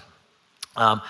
Um, 0.77 1.02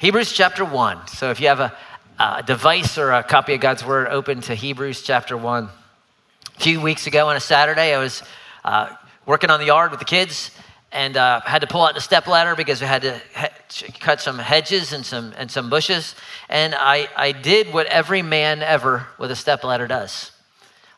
Hebrews 0.00 0.32
chapter 0.32 0.64
1. 0.64 1.08
So 1.08 1.30
if 1.30 1.40
you 1.40 1.48
have 1.48 1.60
a, 1.60 1.76
a 2.18 2.42
device 2.42 2.96
or 2.96 3.10
a 3.10 3.22
copy 3.22 3.52
of 3.52 3.60
God's 3.60 3.84
Word, 3.84 4.08
open 4.08 4.40
to 4.42 4.54
Hebrews 4.54 5.02
chapter 5.02 5.36
1. 5.36 5.64
A 5.64 6.60
few 6.60 6.80
weeks 6.80 7.06
ago 7.06 7.28
on 7.28 7.36
a 7.36 7.40
Saturday, 7.40 7.92
I 7.92 7.98
was 7.98 8.22
uh, 8.64 8.94
working 9.26 9.50
on 9.50 9.60
the 9.60 9.66
yard 9.66 9.90
with 9.90 10.00
the 10.00 10.06
kids 10.06 10.50
and 10.92 11.16
uh, 11.16 11.40
had 11.40 11.60
to 11.60 11.66
pull 11.66 11.82
out 11.82 11.94
the 11.94 12.00
step 12.00 12.26
ladder 12.26 12.56
because 12.56 12.80
we 12.80 12.86
had 12.86 13.02
to 13.02 13.20
he- 13.68 13.92
cut 13.92 14.20
some 14.20 14.38
hedges 14.38 14.92
and 14.92 15.06
some 15.06 15.32
and 15.36 15.50
some 15.50 15.70
bushes. 15.70 16.14
And 16.48 16.74
I, 16.74 17.08
I 17.16 17.32
did 17.32 17.72
what 17.72 17.86
every 17.86 18.22
man 18.22 18.62
ever 18.62 19.06
with 19.18 19.30
a 19.30 19.36
step 19.36 19.62
ladder 19.62 19.86
does. 19.86 20.32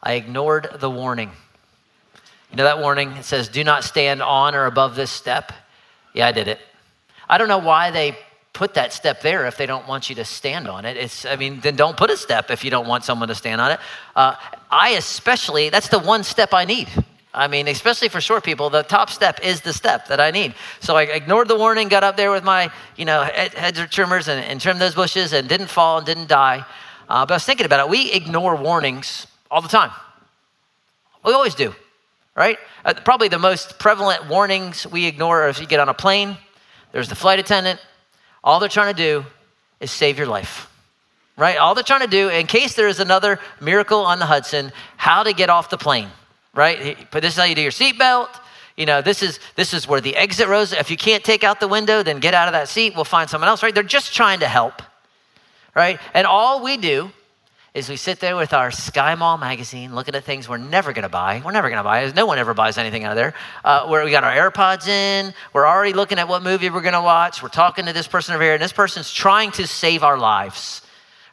I 0.03 0.15
ignored 0.15 0.69
the 0.81 0.91
warning. 0.91 1.31
You 2.51 2.57
know 2.57 2.65
that 2.65 2.81
warning? 2.81 3.13
It 3.13 3.25
says, 3.25 3.49
"Do 3.49 3.63
not 3.65 3.85
stand 3.85 4.23
on 4.23 4.55
or 4.55 4.67
above 4.67 4.97
this 4.97 5.11
step." 5.11 5.53
Yeah, 6.15 6.27
I 6.27 6.33
did 6.33 6.49
it. 6.49 6.61
I 7.29 7.39
don't 7.39 7.49
know 7.49 7.59
why 7.59 7.91
they 7.91 8.17
put 8.53 8.75
that 8.75 8.93
step 8.93 9.23
there 9.23 9.47
if 9.47 9.57
they 9.57 9.67
don't 9.67 9.89
want 9.89 10.11
you 10.11 10.17
to 10.17 10.25
stand 10.25 10.69
on 10.69 10.85
it. 10.85 10.97
It's, 10.97 11.25
I 11.25 11.37
mean, 11.37 11.61
then 11.61 11.77
don't 11.77 11.97
put 11.97 12.11
a 12.11 12.17
step 12.17 12.51
if 12.51 12.65
you 12.65 12.71
don't 12.71 12.87
want 12.87 13.05
someone 13.05 13.29
to 13.29 13.35
stand 13.35 13.61
on 13.61 13.73
it. 13.73 13.81
Uh, 14.15 14.35
I 14.71 14.91
especially, 14.91 15.71
that's 15.71 15.89
the 15.89 15.99
one 15.99 16.23
step 16.25 16.53
I 16.53 16.67
need. 16.67 16.89
I 17.35 17.49
mean, 17.49 17.67
especially 17.69 18.09
for 18.09 18.21
short 18.21 18.45
people, 18.45 18.69
the 18.69 18.83
top 18.83 19.09
step 19.09 19.41
is 19.43 19.63
the 19.63 19.73
step 19.73 20.09
that 20.09 20.21
I 20.21 20.31
need. 20.31 20.55
So 20.81 20.97
I 20.97 21.05
ignored 21.05 21.49
the 21.49 21.57
warning, 21.57 21.89
got 21.89 22.05
up 22.05 22.17
there 22.17 22.31
with 22.31 22.45
my, 22.45 22.71
you 22.97 23.07
know, 23.07 23.23
hedge 23.23 23.79
trimmers 23.91 24.29
and, 24.29 24.45
and 24.45 24.61
trimmed 24.61 24.81
those 24.81 24.95
bushes 24.95 25.33
and 25.33 25.49
didn't 25.49 25.69
fall 25.69 25.99
and 25.99 26.07
didn't 26.07 26.29
die. 26.29 26.67
Uh, 27.09 27.25
but 27.25 27.33
I 27.33 27.37
was 27.37 27.45
thinking 27.45 27.65
about 27.65 27.81
it. 27.81 27.89
We 27.89 28.13
ignore 28.13 28.57
warnings 28.57 29.27
all 29.51 29.63
the 29.63 29.69
time. 29.69 29.91
We 31.25 31.33
always 31.33 31.55
do, 31.55 31.75
right? 32.35 32.59
Uh, 32.85 32.95
probably 33.05 33.29
the 33.29 33.39
most 33.39 33.79
prevalent 33.79 34.29
warnings 34.29 34.87
we 34.87 35.07
ignore 35.07 35.43
are 35.43 35.49
if 35.49 35.61
you 35.61 35.67
get 35.67 35.81
on 35.81 35.89
a 35.89 35.95
plane, 35.95 36.37
there's 36.93 37.09
the 37.09 37.15
flight 37.15 37.39
attendant, 37.39 37.81
all 38.45 38.61
they're 38.61 38.69
trying 38.69 38.95
to 38.95 38.99
do 39.01 39.25
is 39.81 39.91
save 39.91 40.19
your 40.19 40.27
life, 40.27 40.69
right? 41.37 41.57
All 41.57 41.75
they're 41.75 41.85
trying 41.85 42.01
to 42.01 42.07
do, 42.07 42.29
in 42.29 42.47
case 42.47 42.75
there 42.75 42.89
is 42.89 43.01
another 43.01 43.39
miracle 43.61 44.01
on 44.01 44.19
the 44.19 44.27
Hudson, 44.27 44.73
how 44.97 45.23
to 45.23 45.33
get 45.33 45.49
off 45.49 45.71
the 45.71 45.79
plane, 45.79 46.09
right? 46.55 46.97
But 47.11 47.23
this 47.23 47.35
is 47.35 47.39
how 47.39 47.45
you 47.45 47.55
do 47.55 47.63
your 47.63 47.71
seatbelt. 47.71 48.29
You 48.77 48.87
know, 48.87 49.03
this 49.03 49.23
is 49.23 49.39
this 49.55 49.75
is 49.75 49.87
where 49.87 50.01
the 50.01 50.17
exit 50.17 50.49
rows. 50.49 50.73
If 50.73 50.91
you 50.91 50.97
can't 50.97 51.23
take 51.23 51.45
out 51.45 51.61
the 51.61 51.69
window, 51.69 52.03
then 52.03 52.21
get 52.21 52.35
out 52.35 52.49
of 52.49 52.53
that 52.53 52.69
seat. 52.69 52.95
We'll 52.95 53.05
find 53.05 53.29
someone 53.29 53.49
else, 53.49 53.63
right? 53.63 53.75
They're 53.75 53.83
just 53.83 54.15
trying 54.15 54.41
to 54.41 54.49
help, 54.49 54.83
right? 55.75 56.01
And 56.15 56.27
all 56.27 56.63
we 56.63 56.79
do 56.79 57.13
is 57.75 57.89
we 57.89 57.97
sit 57.97 58.21
there 58.21 58.37
with 58.37 58.53
our 58.53 58.71
Sky 58.71 59.15
Mall 59.15 59.39
magazine 59.39 59.95
looking 59.95 60.15
at 60.15 60.25
things 60.25 60.47
we're 60.47 60.59
never 60.59 60.93
going 60.93 61.05
to 61.05 61.09
buy. 61.09 61.41
We're 61.43 61.53
never 61.53 61.71
going 61.71 61.79
to 61.79 61.85
buy. 61.85 62.11
No 62.15 62.27
one 62.27 62.39
ever 62.39 62.53
buys 62.53 62.77
anything 62.77 63.05
out 63.05 63.13
of 63.13 63.17
there. 63.17 63.33
Uh, 63.65 63.87
where 63.87 64.05
we 64.05 64.11
got 64.11 64.25
our 64.25 64.51
AirPods 64.51 64.89
in. 64.89 65.33
We're 65.55 65.67
already 65.67 65.95
looking 65.95 66.19
at 66.19 66.29
what 66.29 66.43
movie 66.43 66.69
we're 66.69 66.83
going 66.83 66.93
to 66.93 67.01
watch. 67.01 67.43
We're 67.43 67.49
talking 67.49 67.87
to 67.87 67.95
this 67.95 68.07
person 68.07 68.35
over 68.35 68.45
here, 68.45 68.53
and 68.53 68.63
this 68.63 68.75
person's 68.75 69.11
trying 69.11 69.53
to 69.53 69.67
save 69.67 70.03
our 70.03 70.19
lives, 70.19 70.83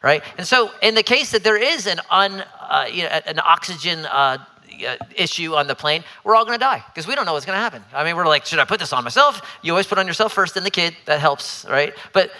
right? 0.01 0.23
And 0.37 0.47
so, 0.47 0.71
in 0.81 0.95
the 0.95 1.03
case 1.03 1.31
that 1.31 1.43
there 1.43 1.57
is 1.57 1.87
an 1.87 1.99
un, 2.09 2.41
uh, 2.61 2.85
you 2.89 3.03
know, 3.03 3.09
an 3.09 3.39
oxygen 3.39 4.05
uh, 4.05 4.37
issue 5.15 5.55
on 5.55 5.67
the 5.67 5.75
plane, 5.75 6.03
we're 6.23 6.35
all 6.35 6.45
going 6.45 6.57
to 6.57 6.63
die 6.63 6.83
because 6.87 7.07
we 7.07 7.15
don't 7.15 7.25
know 7.25 7.33
what's 7.33 7.45
going 7.45 7.55
to 7.55 7.61
happen. 7.61 7.83
I 7.93 8.03
mean, 8.03 8.15
we're 8.15 8.27
like, 8.27 8.45
should 8.45 8.59
I 8.59 8.65
put 8.65 8.79
this 8.79 8.93
on 8.93 9.03
myself? 9.03 9.41
You 9.61 9.71
always 9.71 9.87
put 9.87 9.97
on 9.97 10.07
yourself 10.07 10.33
first, 10.33 10.55
then 10.55 10.63
the 10.63 10.71
kid. 10.71 10.95
That 11.05 11.19
helps, 11.19 11.65
right? 11.69 11.93
But 12.13 12.31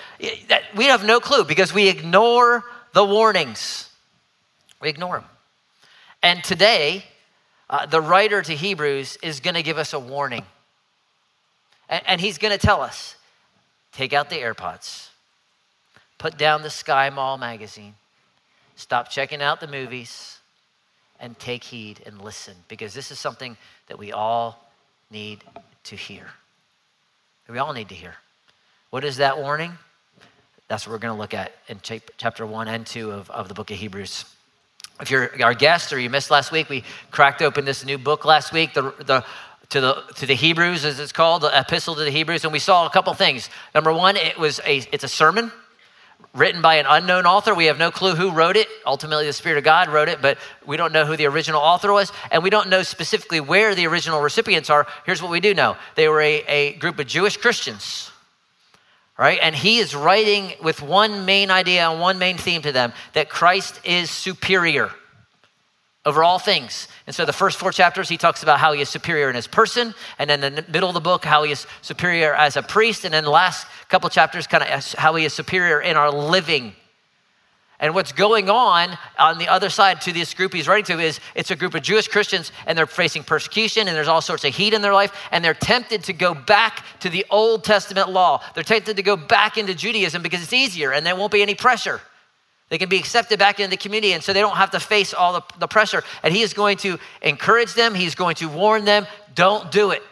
that, 0.47 0.63
we 0.75 0.85
have 0.85 1.05
no 1.05 1.19
clue 1.19 1.43
because 1.43 1.73
we 1.73 1.87
ignore 1.87 2.63
the 2.93 3.03
warnings. 3.03 3.89
We 4.81 4.89
ignore 4.89 5.19
them. 5.19 5.29
And 6.21 6.43
today, 6.43 7.05
uh, 7.69 7.85
the 7.85 8.01
writer 8.01 8.41
to 8.41 8.55
Hebrews 8.55 9.17
is 9.21 9.39
going 9.39 9.55
to 9.55 9.63
give 9.63 9.77
us 9.77 9.93
a 9.93 9.99
warning. 9.99 10.43
And, 11.87 12.03
and 12.07 12.21
he's 12.21 12.37
going 12.37 12.57
to 12.57 12.65
tell 12.65 12.81
us 12.81 13.15
take 13.91 14.13
out 14.13 14.29
the 14.29 14.37
AirPods, 14.37 15.09
put 16.17 16.37
down 16.37 16.61
the 16.61 16.69
Sky 16.69 17.09
Mall 17.09 17.37
magazine, 17.37 17.95
stop 18.75 19.09
checking 19.09 19.41
out 19.41 19.59
the 19.59 19.67
movies, 19.67 20.38
and 21.19 21.37
take 21.39 21.63
heed 21.63 22.01
and 22.05 22.21
listen 22.21 22.55
because 22.67 22.93
this 22.93 23.11
is 23.11 23.19
something 23.19 23.57
that 23.87 23.97
we 23.97 24.11
all 24.11 24.71
need 25.11 25.43
to 25.85 25.95
hear. 25.95 26.27
We 27.47 27.57
all 27.57 27.73
need 27.73 27.89
to 27.89 27.95
hear. 27.95 28.15
What 28.91 29.03
is 29.03 29.17
that 29.17 29.37
warning? 29.39 29.73
That's 30.67 30.85
what 30.85 30.93
we're 30.93 30.99
going 30.99 31.15
to 31.15 31.19
look 31.19 31.33
at 31.33 31.51
in 31.67 31.79
chapter 32.17 32.45
1 32.45 32.67
and 32.67 32.85
2 32.85 33.11
of, 33.11 33.29
of 33.31 33.47
the 33.47 33.55
book 33.55 33.71
of 33.71 33.77
Hebrews. 33.77 34.25
If 35.01 35.09
you're 35.09 35.31
our 35.43 35.53
guest 35.53 35.91
or 35.91 35.99
you 35.99 36.09
missed 36.09 36.29
last 36.29 36.51
week, 36.51 36.69
we 36.69 36.83
cracked 37.09 37.41
open 37.41 37.65
this 37.65 37.83
new 37.85 37.97
book 37.97 38.23
last 38.23 38.53
week, 38.53 38.73
the, 38.73 38.93
the, 38.99 39.25
to, 39.69 39.81
the, 39.81 40.03
to 40.15 40.25
the 40.25 40.35
Hebrews, 40.35 40.85
as 40.85 40.99
it's 40.99 41.11
called, 41.11 41.41
the 41.41 41.57
Epistle 41.57 41.95
to 41.95 42.03
the 42.03 42.11
Hebrews, 42.11 42.43
and 42.43 42.53
we 42.53 42.59
saw 42.59 42.85
a 42.85 42.89
couple 42.89 43.13
things. 43.13 43.49
Number 43.73 43.91
one, 43.91 44.15
it 44.15 44.37
was 44.37 44.59
a, 44.65 44.83
it's 44.91 45.03
a 45.03 45.07
sermon 45.07 45.51
written 46.33 46.61
by 46.61 46.75
an 46.75 46.85
unknown 46.87 47.25
author. 47.25 47.55
We 47.55 47.65
have 47.65 47.77
no 47.77 47.91
clue 47.91 48.15
who 48.15 48.31
wrote 48.31 48.55
it. 48.55 48.67
Ultimately, 48.85 49.25
the 49.25 49.33
Spirit 49.33 49.57
of 49.57 49.63
God 49.63 49.89
wrote 49.89 50.09
it, 50.09 50.21
but 50.21 50.37
we 50.65 50.77
don't 50.77 50.93
know 50.93 51.05
who 51.05 51.17
the 51.17 51.25
original 51.25 51.61
author 51.61 51.91
was, 51.91 52.11
and 52.31 52.43
we 52.43 52.49
don't 52.49 52.69
know 52.69 52.83
specifically 52.83 53.39
where 53.39 53.75
the 53.75 53.87
original 53.87 54.21
recipients 54.21 54.69
are. 54.69 54.85
Here's 55.05 55.21
what 55.21 55.31
we 55.31 55.39
do 55.39 55.53
know 55.53 55.75
they 55.95 56.07
were 56.07 56.21
a, 56.21 56.43
a 56.47 56.73
group 56.73 56.99
of 56.99 57.07
Jewish 57.07 57.37
Christians 57.37 58.11
right? 59.19 59.39
And 59.41 59.53
he 59.53 59.79
is 59.79 59.93
writing 59.93 60.53
with 60.63 60.81
one 60.81 61.25
main 61.25 61.51
idea 61.51 61.89
and 61.89 61.99
one 61.99 62.17
main 62.17 62.37
theme 62.37 62.61
to 62.61 62.71
them 62.71 62.93
that 63.13 63.29
Christ 63.29 63.81
is 63.83 64.09
superior 64.09 64.91
over 66.05 66.23
all 66.23 66.39
things. 66.39 66.87
And 67.07 67.15
so 67.15 67.25
the 67.25 67.33
first 67.33 67.57
four 67.57 67.71
chapters, 67.71 68.07
he 68.07 68.17
talks 68.17 68.41
about 68.41 68.59
how 68.59 68.71
he 68.71 68.81
is 68.81 68.89
superior 68.89 69.29
in 69.29 69.35
his 69.35 69.47
person. 69.47 69.93
And 70.17 70.29
then 70.29 70.39
the 70.39 70.65
middle 70.69 70.89
of 70.89 70.93
the 70.93 71.01
book, 71.01 71.25
how 71.25 71.43
he 71.43 71.51
is 71.51 71.67
superior 71.81 72.33
as 72.33 72.55
a 72.55 72.63
priest. 72.63 73.03
And 73.03 73.13
then 73.13 73.25
the 73.25 73.29
last 73.29 73.67
couple 73.89 74.09
chapters, 74.09 74.47
kind 74.47 74.63
of 74.63 74.93
how 74.93 75.15
he 75.15 75.25
is 75.25 75.33
superior 75.33 75.81
in 75.81 75.97
our 75.97 76.11
living. 76.11 76.73
And 77.81 77.95
what's 77.95 78.11
going 78.11 78.49
on 78.49 78.97
on 79.17 79.37
the 79.37 79.47
other 79.47 79.69
side 79.69 80.01
to 80.01 80.11
this 80.11 80.33
group 80.33 80.53
he's 80.53 80.67
writing 80.67 80.97
to 80.97 81.01
is 81.01 81.19
it's 81.33 81.51
a 81.51 81.55
group 81.55 81.75
of 81.75 81.81
Jewish 81.81 82.09
Christians 82.09 82.51
and 82.65 82.77
they're 82.77 82.85
facing 82.85 83.23
persecution 83.23 83.87
and 83.87 83.95
there's 83.95 84.09
all 84.09 84.21
sorts 84.21 84.43
of 84.43 84.53
heat 84.53 84.73
in 84.73 84.81
their 84.81 84.93
life 84.93 85.13
and 85.31 85.43
they're 85.43 85.53
tempted 85.53 86.03
to 86.05 86.13
go 86.13 86.33
back 86.33 86.83
to 86.99 87.09
the 87.09 87.25
Old 87.29 87.63
Testament 87.63 88.09
law. 88.09 88.43
They're 88.53 88.65
tempted 88.65 88.97
to 88.97 89.03
go 89.03 89.15
back 89.15 89.57
into 89.57 89.73
Judaism 89.73 90.21
because 90.21 90.43
it's 90.43 90.51
easier 90.51 90.91
and 90.91 91.05
there 91.05 91.15
won't 91.15 91.31
be 91.31 91.41
any 91.41 91.55
pressure. 91.55 92.01
They 92.69 92.77
can 92.77 92.89
be 92.89 92.97
accepted 92.97 93.39
back 93.39 93.59
into 93.59 93.71
the 93.71 93.77
community 93.77 94.13
and 94.13 94.23
so 94.23 94.31
they 94.31 94.41
don't 94.41 94.55
have 94.55 94.71
to 94.71 94.79
face 94.79 95.13
all 95.13 95.33
the, 95.33 95.41
the 95.59 95.67
pressure. 95.67 96.03
And 96.23 96.33
he 96.33 96.41
is 96.41 96.53
going 96.53 96.77
to 96.77 96.99
encourage 97.21 97.73
them, 97.73 97.95
he's 97.95 98.15
going 98.15 98.35
to 98.35 98.47
warn 98.47 98.85
them 98.85 99.07
don't 99.33 99.71
do 99.71 99.91
it. 99.91 100.03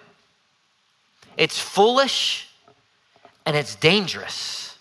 It's 1.38 1.60
foolish 1.60 2.48
and 3.46 3.56
it's 3.56 3.76
dangerous. 3.76 4.78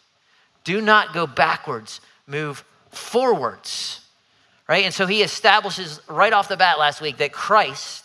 Do 0.65 0.81
not 0.81 1.13
go 1.13 1.27
backwards, 1.27 2.01
move 2.27 2.65
forwards, 2.91 4.01
right? 4.69 4.85
And 4.85 4.95
so 4.95 5.07
he 5.07 5.23
establishes 5.23 6.01
right 6.09 6.33
off 6.33 6.49
the 6.49 6.57
bat 6.57 6.79
last 6.79 7.01
week 7.01 7.19
that 7.19 7.33
Christ 7.33 8.05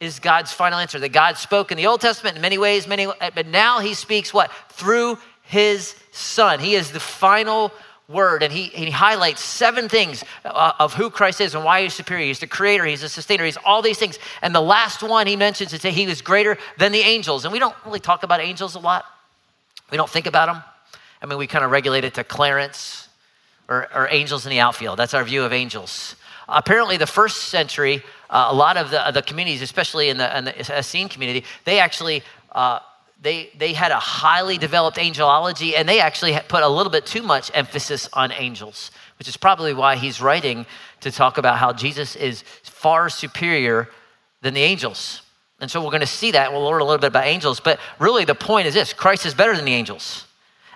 is 0.00 0.20
God's 0.20 0.52
final 0.52 0.78
answer, 0.78 1.00
that 1.00 1.08
God 1.08 1.36
spoke 1.36 1.72
in 1.72 1.76
the 1.76 1.86
Old 1.86 2.00
Testament 2.00 2.36
in 2.36 2.42
many 2.42 2.58
ways, 2.58 2.86
many, 2.86 3.06
but 3.34 3.46
now 3.46 3.80
he 3.80 3.94
speaks 3.94 4.32
what? 4.32 4.52
Through 4.70 5.18
his 5.42 5.96
son. 6.12 6.60
He 6.60 6.74
is 6.74 6.92
the 6.92 7.00
final 7.00 7.72
word, 8.08 8.42
and 8.42 8.50
he, 8.52 8.64
he 8.64 8.90
highlights 8.90 9.42
seven 9.42 9.88
things 9.88 10.24
uh, 10.44 10.72
of 10.78 10.94
who 10.94 11.10
Christ 11.10 11.40
is 11.42 11.54
and 11.54 11.62
why 11.62 11.82
he's 11.82 11.92
superior. 11.92 12.26
He's 12.26 12.38
the 12.38 12.46
creator, 12.46 12.84
he's 12.86 13.02
the 13.02 13.08
sustainer, 13.08 13.44
he's 13.44 13.58
all 13.58 13.82
these 13.82 13.98
things. 13.98 14.18
And 14.40 14.54
the 14.54 14.62
last 14.62 15.02
one 15.02 15.26
he 15.26 15.36
mentions 15.36 15.72
is 15.74 15.82
that 15.82 15.92
he 15.92 16.06
was 16.06 16.22
greater 16.22 16.56
than 16.78 16.92
the 16.92 17.00
angels. 17.00 17.44
And 17.44 17.52
we 17.52 17.58
don't 17.58 17.76
really 17.84 18.00
talk 18.00 18.22
about 18.22 18.40
angels 18.40 18.74
a 18.74 18.78
lot, 18.78 19.04
we 19.90 19.96
don't 19.96 20.08
think 20.10 20.26
about 20.26 20.46
them. 20.46 20.62
I 21.20 21.26
mean, 21.26 21.38
we 21.38 21.46
kind 21.46 21.64
of 21.64 21.70
regulate 21.70 22.04
it 22.04 22.14
to 22.14 22.24
Clarence 22.24 23.08
or, 23.68 23.88
or 23.94 24.08
angels 24.10 24.46
in 24.46 24.50
the 24.50 24.60
outfield. 24.60 24.98
That's 24.98 25.14
our 25.14 25.24
view 25.24 25.44
of 25.44 25.52
angels. 25.52 26.16
Apparently, 26.48 26.96
the 26.96 27.06
first 27.06 27.48
century, 27.48 28.02
uh, 28.30 28.48
a 28.50 28.54
lot 28.54 28.78
of 28.78 28.90
the, 28.90 29.10
the 29.12 29.20
communities, 29.20 29.60
especially 29.60 30.08
in 30.08 30.16
the, 30.16 30.38
in 30.38 30.44
the 30.44 30.58
Essene 30.58 31.08
community, 31.10 31.44
they 31.66 31.78
actually 31.78 32.22
uh, 32.52 32.78
they, 33.20 33.50
they 33.58 33.72
had 33.72 33.90
a 33.90 33.98
highly 33.98 34.58
developed 34.58 34.96
angelology 34.96 35.74
and 35.76 35.88
they 35.88 36.00
actually 36.00 36.38
put 36.48 36.62
a 36.62 36.68
little 36.68 36.92
bit 36.92 37.04
too 37.04 37.22
much 37.22 37.50
emphasis 37.52 38.08
on 38.12 38.32
angels, 38.32 38.90
which 39.18 39.28
is 39.28 39.36
probably 39.36 39.74
why 39.74 39.96
he's 39.96 40.20
writing 40.20 40.66
to 41.00 41.10
talk 41.10 41.38
about 41.38 41.58
how 41.58 41.72
Jesus 41.72 42.14
is 42.14 42.42
far 42.62 43.08
superior 43.08 43.88
than 44.42 44.54
the 44.54 44.62
angels. 44.62 45.22
And 45.60 45.68
so 45.68 45.82
we're 45.82 45.90
going 45.90 46.00
to 46.00 46.06
see 46.06 46.30
that. 46.32 46.52
We'll 46.52 46.64
learn 46.64 46.80
a 46.80 46.84
little 46.84 47.00
bit 47.00 47.08
about 47.08 47.26
angels. 47.26 47.58
But 47.58 47.80
really, 47.98 48.24
the 48.24 48.36
point 48.36 48.68
is 48.68 48.74
this 48.74 48.92
Christ 48.92 49.26
is 49.26 49.34
better 49.34 49.56
than 49.56 49.64
the 49.64 49.74
angels. 49.74 50.24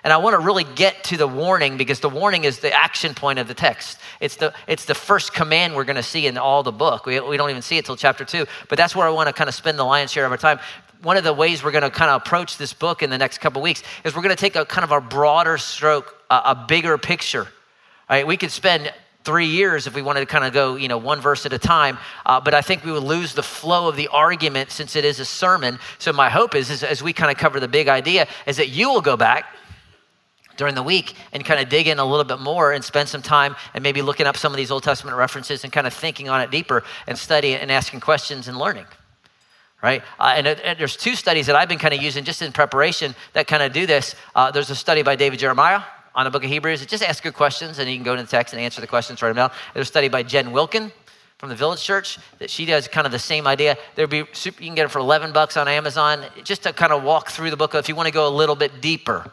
And 0.03 0.11
I 0.11 0.17
want 0.17 0.33
to 0.33 0.39
really 0.39 0.65
get 0.65 1.01
to 1.05 1.17
the 1.17 1.27
warning 1.27 1.77
because 1.77 2.01
the 2.01 2.09
warning 2.09 2.43
is 2.43 2.59
the 2.59 2.73
action 2.73 3.13
point 3.13 3.39
of 3.39 3.47
the 3.47 3.53
text. 3.53 3.99
It's 4.19 4.35
the, 4.35 4.53
it's 4.67 4.83
the 4.83 4.95
first 4.95 5.33
command 5.33 5.73
we're 5.73 5.85
going 5.85 5.95
to 5.95 6.03
see 6.03 6.27
in 6.27 6.37
all 6.37 6.61
the 6.61 6.73
book. 6.73 7.05
We, 7.05 7.21
we 7.21 7.37
don't 7.37 7.49
even 7.49 7.61
see 7.61 7.77
it 7.77 7.85
till 7.85 7.95
chapter 7.95 8.25
two, 8.25 8.45
but 8.67 8.77
that's 8.77 8.97
where 8.97 9.07
I 9.07 9.11
want 9.11 9.27
to 9.27 9.33
kind 9.33 9.47
of 9.47 9.55
spend 9.55 9.79
the 9.79 9.85
lion's 9.85 10.11
share 10.11 10.25
of 10.25 10.31
our 10.33 10.37
time. 10.37 10.59
One 11.03 11.17
of 11.17 11.25
the 11.25 11.33
ways 11.33 11.63
we're 11.63 11.71
going 11.71 11.83
to 11.83 11.89
kind 11.89 12.09
of 12.09 12.21
approach 12.21 12.57
this 12.57 12.71
book 12.71 13.03
in 13.03 13.09
the 13.09 13.17
next 13.17 13.39
couple 13.39 13.61
weeks 13.61 13.83
is 14.05 14.15
we're 14.15 14.21
going 14.21 14.35
to 14.35 14.39
take 14.39 14.55
a 14.55 14.65
kind 14.65 14.85
of 14.85 14.91
a 14.91 15.01
broader 15.01 15.57
stroke, 15.57 16.15
a, 16.31 16.35
a 16.35 16.65
bigger 16.67 16.97
picture. 16.97 17.43
All 17.43 18.17
right, 18.17 18.25
we 18.25 18.37
could 18.37 18.51
spend 18.51 18.91
three 19.25 19.47
years 19.47 19.85
if 19.85 19.95
we 19.95 20.01
wanted 20.01 20.21
to 20.21 20.25
kind 20.25 20.45
of 20.45 20.53
go, 20.53 20.75
you 20.75 20.87
know, 20.87 20.97
one 20.97 21.19
verse 21.19 21.45
at 21.45 21.51
a 21.51 21.59
time. 21.59 21.97
Uh, 22.25 22.39
but 22.39 22.53
I 22.53 22.61
think 22.61 22.85
we 22.85 22.91
would 22.93 23.03
lose 23.03 23.33
the 23.33 23.43
flow 23.43 23.89
of 23.89 23.97
the 23.97 24.07
argument 24.09 24.71
since 24.71 24.95
it 24.95 25.03
is 25.03 25.19
a 25.19 25.25
sermon. 25.25 25.77
So 25.99 26.13
my 26.13 26.29
hope 26.29 26.55
is, 26.55 26.69
is 26.69 26.83
as 26.83 27.03
we 27.03 27.11
kind 27.11 27.29
of 27.29 27.37
cover 27.37 27.59
the 27.59 27.67
big 27.67 27.89
idea, 27.89 28.27
is 28.45 28.57
that 28.57 28.69
you 28.69 28.89
will 28.89 29.01
go 29.01 29.17
back 29.17 29.45
during 30.55 30.75
the 30.75 30.83
week 30.83 31.15
and 31.33 31.43
kind 31.43 31.59
of 31.59 31.67
dig 31.67 31.87
in 31.87 31.99
a 31.99 32.05
little 32.05 32.23
bit 32.23 32.39
more 32.39 32.71
and 32.71 32.83
spend 32.83 33.09
some 33.09 33.21
time 33.21 33.57
and 33.73 33.83
maybe 33.83 34.01
looking 34.01 34.25
up 34.25 34.37
some 34.37 34.53
of 34.53 34.57
these 34.57 34.71
Old 34.71 34.83
Testament 34.83 35.17
references 35.17 35.65
and 35.65 35.73
kind 35.73 35.87
of 35.87 35.93
thinking 35.93 36.29
on 36.29 36.39
it 36.39 36.49
deeper 36.49 36.83
and 37.07 37.17
studying 37.17 37.57
and 37.57 37.71
asking 37.71 37.99
questions 37.99 38.47
and 38.47 38.57
learning. 38.57 38.85
Right? 39.83 40.01
Uh, 40.17 40.33
and, 40.37 40.47
and, 40.47 40.79
there's 40.79 40.95
two 40.95 41.13
studies 41.13 41.47
that 41.47 41.57
I've 41.57 41.67
been 41.67 41.77
kind 41.77 41.93
of 41.93 42.01
using 42.01 42.23
just 42.23 42.41
in 42.41 42.53
preparation 42.53 43.13
that 43.33 43.47
kind 43.47 43.61
of 43.61 43.73
do 43.73 43.85
this. 43.85 44.15
Uh, 44.33 44.49
there's 44.49 44.69
a 44.69 44.75
study 44.75 45.03
by 45.03 45.17
David 45.17 45.39
Jeremiah 45.39 45.81
on 46.15 46.23
the 46.23 46.31
book 46.31 46.45
of 46.45 46.49
Hebrews. 46.49 46.81
It 46.81 46.87
just 46.87 47.03
asks 47.03 47.19
good 47.19 47.33
questions 47.33 47.79
and 47.79 47.89
you 47.89 47.97
can 47.97 48.03
go 48.05 48.13
into 48.13 48.23
the 48.23 48.29
text 48.29 48.53
and 48.53 48.61
answer 48.61 48.79
the 48.79 48.87
questions, 48.87 49.19
them 49.19 49.35
down. 49.35 49.51
There's 49.73 49.87
a 49.87 49.91
study 49.91 50.07
by 50.07 50.23
Jen 50.23 50.53
Wilkin 50.53 50.89
from 51.37 51.49
the 51.49 51.55
Village 51.55 51.83
Church 51.83 52.17
that 52.39 52.49
she 52.49 52.65
does 52.65 52.87
kind 52.87 53.05
of 53.05 53.11
the 53.11 53.19
same 53.19 53.45
idea. 53.45 53.77
There'd 53.95 54.09
be 54.09 54.23
super, 54.31 54.63
you 54.63 54.69
can 54.69 54.75
get 54.75 54.85
it 54.85 54.89
for 54.89 54.99
11 54.99 55.33
bucks 55.33 55.57
on 55.57 55.67
Amazon 55.67 56.23
just 56.45 56.63
to 56.63 56.71
kind 56.71 56.93
of 56.93 57.03
walk 57.03 57.29
through 57.29 57.49
the 57.49 57.57
book 57.57 57.75
if 57.75 57.89
you 57.89 57.95
want 57.95 58.07
to 58.07 58.13
go 58.13 58.25
a 58.25 58.33
little 58.33 58.55
bit 58.55 58.79
deeper 58.79 59.29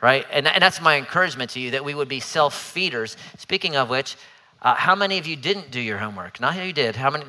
right? 0.00 0.26
And, 0.32 0.46
and 0.46 0.62
that's 0.62 0.80
my 0.80 0.96
encouragement 0.96 1.50
to 1.50 1.60
you 1.60 1.72
that 1.72 1.84
we 1.84 1.94
would 1.94 2.08
be 2.08 2.20
self 2.20 2.54
feeders. 2.54 3.16
Speaking 3.38 3.76
of 3.76 3.90
which, 3.90 4.16
uh, 4.62 4.74
how 4.74 4.94
many 4.94 5.18
of 5.18 5.26
you 5.26 5.36
didn't 5.36 5.70
do 5.70 5.80
your 5.80 5.98
homework? 5.98 6.40
Not 6.40 6.54
who 6.54 6.62
you 6.62 6.72
did. 6.72 6.96
How 6.96 7.10
many? 7.10 7.24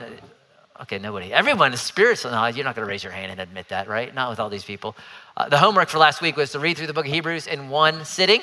Okay, 0.80 0.98
nobody. 0.98 1.32
Everyone 1.32 1.74
is 1.74 1.82
spiritual. 1.82 2.32
No, 2.32 2.46
you're 2.48 2.64
not 2.64 2.76
going 2.76 2.86
to 2.86 2.90
raise 2.90 3.04
your 3.04 3.12
hand 3.12 3.32
and 3.32 3.42
admit 3.42 3.68
that, 3.70 3.88
right? 3.88 4.14
Not 4.16 4.30
with 4.30 4.40
all 4.40 4.50
these 4.50 4.64
people. 4.64 4.96
Uh, 5.38 5.50
the 5.50 5.58
homework 5.58 5.90
for 5.90 5.98
last 5.98 6.22
week 6.22 6.38
was 6.38 6.52
to 6.52 6.60
read 6.60 6.78
through 6.78 6.88
the 6.88 6.94
book 6.94 7.06
of 7.06 7.12
Hebrews 7.12 7.48
in 7.48 7.70
one 7.70 8.04
sitting. 8.06 8.42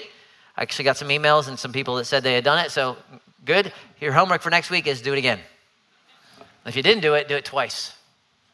I 0.56 0.62
actually 0.62 0.84
got 0.84 0.96
some 0.96 1.08
emails 1.08 1.48
and 1.48 1.58
some 1.58 1.72
people 1.72 1.96
that 1.96 2.04
said 2.04 2.22
they 2.22 2.34
had 2.34 2.44
done 2.44 2.64
it. 2.64 2.70
So 2.70 2.96
good. 3.44 3.72
Your 4.00 4.12
homework 4.12 4.42
for 4.42 4.50
next 4.50 4.70
week 4.70 4.86
is 4.86 5.02
do 5.02 5.12
it 5.12 5.18
again. 5.18 5.40
If 6.66 6.76
you 6.76 6.82
didn't 6.82 7.02
do 7.02 7.14
it, 7.14 7.28
do 7.28 7.34
it 7.34 7.44
twice. 7.44 7.94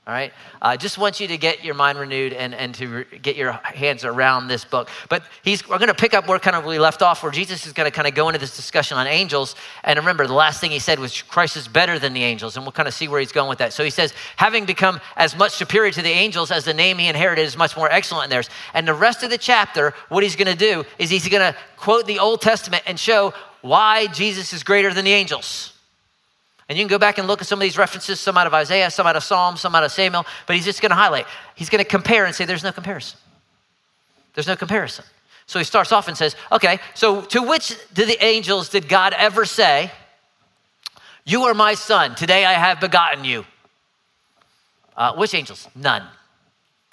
All 0.07 0.13
right? 0.13 0.35
I 0.61 0.75
uh, 0.75 0.77
just 0.77 0.99
want 0.99 1.19
you 1.19 1.29
to 1.29 1.39
get 1.39 1.65
your 1.65 1.75
mind 1.75 1.99
renewed 1.99 2.35
and, 2.35 2.55
and 2.55 2.75
to 2.75 2.89
re- 2.89 3.19
get 3.23 3.37
your 3.37 3.53
hands 3.53 4.05
around 4.05 4.49
this 4.49 4.63
book. 4.63 4.91
But 5.09 5.23
he's, 5.43 5.67
we're 5.67 5.79
going 5.79 5.89
to 5.89 5.95
pick 5.95 6.13
up 6.13 6.29
where 6.29 6.39
kind 6.39 6.55
of 6.55 6.67
we 6.67 6.79
left 6.79 7.01
off, 7.01 7.23
where 7.23 7.33
Jesus 7.33 7.67
is 7.67 7.73
going 7.73 7.91
to 7.91 7.91
kind 7.91 8.07
of 8.07 8.15
go 8.15 8.29
into 8.29 8.39
this 8.39 8.55
discussion 8.55 8.99
on 8.99 9.07
angels. 9.07 9.57
And 9.83 9.99
remember, 9.99 10.27
the 10.27 10.35
last 10.35 10.61
thing 10.61 10.71
he 10.71 10.79
said 10.79 10.99
was 10.99 11.23
Christ 11.23 11.57
is 11.57 11.69
better 11.69 11.99
than 11.99 12.13
the 12.13 12.23
angels. 12.23 12.57
And 12.57 12.67
we'll 12.67 12.73
kind 12.73 12.87
of 12.87 12.93
see 12.93 13.09
where 13.09 13.19
he's 13.19 13.33
going 13.33 13.49
with 13.49 13.57
that. 13.59 13.73
So 13.73 13.83
he 13.83 13.89
says, 13.89 14.13
having 14.37 14.67
become 14.67 15.01
as 15.17 15.35
much 15.35 15.53
superior 15.53 15.91
to 15.93 16.03
the 16.03 16.11
angels 16.11 16.51
as 16.51 16.67
the 16.67 16.75
name 16.75 16.99
he 16.99 17.09
inherited 17.09 17.43
is 17.43 17.57
much 17.57 17.75
more 17.75 17.91
excellent 17.91 18.25
than 18.25 18.31
theirs. 18.31 18.51
And 18.75 18.87
the 18.87 18.93
rest 18.93 19.23
of 19.23 19.31
the 19.31 19.39
chapter, 19.39 19.95
what 20.11 20.23
he's 20.23 20.37
going 20.37 20.55
to 20.55 20.55
do 20.55 20.85
is 20.99 21.09
he's 21.09 21.27
going 21.27 21.51
to 21.51 21.59
quote 21.79 22.07
the 22.07 22.19
Old 22.19 22.43
Testament 22.43 22.83
and 22.87 23.01
show 23.01 23.33
why 23.63 24.09
Jesus 24.09 24.53
is 24.53 24.63
greater 24.63 24.93
than 24.93 25.07
the 25.07 25.13
angels. 25.13 25.74
And 26.69 26.79
you 26.79 26.85
can 26.85 26.89
go 26.89 26.99
back 26.99 27.19
and 27.19 27.27
look 27.27 27.41
at 27.41 27.47
some 27.47 27.59
of 27.59 27.63
these 27.63 27.77
references, 27.77 28.21
some 28.21 28.39
out 28.39 28.47
of 28.47 28.55
Isaiah, 28.55 28.91
some 28.91 29.07
out 29.07 29.17
of 29.17 29.23
Psalm, 29.23 29.57
some 29.57 29.75
out 29.75 29.85
of 29.85 29.93
Samuel, 29.93 30.25
but 30.47 30.57
he's 30.57 30.65
just 30.65 30.81
going 30.81 30.91
to 30.91 30.97
highlight. 30.97 31.27
He's 31.55 31.69
going 31.69 31.85
to 31.85 31.89
compare 31.89 32.25
and 32.25 32.35
say, 32.35 32.47
there's 32.47 32.65
no 32.65 32.73
comparison. 32.73 33.19
There's 34.35 34.47
no 34.47 34.57
comparison. 34.57 35.05
So 35.47 35.59
he 35.59 35.65
starts 35.65 35.93
off 35.93 36.09
and 36.09 36.17
says, 36.17 36.37
okay, 36.51 36.79
so 36.95 37.21
to 37.23 37.43
which 37.43 37.77
did 37.93 38.09
the 38.09 38.23
angels 38.25 38.71
did 38.71 38.89
God 38.89 39.13
ever 39.13 39.45
say, 39.45 39.93
You 41.27 41.43
are 41.45 41.55
my 41.55 41.75
son, 41.75 42.15
today 42.15 42.45
I 42.45 42.55
have 42.55 42.81
begotten 42.81 43.25
you? 43.25 43.45
Uh, 44.97 45.15
which 45.17 45.35
angels? 45.35 45.69
None. 45.75 46.03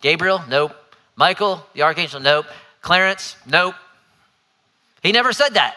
Gabriel? 0.01 0.43
Nope. 0.49 0.75
Michael, 1.15 1.65
the 1.73 1.83
archangel? 1.83 2.19
Nope. 2.19 2.45
Clarence? 2.81 3.37
Nope. 3.45 3.75
He 5.01 5.11
never 5.11 5.33
said 5.33 5.53
that. 5.53 5.75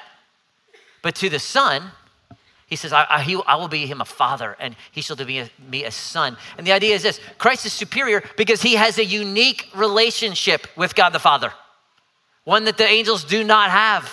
But 1.02 1.14
to 1.17 1.29
the 1.29 1.38
son, 1.38 1.91
he 2.75 2.76
says, 2.76 2.93
I, 2.93 3.06
I, 3.09 3.23
he, 3.23 3.41
I, 3.47 3.55
will 3.55 3.69
be 3.69 3.87
him 3.87 4.00
a 4.00 4.05
father, 4.05 4.56
and 4.59 4.75
he 4.91 5.00
shall 5.00 5.15
be 5.15 5.38
a, 5.38 5.49
me 5.71 5.85
a 5.85 5.93
son. 5.93 6.37
And 6.59 6.67
the 6.67 6.73
idea 6.73 6.97
is 6.97 7.05
this 7.05 7.21
Christ 7.38 7.65
is 7.67 7.73
superior 7.73 8.25
because 8.37 8.62
he 8.62 8.75
has 8.75 8.99
a 8.99 9.05
unique 9.05 9.69
relationship 9.76 10.67
with 10.76 10.97
God 10.97 11.11
the 11.11 11.21
Father, 11.21 11.53
one 12.43 12.65
that 12.65 12.76
the 12.76 12.85
angels 12.85 13.23
do 13.23 13.44
not 13.44 13.71
have. 13.71 14.12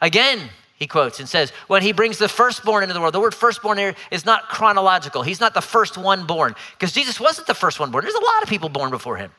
Again, 0.00 0.40
he 0.74 0.88
quotes 0.88 1.20
and 1.20 1.28
says, 1.28 1.50
when 1.68 1.82
he 1.82 1.92
brings 1.92 2.18
the 2.18 2.28
firstborn 2.28 2.82
into 2.82 2.94
the 2.94 3.00
world, 3.00 3.14
the 3.14 3.20
word 3.20 3.32
firstborn 3.32 3.78
here 3.78 3.94
is 4.10 4.26
not 4.26 4.48
chronological. 4.48 5.22
He's 5.22 5.38
not 5.38 5.54
the 5.54 5.62
first 5.62 5.96
one 5.96 6.26
born 6.26 6.56
because 6.72 6.90
Jesus 6.90 7.20
wasn't 7.20 7.46
the 7.46 7.54
first 7.54 7.78
one 7.78 7.92
born. 7.92 8.02
There's 8.02 8.16
a 8.16 8.24
lot 8.24 8.42
of 8.42 8.48
people 8.48 8.68
born 8.68 8.90
before 8.90 9.16
him 9.16 9.30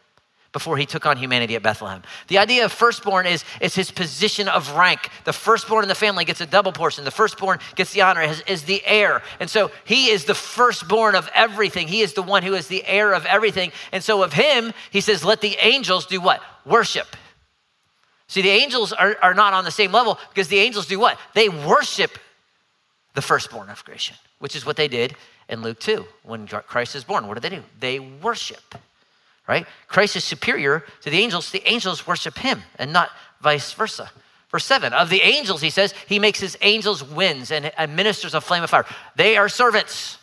before 0.57 0.75
he 0.75 0.88
took 0.88 1.06
on 1.06 1.18
humanity 1.18 1.56
at 1.56 1.62
Bethlehem. 1.62 2.01
The 2.30 2.39
idea 2.39 2.65
of 2.65 2.71
firstborn 2.71 3.27
is, 3.27 3.45
is 3.62 3.75
his 3.75 3.92
position 3.92 4.48
of 4.48 4.71
rank. 4.71 5.12
The 5.24 5.31
firstborn 5.31 5.83
in 5.83 5.88
the 5.88 5.94
family 5.94 6.25
gets 6.25 6.42
a 6.42 6.48
double 6.48 6.71
portion. 6.71 7.06
The 7.06 7.12
firstborn 7.12 7.59
gets 7.75 7.94
the 7.94 8.01
honor, 8.01 8.24
is, 8.24 8.42
is 8.48 8.63
the 8.63 8.81
heir. 8.83 9.21
And 9.39 9.51
so 9.51 9.69
he 9.86 10.09
is 10.09 10.25
the 10.25 10.33
firstborn 10.33 11.13
of 11.13 11.30
everything. 11.36 11.88
He 11.88 12.01
is 12.01 12.13
the 12.13 12.24
one 12.24 12.42
who 12.42 12.56
is 12.56 12.65
the 12.69 12.83
heir 12.88 13.13
of 13.13 13.24
everything. 13.27 13.71
And 13.92 14.04
so 14.04 14.24
of 14.24 14.33
him, 14.33 14.74
he 14.89 15.00
says, 15.00 15.24
let 15.24 15.42
the 15.42 15.56
angels 15.62 16.07
do 16.07 16.19
what? 16.19 16.42
Worship. 16.65 17.15
See, 18.27 18.42
the 18.42 18.50
angels 18.50 18.94
are, 18.94 19.15
are 19.21 19.36
not 19.36 19.53
on 19.53 19.63
the 19.63 19.69
same 19.69 19.92
level 19.92 20.18
because 20.30 20.48
the 20.48 20.57
angels 20.57 20.88
do 20.88 20.98
what? 20.98 21.19
They 21.36 21.50
worship 21.50 22.17
the 23.13 23.22
firstborn 23.22 23.70
of 23.70 23.86
creation, 23.86 24.15
which 24.39 24.55
is 24.55 24.65
what 24.65 24.75
they 24.75 24.88
did 24.88 25.15
in 25.50 25.62
Luke 25.62 25.79
2 25.79 26.03
when 26.24 26.48
Christ 26.48 26.96
is 26.96 27.03
born. 27.03 27.27
What 27.27 27.36
do 27.36 27.41
they 27.48 27.55
do? 27.55 27.63
They 27.79 28.00
worship 28.00 28.74
right? 29.48 29.66
Christ 29.88 30.16
is 30.16 30.24
superior 30.24 30.84
to 31.01 31.10
the 31.10 31.18
angels. 31.18 31.51
The 31.51 31.68
angels 31.68 32.06
worship 32.06 32.38
him 32.38 32.62
and 32.77 32.92
not 32.92 33.10
vice 33.42 33.74
versa. 33.74 34.12
Verse 34.51 34.66
7 34.66 34.94
Of 34.94 35.10
the 35.10 35.22
angels, 35.22 35.62
he 35.62 35.70
says, 35.70 35.94
he 36.08 36.20
makes 36.20 36.39
his 36.39 36.58
angels 36.62 37.04
winds 37.04 37.51
and 37.51 37.96
ministers 37.96 38.34
a 38.34 38.42
flame 38.42 38.63
of 38.63 38.70
fire. 38.70 38.86
They 39.16 39.38
are 39.38 39.50
servants, 39.50 40.18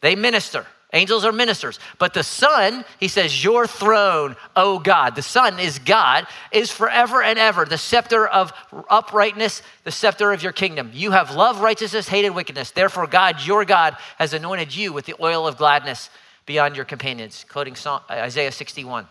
they 0.00 0.14
minister. 0.14 0.66
Angels 0.94 1.24
are 1.24 1.32
ministers. 1.32 1.80
But 1.98 2.12
the 2.12 2.22
Son, 2.22 2.84
he 3.00 3.08
says, 3.08 3.42
Your 3.42 3.66
throne, 3.66 4.36
O 4.54 4.78
God, 4.78 5.16
the 5.16 5.22
Son 5.22 5.58
is 5.58 5.78
God, 5.78 6.26
is 6.52 6.70
forever 6.70 7.22
and 7.22 7.38
ever 7.38 7.64
the 7.64 7.78
scepter 7.78 8.26
of 8.26 8.52
uprightness, 8.90 9.62
the 9.84 9.90
scepter 9.90 10.32
of 10.32 10.42
your 10.42 10.52
kingdom. 10.52 10.90
You 10.92 11.12
have 11.12 11.34
loved 11.34 11.62
righteousness, 11.62 12.08
hated 12.08 12.30
wickedness. 12.30 12.72
Therefore, 12.72 13.06
God, 13.06 13.40
your 13.40 13.64
God, 13.64 13.96
has 14.18 14.34
anointed 14.34 14.76
you 14.76 14.92
with 14.92 15.06
the 15.06 15.14
oil 15.18 15.46
of 15.46 15.56
gladness 15.56 16.10
beyond 16.46 16.76
your 16.76 16.84
companions, 16.84 17.44
quoting 17.48 17.76
uh, 17.86 18.00
Isaiah 18.10 18.52
61. 18.52 19.06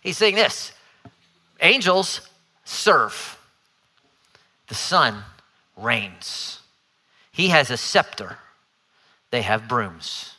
He's 0.00 0.16
saying 0.16 0.34
this 0.34 0.72
angels 1.60 2.28
serve, 2.64 3.38
the 4.68 4.74
Son 4.74 5.22
reigns. 5.76 6.60
He 7.32 7.48
has 7.48 7.70
a 7.70 7.76
scepter, 7.76 8.38
they 9.30 9.42
have 9.42 9.68
brooms. 9.68 10.34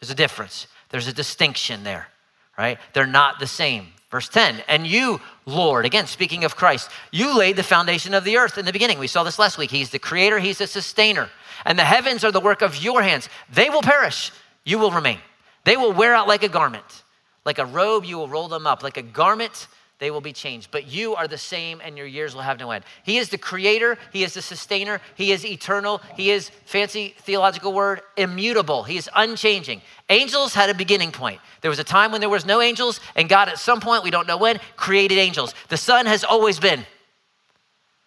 There's 0.00 0.10
a 0.10 0.14
difference, 0.14 0.66
there's 0.90 1.08
a 1.08 1.12
distinction 1.12 1.84
there, 1.84 2.08
right? 2.56 2.78
They're 2.92 3.06
not 3.06 3.38
the 3.38 3.46
same. 3.46 3.88
Verse 4.10 4.28
10, 4.28 4.64
and 4.66 4.88
you, 4.88 5.20
Lord, 5.46 5.86
again, 5.86 6.08
speaking 6.08 6.42
of 6.42 6.56
Christ, 6.56 6.90
you 7.12 7.38
laid 7.38 7.54
the 7.54 7.62
foundation 7.62 8.12
of 8.12 8.24
the 8.24 8.38
earth 8.38 8.58
in 8.58 8.64
the 8.64 8.72
beginning. 8.72 8.98
We 8.98 9.06
saw 9.06 9.22
this 9.22 9.38
last 9.38 9.56
week. 9.56 9.70
He's 9.70 9.90
the 9.90 10.00
creator, 10.00 10.40
He's 10.40 10.58
the 10.58 10.66
sustainer. 10.66 11.30
And 11.64 11.78
the 11.78 11.84
heavens 11.84 12.24
are 12.24 12.32
the 12.32 12.40
work 12.40 12.60
of 12.60 12.82
your 12.82 13.02
hands. 13.02 13.28
They 13.52 13.70
will 13.70 13.82
perish, 13.82 14.32
you 14.64 14.78
will 14.78 14.90
remain. 14.90 15.18
They 15.64 15.76
will 15.76 15.92
wear 15.92 16.14
out 16.14 16.28
like 16.28 16.42
a 16.42 16.48
garment. 16.48 17.02
Like 17.44 17.58
a 17.58 17.66
robe, 17.66 18.04
you 18.04 18.18
will 18.18 18.28
roll 18.28 18.48
them 18.48 18.66
up. 18.66 18.82
Like 18.82 18.96
a 18.96 19.02
garment, 19.02 19.66
they 19.98 20.10
will 20.10 20.20
be 20.20 20.32
changed. 20.32 20.70
But 20.70 20.86
you 20.86 21.14
are 21.14 21.28
the 21.28 21.38
same, 21.38 21.80
and 21.82 21.96
your 21.96 22.06
years 22.06 22.34
will 22.34 22.42
have 22.42 22.58
no 22.58 22.70
end. 22.70 22.84
He 23.02 23.18
is 23.18 23.28
the 23.28 23.38
creator, 23.38 23.98
He 24.12 24.24
is 24.24 24.34
the 24.34 24.42
sustainer, 24.42 25.00
He 25.14 25.32
is 25.32 25.44
eternal, 25.44 26.00
He 26.16 26.30
is, 26.30 26.50
fancy 26.64 27.14
theological 27.18 27.72
word, 27.72 28.00
immutable. 28.16 28.82
He 28.82 28.96
is 28.96 29.08
unchanging. 29.14 29.82
Angels 30.08 30.54
had 30.54 30.70
a 30.70 30.74
beginning 30.74 31.12
point. 31.12 31.40
There 31.60 31.70
was 31.70 31.78
a 31.78 31.84
time 31.84 32.12
when 32.12 32.20
there 32.20 32.30
was 32.30 32.46
no 32.46 32.60
angels, 32.60 33.00
and 33.14 33.28
God, 33.28 33.48
at 33.48 33.58
some 33.58 33.80
point, 33.80 34.04
we 34.04 34.10
don't 34.10 34.26
know 34.26 34.38
when, 34.38 34.58
created 34.76 35.18
angels. 35.18 35.54
The 35.68 35.76
Son 35.76 36.06
has 36.06 36.24
always 36.24 36.58
been. 36.58 36.84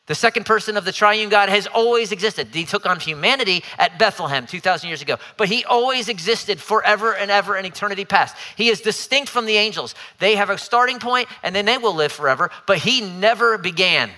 The 0.05 0.15
second 0.15 0.45
person 0.45 0.75
of 0.75 0.83
the 0.83 0.91
triune 0.91 1.29
God 1.29 1.47
has 1.47 1.65
always 1.65 2.11
existed. 2.11 2.49
He 2.53 2.65
took 2.65 2.85
on 2.85 2.99
humanity 2.99 3.63
at 3.77 3.97
Bethlehem 3.97 4.45
2,000 4.45 4.89
years 4.89 5.01
ago, 5.01 5.17
but 5.37 5.47
he 5.47 5.63
always 5.63 6.09
existed 6.09 6.59
forever 6.59 7.15
and 7.15 7.31
ever 7.31 7.55
in 7.55 7.65
eternity 7.65 8.03
past. 8.03 8.35
He 8.57 8.67
is 8.67 8.81
distinct 8.81 9.29
from 9.29 9.45
the 9.45 9.55
angels. 9.55 9.95
They 10.19 10.35
have 10.35 10.49
a 10.49 10.57
starting 10.57 10.99
point 10.99 11.29
and 11.41 11.55
then 11.55 11.63
they 11.63 11.77
will 11.77 11.95
live 11.95 12.11
forever, 12.11 12.51
but 12.67 12.79
he 12.79 12.99
never 12.99 13.57
began 13.57 14.09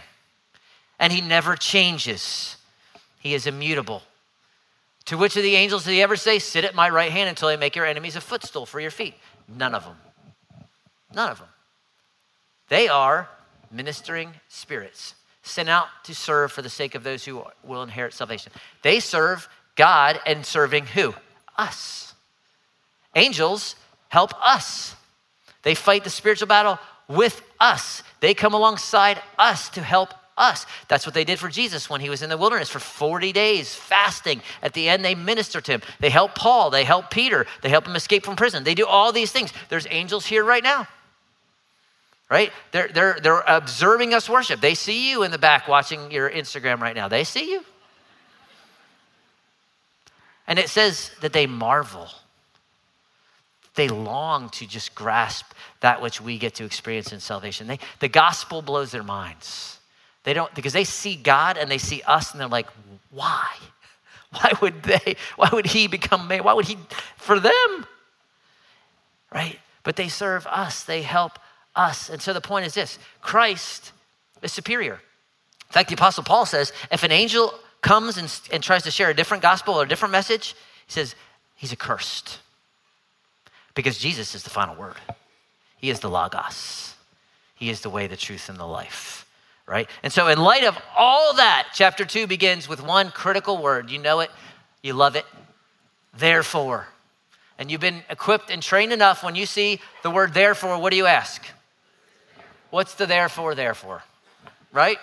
and 0.99 1.13
he 1.13 1.21
never 1.21 1.55
changes. 1.55 2.57
He 3.19 3.35
is 3.35 3.45
immutable. 3.45 4.01
To 5.05 5.19
which 5.19 5.37
of 5.37 5.43
the 5.43 5.55
angels 5.55 5.83
did 5.83 5.91
he 5.91 6.01
ever 6.01 6.15
say, 6.15 6.39
Sit 6.39 6.65
at 6.65 6.73
my 6.73 6.89
right 6.89 7.11
hand 7.11 7.29
until 7.29 7.49
I 7.49 7.57
make 7.57 7.75
your 7.75 7.85
enemies 7.85 8.15
a 8.15 8.21
footstool 8.21 8.65
for 8.65 8.79
your 8.79 8.89
feet? 8.89 9.13
None 9.47 9.75
of 9.75 9.83
them. 9.83 9.97
None 11.13 11.29
of 11.29 11.37
them. 11.37 11.47
They 12.69 12.87
are 12.87 13.29
ministering 13.71 14.33
spirits 14.49 15.13
sent 15.45 15.69
out 15.69 15.87
to 16.03 16.15
serve 16.15 16.51
for 16.51 16.61
the 16.61 16.69
sake 16.69 16.95
of 16.95 17.03
those 17.03 17.23
who 17.23 17.43
will 17.63 17.83
inherit 17.83 18.13
salvation. 18.13 18.51
They 18.81 18.99
serve 18.99 19.47
God 19.75 20.19
and 20.25 20.45
serving 20.45 20.87
who? 20.87 21.13
Us. 21.57 22.13
Angels 23.15 23.75
help 24.09 24.33
us. 24.43 24.95
They 25.61 25.75
fight 25.75 26.03
the 26.03 26.09
spiritual 26.09 26.47
battle 26.47 26.79
with 27.07 27.41
us. 27.59 28.03
They 28.19 28.33
come 28.33 28.53
alongside 28.53 29.21
us 29.37 29.69
to 29.69 29.81
help 29.81 30.13
us. 30.37 30.65
That's 30.87 31.05
what 31.05 31.13
they 31.13 31.23
did 31.23 31.39
for 31.39 31.47
Jesus 31.47 31.89
when 31.89 32.01
he 32.01 32.09
was 32.09 32.21
in 32.21 32.29
the 32.29 32.37
wilderness 32.37 32.69
for 32.69 32.79
40 32.79 33.31
days, 33.31 33.73
fasting. 33.73 34.41
At 34.61 34.73
the 34.73 34.89
end, 34.89 35.05
they 35.05 35.15
ministered 35.15 35.65
to 35.65 35.73
him. 35.73 35.81
They 35.99 36.09
help 36.09 36.35
Paul, 36.35 36.71
they 36.71 36.83
help 36.83 37.09
Peter, 37.09 37.45
they 37.61 37.69
help 37.69 37.87
him 37.87 37.95
escape 37.95 38.25
from 38.25 38.35
prison. 38.35 38.63
They 38.63 38.75
do 38.75 38.85
all 38.85 39.11
these 39.11 39.31
things. 39.31 39.53
There's 39.69 39.87
angels 39.89 40.25
here 40.25 40.43
right 40.43 40.63
now 40.63 40.87
right? 42.29 42.51
They're, 42.71 42.87
they're, 42.87 43.17
they're 43.21 43.43
observing 43.47 44.13
us 44.13 44.29
worship. 44.29 44.61
They 44.61 44.75
see 44.75 45.09
you 45.09 45.23
in 45.23 45.31
the 45.31 45.37
back 45.37 45.67
watching 45.67 46.11
your 46.11 46.29
Instagram 46.29 46.79
right 46.79 46.95
now. 46.95 47.07
They 47.07 47.23
see 47.23 47.51
you. 47.51 47.63
And 50.47 50.59
it 50.59 50.69
says 50.69 51.11
that 51.21 51.33
they 51.33 51.47
marvel. 51.47 52.07
They 53.75 53.89
long 53.89 54.49
to 54.51 54.67
just 54.67 54.95
grasp 54.95 55.45
that 55.81 56.01
which 56.01 56.21
we 56.21 56.37
get 56.37 56.55
to 56.55 56.65
experience 56.65 57.11
in 57.11 57.19
salvation. 57.19 57.67
They, 57.67 57.79
the 57.99 58.07
gospel 58.07 58.61
blows 58.61 58.91
their 58.91 59.03
minds. 59.03 59.79
They 60.23 60.33
don't, 60.33 60.53
because 60.55 60.73
they 60.73 60.83
see 60.83 61.15
God 61.15 61.57
and 61.57 61.69
they 61.69 61.77
see 61.77 62.01
us 62.07 62.31
and 62.31 62.41
they're 62.41 62.47
like, 62.47 62.67
why? 63.11 63.47
Why 64.31 64.51
would 64.61 64.83
they, 64.83 65.15
why 65.37 65.49
would 65.53 65.65
he 65.65 65.87
become 65.87 66.27
man? 66.27 66.43
Why 66.43 66.51
would 66.51 66.67
he, 66.67 66.77
for 67.15 67.39
them? 67.39 67.85
Right? 69.33 69.57
But 69.83 69.95
they 69.95 70.09
serve 70.09 70.45
us, 70.47 70.83
they 70.83 71.03
help 71.03 71.39
us. 71.75 72.09
And 72.09 72.21
so 72.21 72.33
the 72.33 72.41
point 72.41 72.65
is 72.65 72.73
this 72.73 72.99
Christ 73.21 73.91
is 74.41 74.53
superior. 74.53 74.93
In 74.93 75.73
fact, 75.73 75.89
the 75.89 75.95
Apostle 75.95 76.23
Paul 76.23 76.45
says 76.45 76.71
if 76.91 77.03
an 77.03 77.11
angel 77.11 77.53
comes 77.81 78.17
and, 78.17 78.41
and 78.51 78.63
tries 78.63 78.83
to 78.83 78.91
share 78.91 79.09
a 79.09 79.13
different 79.13 79.43
gospel 79.43 79.75
or 79.75 79.83
a 79.83 79.87
different 79.87 80.11
message, 80.11 80.55
he 80.85 80.91
says 80.91 81.15
he's 81.55 81.71
accursed. 81.71 82.39
Because 83.73 83.97
Jesus 83.97 84.35
is 84.35 84.43
the 84.43 84.49
final 84.49 84.75
word. 84.75 84.95
He 85.77 85.89
is 85.89 85.99
the 85.99 86.09
Logos. 86.09 86.95
He 87.55 87.69
is 87.69 87.81
the 87.81 87.89
way, 87.89 88.07
the 88.07 88.17
truth, 88.17 88.49
and 88.49 88.57
the 88.57 88.65
life, 88.65 89.25
right? 89.65 89.89
And 90.03 90.11
so, 90.11 90.27
in 90.27 90.39
light 90.39 90.63
of 90.63 90.77
all 90.95 91.35
that, 91.35 91.69
chapter 91.73 92.05
two 92.05 92.27
begins 92.27 92.67
with 92.67 92.83
one 92.83 93.11
critical 93.11 93.57
word. 93.57 93.89
You 93.89 93.99
know 93.99 94.19
it, 94.21 94.31
you 94.81 94.93
love 94.93 95.15
it. 95.15 95.25
Therefore. 96.17 96.87
And 97.57 97.71
you've 97.71 97.81
been 97.81 98.03
equipped 98.09 98.49
and 98.49 98.61
trained 98.61 98.91
enough 98.91 99.23
when 99.23 99.35
you 99.35 99.45
see 99.45 99.79
the 100.03 100.11
word 100.11 100.33
therefore, 100.33 100.77
what 100.77 100.91
do 100.91 100.97
you 100.97 101.05
ask? 101.05 101.45
What's 102.75 102.95
the 102.95 103.05
therefore, 103.05 103.55
therefore? 103.55 104.03
Right? 104.73 104.97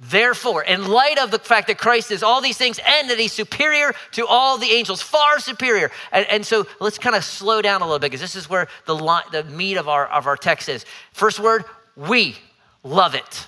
Therefore, 0.00 0.64
in 0.64 0.88
light 0.88 1.18
of 1.18 1.30
the 1.30 1.38
fact 1.38 1.68
that 1.68 1.78
Christ 1.78 2.10
is 2.10 2.24
all 2.24 2.40
these 2.40 2.56
things 2.56 2.80
and 2.84 3.08
that 3.08 3.16
he's 3.16 3.32
superior 3.32 3.94
to 4.10 4.26
all 4.26 4.58
the 4.58 4.66
angels, 4.66 5.00
far 5.00 5.38
superior. 5.38 5.92
And, 6.10 6.26
and 6.26 6.44
so 6.44 6.66
let's 6.80 6.98
kind 6.98 7.14
of 7.14 7.22
slow 7.22 7.62
down 7.62 7.80
a 7.80 7.84
little 7.84 8.00
bit 8.00 8.10
because 8.10 8.20
this 8.20 8.34
is 8.34 8.50
where 8.50 8.66
the, 8.86 8.96
the 9.30 9.44
meat 9.44 9.76
of 9.76 9.88
our, 9.88 10.08
of 10.08 10.26
our 10.26 10.36
text 10.36 10.68
is. 10.68 10.84
First 11.12 11.38
word, 11.38 11.64
we 11.94 12.34
love 12.82 13.14
it. 13.14 13.46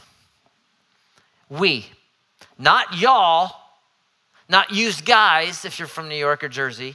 We. 1.49 1.87
Not 2.61 2.97
y'all, 2.97 3.57
not 4.49 4.71
used 4.71 5.05
guys 5.05 5.65
if 5.65 5.81
you're 5.81 5.89
from 5.89 6.09
New 6.09 6.15
York 6.15 6.45
or 6.45 6.49
Jersey. 6.49 6.95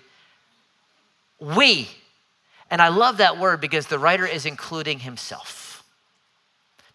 We. 1.41 1.89
And 2.71 2.81
I 2.81 2.87
love 2.87 3.17
that 3.17 3.37
word 3.37 3.59
because 3.59 3.87
the 3.87 3.99
writer 3.99 4.25
is 4.25 4.45
including 4.45 4.99
himself. 4.99 5.66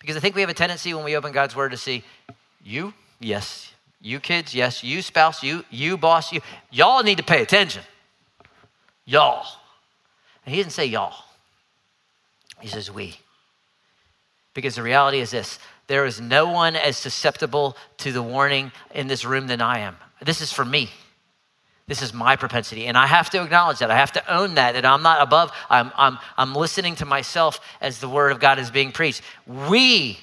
Because 0.03 0.17
I 0.17 0.21
think 0.21 0.35
we 0.35 0.41
have 0.41 0.51
a 0.51 0.55
tendency 0.55 0.93
when 0.93 1.05
we 1.05 1.17
open 1.17 1.31
God's 1.33 1.55
word 1.55 1.71
to 1.71 1.77
see 1.77 2.03
you, 2.65 2.93
yes, 3.21 3.73
you 4.01 4.19
kids, 4.19 4.53
yes, 4.53 4.83
you 4.83 5.01
spouse, 5.01 5.45
you, 5.45 5.65
you 5.71 5.97
boss, 5.97 6.33
you, 6.33 6.41
y'all 6.73 7.05
need 7.05 7.19
to 7.19 7.25
pay 7.25 7.41
attention. 7.41 7.83
Y'all. 9.05 9.47
And 10.45 10.55
he 10.55 10.61
didn't 10.61 10.73
say 10.73 10.87
y'all. 10.87 11.15
He 12.61 12.67
says 12.67 12.91
we. 12.91 13.17
Because 14.55 14.75
the 14.75 14.83
reality 14.83 15.21
is 15.21 15.31
this 15.31 15.61
there 15.87 16.05
is 16.05 16.21
no 16.21 16.51
one 16.51 16.75
as 16.75 16.97
susceptible 16.97 17.77
to 17.99 18.11
the 18.11 18.23
warning 18.23 18.73
in 18.93 19.07
this 19.07 19.25
room 19.25 19.47
than 19.47 19.61
I 19.61 19.81
am. 19.81 19.97
This 20.21 20.41
is 20.41 20.53
for 20.53 20.65
me. 20.65 20.91
This 21.93 22.01
is 22.01 22.15
my 22.15 22.37
propensity. 22.37 22.87
And 22.87 22.97
I 22.97 23.07
have 23.07 23.29
to 23.29 23.43
acknowledge 23.43 23.81
that. 23.81 23.91
I 23.91 23.99
have 23.99 24.13
to 24.13 24.35
own 24.35 24.55
that, 24.55 24.73
that 24.73 24.87
I'm 24.87 25.03
not 25.03 25.21
above. 25.21 25.53
I'm, 25.69 25.93
I'm, 25.95 26.17
I'm 26.39 26.55
listening 26.55 26.95
to 26.95 27.05
myself 27.05 27.61
as 27.83 27.99
the 27.99 28.09
word 28.09 28.33
of 28.33 28.41
God 28.41 28.59
is 28.59 28.71
being 28.71 28.93
preached. 28.93 29.21
We 29.47 30.19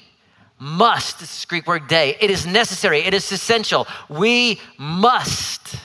must, 0.58 1.20
this 1.20 1.38
is 1.38 1.44
Greek 1.44 1.68
word 1.68 1.86
dei, 1.86 2.16
it 2.20 2.28
is 2.28 2.44
necessary, 2.44 3.02
it 3.02 3.14
is 3.14 3.30
essential. 3.30 3.86
We 4.08 4.60
must 4.78 5.76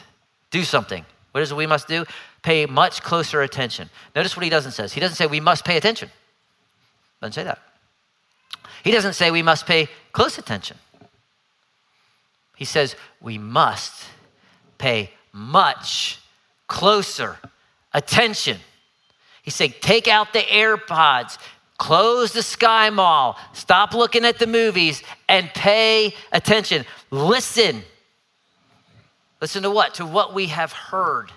do 0.49 0.63
something. 0.63 1.05
What 1.33 1.43
is 1.43 1.51
it 1.51 1.55
we 1.55 1.67
must 1.67 1.87
do? 1.87 2.03
Pay 2.41 2.65
much 2.65 3.03
closer 3.03 3.43
attention. 3.43 3.91
Notice 4.15 4.35
what 4.35 4.43
he 4.43 4.49
doesn't 4.49 4.71
say. 4.71 4.87
He 4.87 4.99
doesn't 4.99 5.17
say 5.17 5.27
we 5.27 5.39
must 5.39 5.65
pay 5.65 5.77
attention. 5.77 6.09
Doesn't 7.21 7.33
say 7.33 7.43
that. 7.43 7.59
He 8.83 8.89
doesn't 8.89 9.13
say 9.13 9.29
we 9.29 9.43
must 9.43 9.67
pay 9.67 9.87
close 10.13 10.39
attention. 10.39 10.77
He 12.55 12.65
says 12.65 12.95
we 13.21 13.37
must 13.37 14.05
pay 14.79 15.11
much 15.35 16.19
closer 16.67 17.37
attention. 17.93 18.57
He 19.43 19.51
said, 19.51 19.81
take 19.81 20.07
out 20.07 20.31
the 20.31 20.39
AirPods, 20.39 21.37
close 21.77 22.31
the 22.31 22.41
Sky 22.41 22.89
Mall, 22.89 23.37
stop 23.53 23.93
looking 23.93 24.23
at 24.23 24.39
the 24.39 24.47
movies, 24.47 25.03
and 25.27 25.49
pay 25.49 26.15
attention. 26.31 26.85
Listen. 27.11 27.83
Listen 29.41 29.63
to 29.63 29.69
what? 29.69 29.95
To 29.95 30.05
what 30.05 30.33
we 30.33 30.47
have 30.47 30.71
heard. 30.71 31.31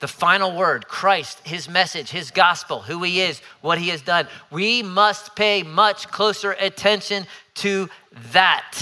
The 0.00 0.08
final 0.08 0.56
word, 0.56 0.86
Christ, 0.86 1.40
his 1.46 1.68
message, 1.68 2.10
his 2.10 2.30
gospel, 2.30 2.80
who 2.80 3.02
he 3.02 3.20
is, 3.20 3.40
what 3.60 3.78
he 3.78 3.88
has 3.88 4.02
done. 4.02 4.26
We 4.50 4.82
must 4.82 5.34
pay 5.34 5.62
much 5.62 6.08
closer 6.08 6.52
attention 6.52 7.26
to 7.54 7.88
that. 8.32 8.78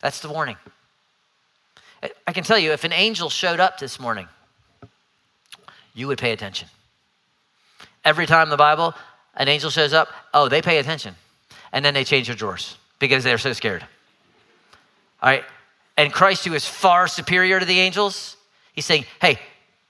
That's 0.00 0.20
the 0.20 0.28
warning. 0.28 0.56
I 2.26 2.32
can 2.32 2.44
tell 2.44 2.58
you, 2.58 2.72
if 2.72 2.84
an 2.84 2.92
angel 2.92 3.30
showed 3.30 3.60
up 3.60 3.78
this 3.78 3.98
morning, 3.98 4.28
you 5.94 6.06
would 6.08 6.18
pay 6.18 6.32
attention. 6.32 6.68
Every 8.04 8.26
time 8.26 8.50
the 8.50 8.56
Bible, 8.56 8.94
an 9.34 9.48
angel 9.48 9.70
shows 9.70 9.92
up, 9.92 10.08
oh, 10.32 10.48
they 10.48 10.60
pay 10.60 10.78
attention. 10.78 11.14
And 11.72 11.84
then 11.84 11.94
they 11.94 12.04
change 12.04 12.26
their 12.26 12.36
drawers 12.36 12.76
because 12.98 13.24
they're 13.24 13.38
so 13.38 13.52
scared. 13.52 13.82
All 15.22 15.30
right? 15.30 15.44
And 15.96 16.12
Christ, 16.12 16.44
who 16.44 16.54
is 16.54 16.66
far 16.66 17.08
superior 17.08 17.58
to 17.58 17.66
the 17.66 17.80
angels, 17.80 18.36
he's 18.72 18.84
saying, 18.84 19.06
hey, 19.20 19.38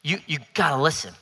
you, 0.02 0.18
you 0.26 0.38
gotta 0.54 0.80
listen. 0.80 1.12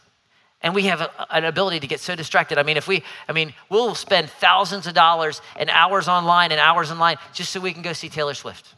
And 0.61 0.75
we 0.75 0.85
have 0.85 1.01
a, 1.01 1.11
an 1.31 1.45
ability 1.45 1.81
to 1.81 1.87
get 1.87 2.01
so 2.01 2.15
distracted. 2.15 2.59
I 2.59 2.63
mean, 2.63 2.77
if 2.77 2.87
we, 2.87 3.03
I 3.29 3.33
mean, 3.33 3.55
we'll 3.69 3.95
spend 3.95 4.31
thousands 4.31 4.87
of 4.87 4.95
dollars 4.95 5.41
and 5.57 5.71
hours 5.71 6.09
online 6.09 6.53
and 6.53 6.61
hours 6.61 6.91
online 6.91 7.17
just 7.33 7.51
so 7.51 7.61
we 7.61 7.73
can 7.73 7.83
go 7.83 7.93
see 7.93 8.09
Taylor 8.09 8.35
Swift. 8.35 8.75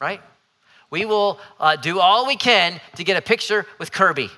Right? 0.00 0.20
We 0.90 1.04
will 1.04 1.40
uh, 1.58 1.76
do 1.76 2.00
all 2.00 2.26
we 2.26 2.36
can 2.36 2.80
to 2.96 3.04
get 3.04 3.16
a 3.16 3.22
picture 3.22 3.66
with 3.78 3.92
Kirby 3.92 4.30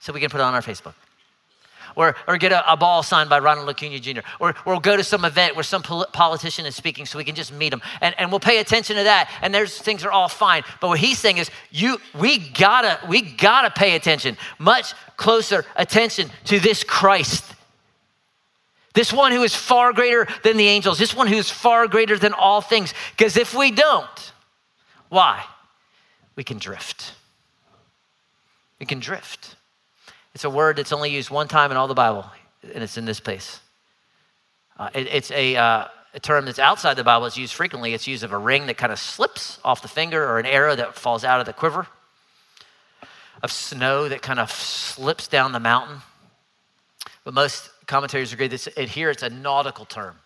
so 0.00 0.12
we 0.12 0.20
can 0.20 0.30
put 0.30 0.40
it 0.40 0.44
on 0.44 0.54
our 0.54 0.62
Facebook. 0.62 0.94
Or, 1.94 2.16
or 2.26 2.38
get 2.38 2.52
a, 2.52 2.72
a 2.72 2.76
ball 2.76 3.02
signed 3.02 3.28
by 3.28 3.38
Ronald 3.38 3.68
Acuna 3.68 3.98
Jr. 3.98 4.20
Or, 4.40 4.50
or 4.50 4.54
we'll 4.66 4.80
go 4.80 4.96
to 4.96 5.04
some 5.04 5.24
event 5.24 5.54
where 5.56 5.62
some 5.62 5.82
pol- 5.82 6.06
politician 6.12 6.64
is 6.64 6.74
speaking 6.74 7.06
so 7.06 7.18
we 7.18 7.24
can 7.24 7.34
just 7.34 7.52
meet 7.52 7.72
him. 7.72 7.82
And, 8.00 8.14
and 8.18 8.30
we'll 8.30 8.40
pay 8.40 8.58
attention 8.58 8.96
to 8.96 9.04
that. 9.04 9.30
And 9.42 9.54
there's 9.54 9.78
things 9.78 10.04
are 10.04 10.10
all 10.10 10.28
fine. 10.28 10.62
But 10.80 10.88
what 10.88 10.98
he's 10.98 11.18
saying 11.18 11.38
is, 11.38 11.50
you, 11.70 11.98
we, 12.18 12.38
gotta, 12.38 12.98
we 13.08 13.20
gotta 13.20 13.70
pay 13.70 13.94
attention, 13.94 14.36
much 14.58 14.94
closer 15.16 15.64
attention 15.76 16.30
to 16.46 16.58
this 16.58 16.82
Christ. 16.82 17.44
This 18.94 19.12
one 19.12 19.32
who 19.32 19.42
is 19.42 19.54
far 19.54 19.92
greater 19.92 20.26
than 20.42 20.56
the 20.56 20.66
angels. 20.66 20.98
This 20.98 21.14
one 21.14 21.26
who 21.26 21.36
is 21.36 21.50
far 21.50 21.88
greater 21.88 22.18
than 22.18 22.32
all 22.32 22.60
things. 22.60 22.92
Because 23.16 23.36
if 23.36 23.54
we 23.54 23.70
don't, 23.70 24.32
why? 25.08 25.44
We 26.36 26.44
can 26.44 26.58
drift. 26.58 27.14
We 28.78 28.86
can 28.86 29.00
drift. 29.00 29.56
It's 30.34 30.44
a 30.44 30.50
word 30.50 30.76
that's 30.76 30.92
only 30.92 31.10
used 31.10 31.30
one 31.30 31.48
time 31.48 31.70
in 31.70 31.76
all 31.76 31.88
the 31.88 31.94
Bible, 31.94 32.24
and 32.62 32.82
it's 32.82 32.96
in 32.96 33.04
this 33.04 33.20
place. 33.20 33.60
Uh, 34.78 34.88
it, 34.94 35.06
it's 35.08 35.30
a, 35.30 35.56
uh, 35.56 35.88
a 36.14 36.20
term 36.20 36.44
that's 36.46 36.58
outside 36.58 36.94
the 36.94 37.04
Bible, 37.04 37.26
it's 37.26 37.36
used 37.36 37.54
frequently. 37.54 37.94
It's 37.94 38.06
used 38.06 38.24
of 38.24 38.32
a 38.32 38.38
ring 38.38 38.66
that 38.66 38.76
kind 38.76 38.92
of 38.92 38.98
slips 38.98 39.58
off 39.64 39.82
the 39.82 39.88
finger 39.88 40.24
or 40.24 40.38
an 40.38 40.46
arrow 40.46 40.74
that 40.74 40.94
falls 40.94 41.24
out 41.24 41.40
of 41.40 41.46
the 41.46 41.52
quiver, 41.52 41.86
of 43.42 43.52
snow 43.52 44.08
that 44.08 44.22
kind 44.22 44.38
of 44.38 44.50
slips 44.50 45.28
down 45.28 45.52
the 45.52 45.60
mountain. 45.60 45.98
But 47.24 47.34
most 47.34 47.70
commentators 47.86 48.32
agree 48.32 48.48
that 48.48 48.88
here 48.88 49.10
it's 49.10 49.22
a 49.22 49.30
nautical 49.30 49.84
term, 49.84 50.16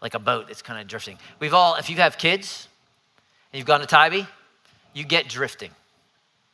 like 0.00 0.14
a 0.14 0.18
boat 0.18 0.48
that's 0.48 0.62
kind 0.62 0.80
of 0.80 0.88
drifting. 0.88 1.18
We've 1.38 1.54
all, 1.54 1.76
if 1.76 1.88
you 1.88 1.96
have 1.96 2.18
kids 2.18 2.68
and 3.52 3.58
you've 3.58 3.66
gone 3.66 3.80
to 3.80 3.86
Tybee, 3.86 4.26
you 4.92 5.04
get 5.04 5.28
drifting, 5.28 5.70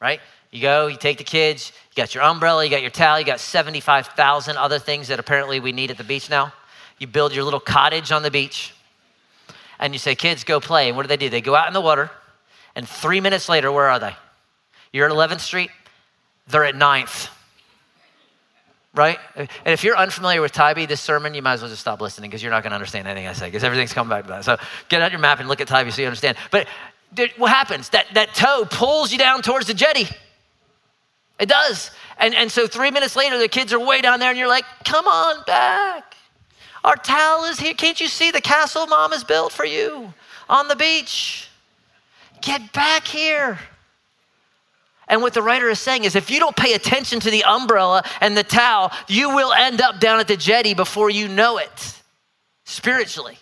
right? 0.01 0.21
You 0.51 0.63
go, 0.63 0.87
you 0.87 0.97
take 0.97 1.19
the 1.19 1.25
kids, 1.25 1.73
you 1.91 2.03
got 2.03 2.15
your 2.15 2.25
umbrella, 2.25 2.65
you 2.65 2.71
got 2.71 2.81
your 2.81 2.91
towel, 2.91 3.19
you 3.19 3.27
got 3.27 3.41
75,000 3.41 4.57
other 4.57 4.79
things 4.79 5.09
that 5.09 5.19
apparently 5.19 5.61
we 5.61 5.73
need 5.73 5.91
at 5.91 5.99
the 5.99 6.05
beach 6.05 6.31
now. 6.31 6.53
You 6.99 7.07
build 7.07 7.35
your 7.35 7.45
little 7.45 7.61
cottage 7.61 8.11
on 8.13 8.23
the 8.23 8.31
beach 8.31 8.75
and 9.79 9.93
you 9.93 9.99
say, 9.99 10.15
kids, 10.15 10.45
go 10.45 10.61
play. 10.61 10.89
And 10.89 10.97
what 10.97 11.03
do 11.03 11.09
they 11.09 11.17
do? 11.17 11.29
They 11.29 11.41
go 11.41 11.55
out 11.55 11.69
in 11.69 11.75
the 11.75 11.81
water, 11.81 12.11
and 12.75 12.89
three 12.89 13.21
minutes 13.21 13.49
later, 13.49 13.71
where 13.71 13.89
are 13.89 13.99
they? 13.99 14.15
You're 14.93 15.07
at 15.07 15.13
11th 15.13 15.41
Street, 15.41 15.71
they're 16.49 16.65
at 16.65 16.75
9th. 16.75 17.29
Right? 18.95 19.19
And 19.37 19.49
if 19.67 19.85
you're 19.85 19.97
unfamiliar 19.97 20.41
with 20.41 20.51
Tybee, 20.51 20.87
this 20.87 21.01
sermon, 21.01 21.35
you 21.35 21.43
might 21.43 21.55
as 21.55 21.61
well 21.61 21.71
just 21.71 21.81
stop 21.81 22.01
listening 22.01 22.31
because 22.31 22.43
you're 22.43 22.51
not 22.51 22.63
going 22.63 22.71
to 22.71 22.77
understand 22.77 23.07
anything 23.07 23.29
I 23.29 23.33
say 23.33 23.47
because 23.47 23.63
everything's 23.63 23.93
coming 23.93 24.09
back 24.09 24.25
to 24.25 24.31
that. 24.31 24.45
So 24.45 24.57
get 24.89 25.03
out 25.03 25.13
your 25.13 25.21
map 25.21 25.39
and 25.39 25.49
look 25.49 25.61
at 25.61 25.69
Tybee 25.69 25.91
so 25.91 26.03
you 26.03 26.09
understand. 26.09 26.37
But 26.51 26.67
what 27.37 27.51
happens? 27.51 27.89
That, 27.91 28.07
that 28.15 28.35
tow 28.35 28.67
pulls 28.71 29.13
you 29.13 29.19
down 29.19 29.43
towards 29.43 29.67
the 29.67 29.75
jetty. 29.75 30.09
It 31.39 31.49
does. 31.49 31.91
And, 32.19 32.35
and 32.35 32.51
so 32.51 32.67
three 32.67 32.91
minutes 32.91 33.17
later, 33.17 33.39
the 33.39 33.49
kids 33.49 33.73
are 33.73 33.79
way 33.79 34.01
down 34.01 34.21
there, 34.21 34.31
and 34.31 34.39
you're 34.39 34.49
like, 34.49 34.65
come 34.85 35.07
on 35.07 35.45
back. 35.47 36.17
Our 36.85 36.97
towel 36.97 37.45
is 37.45 37.59
here. 37.59 37.75
Can't 37.75 38.01
you 38.01 38.09
see 38.09 38.31
the 38.31 38.41
castle 38.41 38.87
mom 38.87 39.13
has 39.13 39.25
built 39.25 39.53
for 39.53 39.65
you 39.65 40.13
on 40.49 40.69
the 40.69 40.77
beach? 40.77 41.49
Get 42.41 42.73
back 42.73 43.07
here. 43.07 43.59
And 45.09 45.23
what 45.23 45.33
the 45.33 45.43
writer 45.43 45.69
is 45.69 45.81
saying 45.81 46.05
is 46.05 46.15
if 46.15 46.31
you 46.31 46.39
don't 46.39 46.55
pay 46.55 46.75
attention 46.75 47.19
to 47.21 47.31
the 47.31 47.43
umbrella 47.45 48.03
and 48.21 48.37
the 48.37 48.45
towel, 48.45 48.93
you 49.09 49.35
will 49.35 49.53
end 49.53 49.81
up 49.81 50.01
down 50.01 50.21
at 50.21 50.29
the 50.29 50.37
jetty 50.37 50.75
before 50.75 51.11
you 51.11 51.29
know 51.29 51.59
it 51.59 52.03
spiritually. 52.65 53.39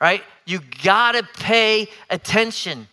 Right? 0.00 0.22
You 0.46 0.60
gotta 0.82 1.22
pay 1.38 1.88
attention. 2.08 2.88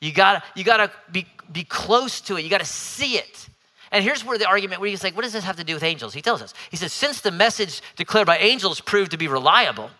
You 0.00 0.12
gotta, 0.12 0.42
you 0.56 0.64
gotta 0.64 0.90
be, 1.12 1.26
be 1.52 1.64
close 1.64 2.20
to 2.22 2.36
it. 2.36 2.42
You 2.42 2.50
gotta 2.50 2.64
see 2.64 3.16
it. 3.16 3.48
And 3.92 4.04
here's 4.04 4.24
where 4.24 4.38
the 4.38 4.46
argument, 4.46 4.80
where 4.80 4.88
he's 4.88 5.02
like, 5.02 5.14
what 5.16 5.22
does 5.22 5.32
this 5.32 5.44
have 5.44 5.56
to 5.56 5.64
do 5.64 5.74
with 5.74 5.82
angels? 5.82 6.14
He 6.14 6.22
tells 6.22 6.42
us. 6.42 6.54
He 6.70 6.76
says, 6.76 6.92
since 6.92 7.20
the 7.20 7.30
message 7.30 7.82
declared 7.96 8.26
by 8.26 8.38
angels 8.38 8.80
proved 8.80 9.10
to 9.10 9.16
be 9.16 9.28
reliable, 9.28 9.90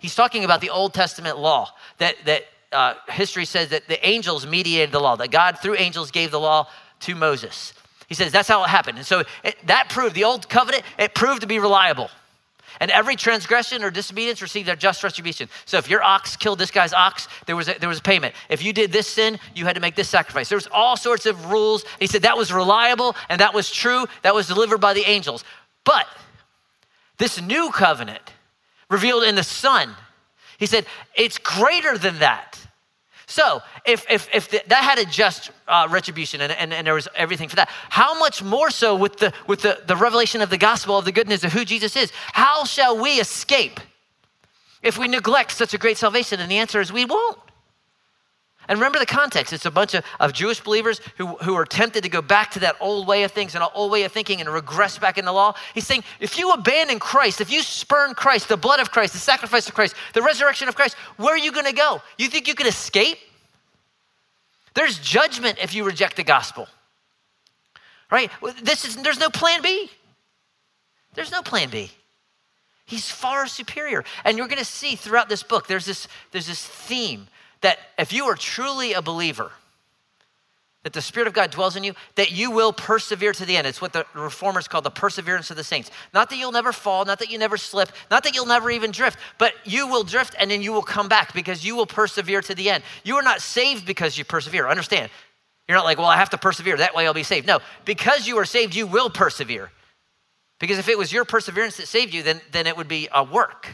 he's 0.00 0.14
talking 0.14 0.44
about 0.44 0.60
the 0.60 0.70
Old 0.70 0.94
Testament 0.94 1.38
law 1.38 1.70
that, 1.98 2.16
that 2.24 2.44
uh, 2.72 2.94
history 3.08 3.44
says 3.44 3.68
that 3.68 3.86
the 3.86 4.04
angels 4.06 4.46
mediated 4.46 4.92
the 4.92 5.00
law, 5.00 5.16
that 5.16 5.30
God 5.30 5.58
through 5.60 5.76
angels 5.76 6.10
gave 6.10 6.30
the 6.30 6.40
law 6.40 6.68
to 7.00 7.14
Moses. 7.14 7.74
He 8.08 8.14
says 8.14 8.32
that's 8.32 8.48
how 8.48 8.64
it 8.64 8.68
happened. 8.68 8.98
And 8.98 9.06
so 9.06 9.24
it, 9.44 9.56
that 9.66 9.88
proved, 9.90 10.14
the 10.14 10.24
old 10.24 10.48
covenant, 10.48 10.82
it 10.98 11.14
proved 11.14 11.42
to 11.42 11.46
be 11.46 11.58
reliable. 11.58 12.10
And 12.80 12.90
every 12.90 13.16
transgression 13.16 13.84
or 13.84 13.90
disobedience 13.90 14.42
received 14.42 14.68
their 14.68 14.76
just 14.76 15.02
retribution. 15.02 15.48
So 15.64 15.78
if 15.78 15.88
your 15.88 16.02
ox 16.02 16.36
killed 16.36 16.58
this 16.58 16.70
guy's 16.70 16.92
ox, 16.92 17.28
there 17.46 17.56
was 17.56 17.68
a, 17.68 17.74
there 17.78 17.88
was 17.88 17.98
a 17.98 18.02
payment. 18.02 18.34
If 18.48 18.64
you 18.64 18.72
did 18.72 18.92
this 18.92 19.06
sin, 19.06 19.38
you 19.54 19.64
had 19.64 19.74
to 19.74 19.80
make 19.80 19.94
this 19.94 20.08
sacrifice. 20.08 20.48
There 20.48 20.56
was 20.56 20.68
all 20.72 20.96
sorts 20.96 21.26
of 21.26 21.50
rules. 21.50 21.84
He 22.00 22.06
said 22.06 22.22
that 22.22 22.36
was 22.36 22.52
reliable 22.52 23.14
and 23.28 23.40
that 23.40 23.54
was 23.54 23.70
true. 23.70 24.06
That 24.22 24.34
was 24.34 24.46
delivered 24.46 24.78
by 24.78 24.92
the 24.92 25.08
angels. 25.08 25.44
But 25.84 26.06
this 27.18 27.40
new 27.40 27.70
covenant 27.70 28.32
revealed 28.90 29.24
in 29.24 29.34
the 29.34 29.44
Son, 29.44 29.94
he 30.58 30.66
said 30.66 30.86
it's 31.14 31.38
greater 31.38 31.96
than 31.96 32.18
that. 32.18 32.58
So, 33.34 33.62
if, 33.84 34.08
if, 34.08 34.28
if 34.32 34.48
the, 34.48 34.62
that 34.68 34.84
had 34.84 35.00
a 35.00 35.04
just 35.04 35.50
uh, 35.66 35.88
retribution 35.90 36.40
and, 36.40 36.52
and, 36.52 36.72
and 36.72 36.86
there 36.86 36.94
was 36.94 37.08
everything 37.16 37.48
for 37.48 37.56
that, 37.56 37.68
how 37.88 38.16
much 38.16 38.44
more 38.44 38.70
so 38.70 38.94
with, 38.94 39.16
the, 39.16 39.32
with 39.48 39.60
the, 39.60 39.82
the 39.88 39.96
revelation 39.96 40.40
of 40.40 40.50
the 40.50 40.56
gospel 40.56 40.96
of 40.96 41.04
the 41.04 41.10
goodness 41.10 41.42
of 41.42 41.52
who 41.52 41.64
Jesus 41.64 41.96
is? 41.96 42.12
How 42.32 42.62
shall 42.62 42.96
we 42.96 43.18
escape 43.18 43.80
if 44.84 44.98
we 44.98 45.08
neglect 45.08 45.50
such 45.50 45.74
a 45.74 45.78
great 45.78 45.98
salvation? 45.98 46.38
And 46.38 46.48
the 46.48 46.58
answer 46.58 46.80
is 46.80 46.92
we 46.92 47.04
won't. 47.04 47.36
And 48.68 48.78
remember 48.78 48.98
the 48.98 49.06
context. 49.06 49.52
It's 49.52 49.66
a 49.66 49.70
bunch 49.70 49.94
of, 49.94 50.04
of 50.20 50.32
Jewish 50.32 50.60
believers 50.60 51.00
who, 51.16 51.26
who 51.36 51.54
are 51.54 51.64
tempted 51.64 52.02
to 52.02 52.08
go 52.08 52.22
back 52.22 52.50
to 52.52 52.60
that 52.60 52.76
old 52.80 53.06
way 53.06 53.24
of 53.24 53.32
things 53.32 53.54
and 53.54 53.62
an 53.62 53.70
old 53.74 53.90
way 53.90 54.04
of 54.04 54.12
thinking 54.12 54.40
and 54.40 54.48
regress 54.48 54.98
back 54.98 55.18
in 55.18 55.24
the 55.24 55.32
law. 55.32 55.54
He's 55.74 55.86
saying, 55.86 56.04
if 56.20 56.38
you 56.38 56.50
abandon 56.52 56.98
Christ, 56.98 57.40
if 57.40 57.50
you 57.50 57.62
spurn 57.62 58.14
Christ, 58.14 58.48
the 58.48 58.56
blood 58.56 58.80
of 58.80 58.90
Christ, 58.90 59.12
the 59.12 59.18
sacrifice 59.18 59.68
of 59.68 59.74
Christ, 59.74 59.94
the 60.14 60.22
resurrection 60.22 60.68
of 60.68 60.74
Christ, 60.74 60.94
where 61.16 61.34
are 61.34 61.38
you 61.38 61.52
going 61.52 61.66
to 61.66 61.72
go? 61.72 62.00
You 62.18 62.28
think 62.28 62.48
you 62.48 62.54
can 62.54 62.66
escape? 62.66 63.18
There's 64.74 64.98
judgment 64.98 65.58
if 65.60 65.74
you 65.74 65.84
reject 65.84 66.16
the 66.16 66.24
gospel. 66.24 66.68
Right? 68.10 68.30
This 68.62 68.84
is, 68.84 68.96
there's 68.96 69.20
no 69.20 69.30
plan 69.30 69.62
B. 69.62 69.90
There's 71.14 71.30
no 71.30 71.42
plan 71.42 71.70
B. 71.70 71.90
He's 72.86 73.10
far 73.10 73.46
superior. 73.46 74.04
And 74.24 74.36
you're 74.36 74.48
going 74.48 74.58
to 74.58 74.64
see 74.64 74.94
throughout 74.94 75.28
this 75.28 75.42
book, 75.42 75.66
there's 75.68 75.86
this, 75.86 76.06
there's 76.32 76.46
this 76.46 76.64
theme 76.64 77.28
that 77.64 77.78
if 77.98 78.12
you 78.12 78.26
are 78.26 78.34
truly 78.34 78.92
a 78.92 79.00
believer, 79.00 79.50
that 80.82 80.92
the 80.92 81.00
Spirit 81.00 81.26
of 81.26 81.32
God 81.32 81.50
dwells 81.50 81.76
in 81.76 81.82
you, 81.82 81.94
that 82.14 82.30
you 82.30 82.50
will 82.50 82.74
persevere 82.74 83.32
to 83.32 83.46
the 83.46 83.56
end. 83.56 83.66
It's 83.66 83.80
what 83.80 83.94
the 83.94 84.04
reformers 84.14 84.68
call 84.68 84.82
the 84.82 84.90
perseverance 84.90 85.50
of 85.50 85.56
the 85.56 85.64
saints. 85.64 85.90
Not 86.12 86.28
that 86.28 86.36
you'll 86.36 86.52
never 86.52 86.72
fall, 86.72 87.06
not 87.06 87.20
that 87.20 87.30
you 87.30 87.38
never 87.38 87.56
slip, 87.56 87.88
not 88.10 88.22
that 88.24 88.34
you'll 88.34 88.44
never 88.44 88.70
even 88.70 88.90
drift, 88.90 89.18
but 89.38 89.54
you 89.64 89.86
will 89.86 90.04
drift 90.04 90.36
and 90.38 90.50
then 90.50 90.60
you 90.60 90.74
will 90.74 90.82
come 90.82 91.08
back 91.08 91.32
because 91.32 91.64
you 91.64 91.74
will 91.74 91.86
persevere 91.86 92.42
to 92.42 92.54
the 92.54 92.68
end. 92.68 92.84
You 93.02 93.16
are 93.16 93.22
not 93.22 93.40
saved 93.40 93.86
because 93.86 94.18
you 94.18 94.26
persevere. 94.26 94.68
Understand? 94.68 95.10
You're 95.66 95.78
not 95.78 95.86
like, 95.86 95.96
well, 95.96 96.06
I 96.06 96.16
have 96.16 96.30
to 96.30 96.38
persevere. 96.38 96.76
That 96.76 96.94
way 96.94 97.06
I'll 97.06 97.14
be 97.14 97.22
saved. 97.22 97.46
No, 97.46 97.60
because 97.86 98.28
you 98.28 98.36
are 98.36 98.44
saved, 98.44 98.74
you 98.74 98.86
will 98.86 99.08
persevere. 99.08 99.70
Because 100.60 100.76
if 100.78 100.90
it 100.90 100.98
was 100.98 101.10
your 101.10 101.24
perseverance 101.24 101.78
that 101.78 101.88
saved 101.88 102.12
you, 102.12 102.22
then, 102.22 102.42
then 102.52 102.66
it 102.66 102.76
would 102.76 102.88
be 102.88 103.08
a 103.10 103.24
work. 103.24 103.70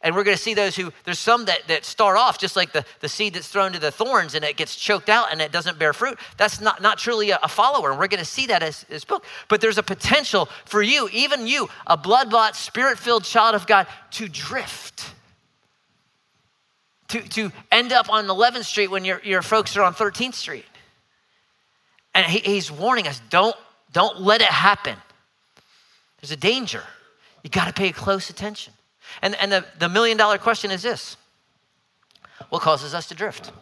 And 0.00 0.14
we're 0.14 0.22
going 0.22 0.36
to 0.36 0.42
see 0.42 0.54
those 0.54 0.76
who, 0.76 0.92
there's 1.04 1.18
some 1.18 1.46
that, 1.46 1.66
that 1.66 1.84
start 1.84 2.16
off 2.16 2.38
just 2.38 2.54
like 2.54 2.72
the, 2.72 2.84
the 3.00 3.08
seed 3.08 3.34
that's 3.34 3.48
thrown 3.48 3.72
to 3.72 3.80
the 3.80 3.90
thorns 3.90 4.36
and 4.36 4.44
it 4.44 4.56
gets 4.56 4.76
choked 4.76 5.08
out 5.08 5.32
and 5.32 5.40
it 5.40 5.50
doesn't 5.50 5.76
bear 5.78 5.92
fruit. 5.92 6.18
That's 6.36 6.60
not, 6.60 6.80
not 6.80 6.98
truly 6.98 7.30
a, 7.30 7.38
a 7.42 7.48
follower. 7.48 7.90
And 7.90 7.98
we're 7.98 8.06
going 8.06 8.20
to 8.20 8.24
see 8.24 8.46
that 8.46 8.62
as 8.62 8.84
this 8.84 9.04
book. 9.04 9.24
But 9.48 9.60
there's 9.60 9.78
a 9.78 9.82
potential 9.82 10.48
for 10.66 10.82
you, 10.82 11.08
even 11.12 11.48
you, 11.48 11.68
a 11.86 11.96
blood 11.96 12.30
bought, 12.30 12.54
spirit 12.54 12.96
filled 12.98 13.24
child 13.24 13.56
of 13.56 13.66
God, 13.66 13.88
to 14.12 14.28
drift. 14.28 15.14
To, 17.08 17.20
to 17.20 17.50
end 17.72 17.92
up 17.92 18.08
on 18.08 18.26
11th 18.26 18.64
Street 18.64 18.90
when 18.90 19.04
your, 19.04 19.20
your 19.24 19.42
folks 19.42 19.76
are 19.76 19.82
on 19.82 19.94
13th 19.94 20.34
Street. 20.34 20.66
And 22.14 22.24
he, 22.24 22.38
he's 22.38 22.70
warning 22.70 23.08
us 23.08 23.20
don't, 23.30 23.56
don't 23.92 24.20
let 24.20 24.42
it 24.42 24.48
happen. 24.48 24.96
There's 26.20 26.30
a 26.30 26.36
danger. 26.36 26.82
You 27.42 27.50
got 27.50 27.66
to 27.66 27.72
pay 27.72 27.90
close 27.90 28.30
attention. 28.30 28.74
And, 29.22 29.34
and 29.36 29.50
the, 29.50 29.64
the 29.78 29.88
million 29.88 30.16
dollar 30.16 30.38
question 30.38 30.70
is 30.70 30.82
this 30.82 31.16
What 32.48 32.62
causes 32.62 32.94
us 32.94 33.08
to 33.08 33.14
drift? 33.14 33.52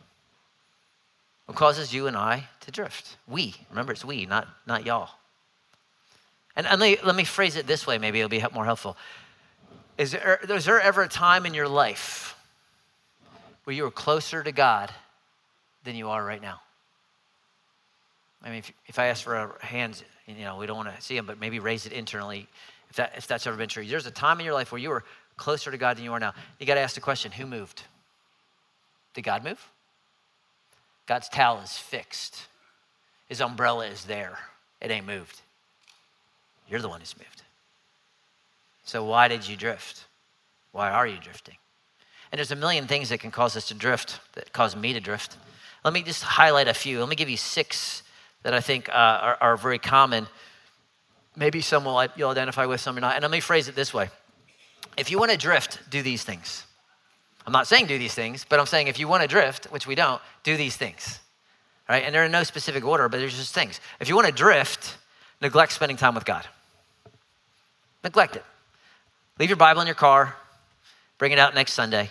What 1.47 1.57
causes 1.57 1.95
you 1.95 2.07
and 2.09 2.17
I 2.17 2.49
to 2.61 2.71
drift? 2.71 3.17
We. 3.29 3.55
Remember, 3.71 3.93
it's 3.93 4.05
we, 4.05 4.27
not, 4.27 4.49
not 4.67 4.85
y'all. 4.85 5.11
And, 6.57 6.67
and 6.67 6.81
let, 6.81 6.91
me, 6.91 6.99
let 7.05 7.17
me 7.17 7.25
phrase 7.25 7.57
it 7.57 7.67
this 7.67 7.87
way, 7.87 7.99
maybe 7.99 8.19
it'll 8.19 8.29
be 8.29 8.43
more 8.53 8.65
helpful. 8.65 8.97
Is 9.99 10.13
there, 10.13 10.41
is 10.49 10.65
there 10.65 10.81
ever 10.81 11.03
a 11.03 11.09
time 11.09 11.47
in 11.47 11.55
your 11.55 11.69
life 11.69 12.37
where 13.65 13.75
you 13.75 13.85
were 13.85 13.91
closer 13.91 14.43
to 14.43 14.53
God 14.53 14.93
than 15.85 15.95
you 15.95 16.09
are 16.09 16.25
right 16.25 16.43
now? 16.43 16.61
I 18.43 18.49
mean, 18.49 18.59
if, 18.59 18.73
if 18.87 18.99
I 18.99 19.07
ask 19.07 19.25
for 19.25 19.57
hands, 19.61 20.05
you 20.27 20.45
know, 20.45 20.57
we 20.57 20.67
don't 20.67 20.77
want 20.77 20.95
to 20.95 21.01
see 21.01 21.17
them, 21.17 21.27
but 21.27 21.41
maybe 21.41 21.59
raise 21.59 21.87
it 21.87 21.93
internally 21.93 22.49
if, 22.91 22.97
that, 22.97 23.13
if 23.17 23.27
that's 23.27 23.47
ever 23.47 23.57
been 23.57 23.69
true. 23.69 23.85
There's 23.85 24.07
a 24.07 24.11
time 24.11 24.39
in 24.41 24.45
your 24.45 24.55
life 24.55 24.73
where 24.73 24.81
you 24.81 24.91
were 24.91 25.05
closer 25.37 25.71
to 25.71 25.79
God 25.79 25.97
than 25.97 26.05
you 26.05 26.13
are 26.13 26.21
now. 26.21 26.35
You 26.59 26.67
got 26.67 26.75
to 26.75 26.81
ask 26.81 26.95
the 26.95 27.01
question 27.01 27.33
who 27.33 27.47
moved? 27.47 27.83
Did 29.15 29.23
God 29.23 29.45
move? 29.45 29.65
God's 31.07 31.29
towel 31.29 31.61
is 31.61 31.77
fixed, 31.77 32.47
His 33.29 33.41
umbrella 33.41 33.87
is 33.87 34.05
there. 34.05 34.39
It 34.81 34.91
ain't 34.91 35.07
moved. 35.07 35.41
You're 36.69 36.83
the 36.83 36.89
one 36.89 37.01
who's 37.01 37.17
moved. 37.17 37.43
So, 38.85 39.05
why 39.05 39.29
did 39.29 39.49
you 39.49 39.57
drift? 39.57 40.05
Why 40.73 40.91
are 40.91 41.07
you 41.07 41.17
drifting? 41.19 41.57
And 42.31 42.39
there's 42.39 42.51
a 42.51 42.57
million 42.57 42.87
things 42.87 43.09
that 43.09 43.21
can 43.21 43.31
cause 43.31 43.57
us 43.57 43.69
to 43.69 43.75
drift, 43.75 44.21
that 44.35 44.53
cause 44.53 44.77
me 44.77 44.93
to 44.93 45.01
drift. 45.01 45.37
Let 45.85 45.95
me 45.95 46.03
just 46.03 46.23
highlight 46.23 46.69
a 46.69 46.75
few. 46.75 47.01
Let 47.01 47.09
me 47.09 47.17
give 47.17 47.31
you 47.31 47.37
six 47.37 48.03
that 48.43 48.53
I 48.53 48.61
think 48.61 48.89
uh, 48.89 48.93
are, 48.93 49.39
are, 49.41 49.57
very 49.57 49.79
common. 49.79 50.27
Maybe 51.37 51.61
some 51.61 51.85
will, 51.85 52.07
you'll 52.17 52.31
identify 52.31 52.67
with, 52.67 52.81
some 52.81 52.97
or 52.97 53.01
not. 53.01 53.15
And 53.15 53.23
let 53.23 53.31
me 53.31 53.41
phrase 53.41 53.69
it 53.69 53.75
this 53.75 53.95
way 53.95 54.11
if 54.97 55.11
you 55.11 55.19
want 55.19 55.31
to 55.31 55.37
drift, 55.37 55.81
do 55.91 56.03
these 56.03 56.25
things. 56.25 56.65
I'm 57.47 57.53
not 57.53 57.67
saying 57.67 57.87
do 57.87 57.99
these 57.99 58.15
things, 58.15 58.45
but 58.49 58.59
I'm 58.59 58.67
saying 58.67 58.89
if 58.89 58.99
you 58.99 59.07
want 59.07 59.23
to 59.23 59.29
drift, 59.29 59.67
which 59.67 59.87
we 59.87 59.95
don't, 59.95 60.21
do 60.43 60.57
these 60.57 60.77
things. 60.77 61.21
Right? 61.89 62.03
And 62.03 62.15
they're 62.15 62.25
in 62.25 62.33
no 62.33 62.43
specific 62.43 62.85
order, 62.85 63.09
but 63.09 63.19
there's 63.19 63.37
just 63.37 63.55
things. 63.55 63.81
If 64.01 64.09
you 64.09 64.17
want 64.17 64.27
to 64.27 64.33
drift, 64.33 64.97
neglect 65.41 65.73
spending 65.73 65.97
time 65.97 66.15
with 66.15 66.25
God. 66.25 66.47
Neglect 68.03 68.37
it. 68.37 68.45
Leave 69.39 69.49
your 69.49 69.57
Bible 69.57 69.81
in 69.81 69.87
your 69.87 69.95
car. 69.95 70.35
Bring 71.19 71.33
it 71.33 71.39
out 71.39 71.55
next 71.55 71.75
Sunday. 71.75 72.11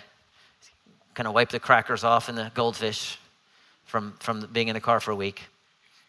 Kind 1.14 1.26
of 1.26 1.34
wipe 1.34 1.50
the 1.50 1.60
crackers 1.60 2.04
off 2.04 2.28
and 2.28 2.38
the 2.38 2.50
goldfish 2.54 3.18
from, 3.84 4.14
from 4.20 4.48
being 4.52 4.68
in 4.68 4.74
the 4.74 4.80
car 4.80 5.00
for 5.00 5.10
a 5.10 5.16
week. 5.16 5.42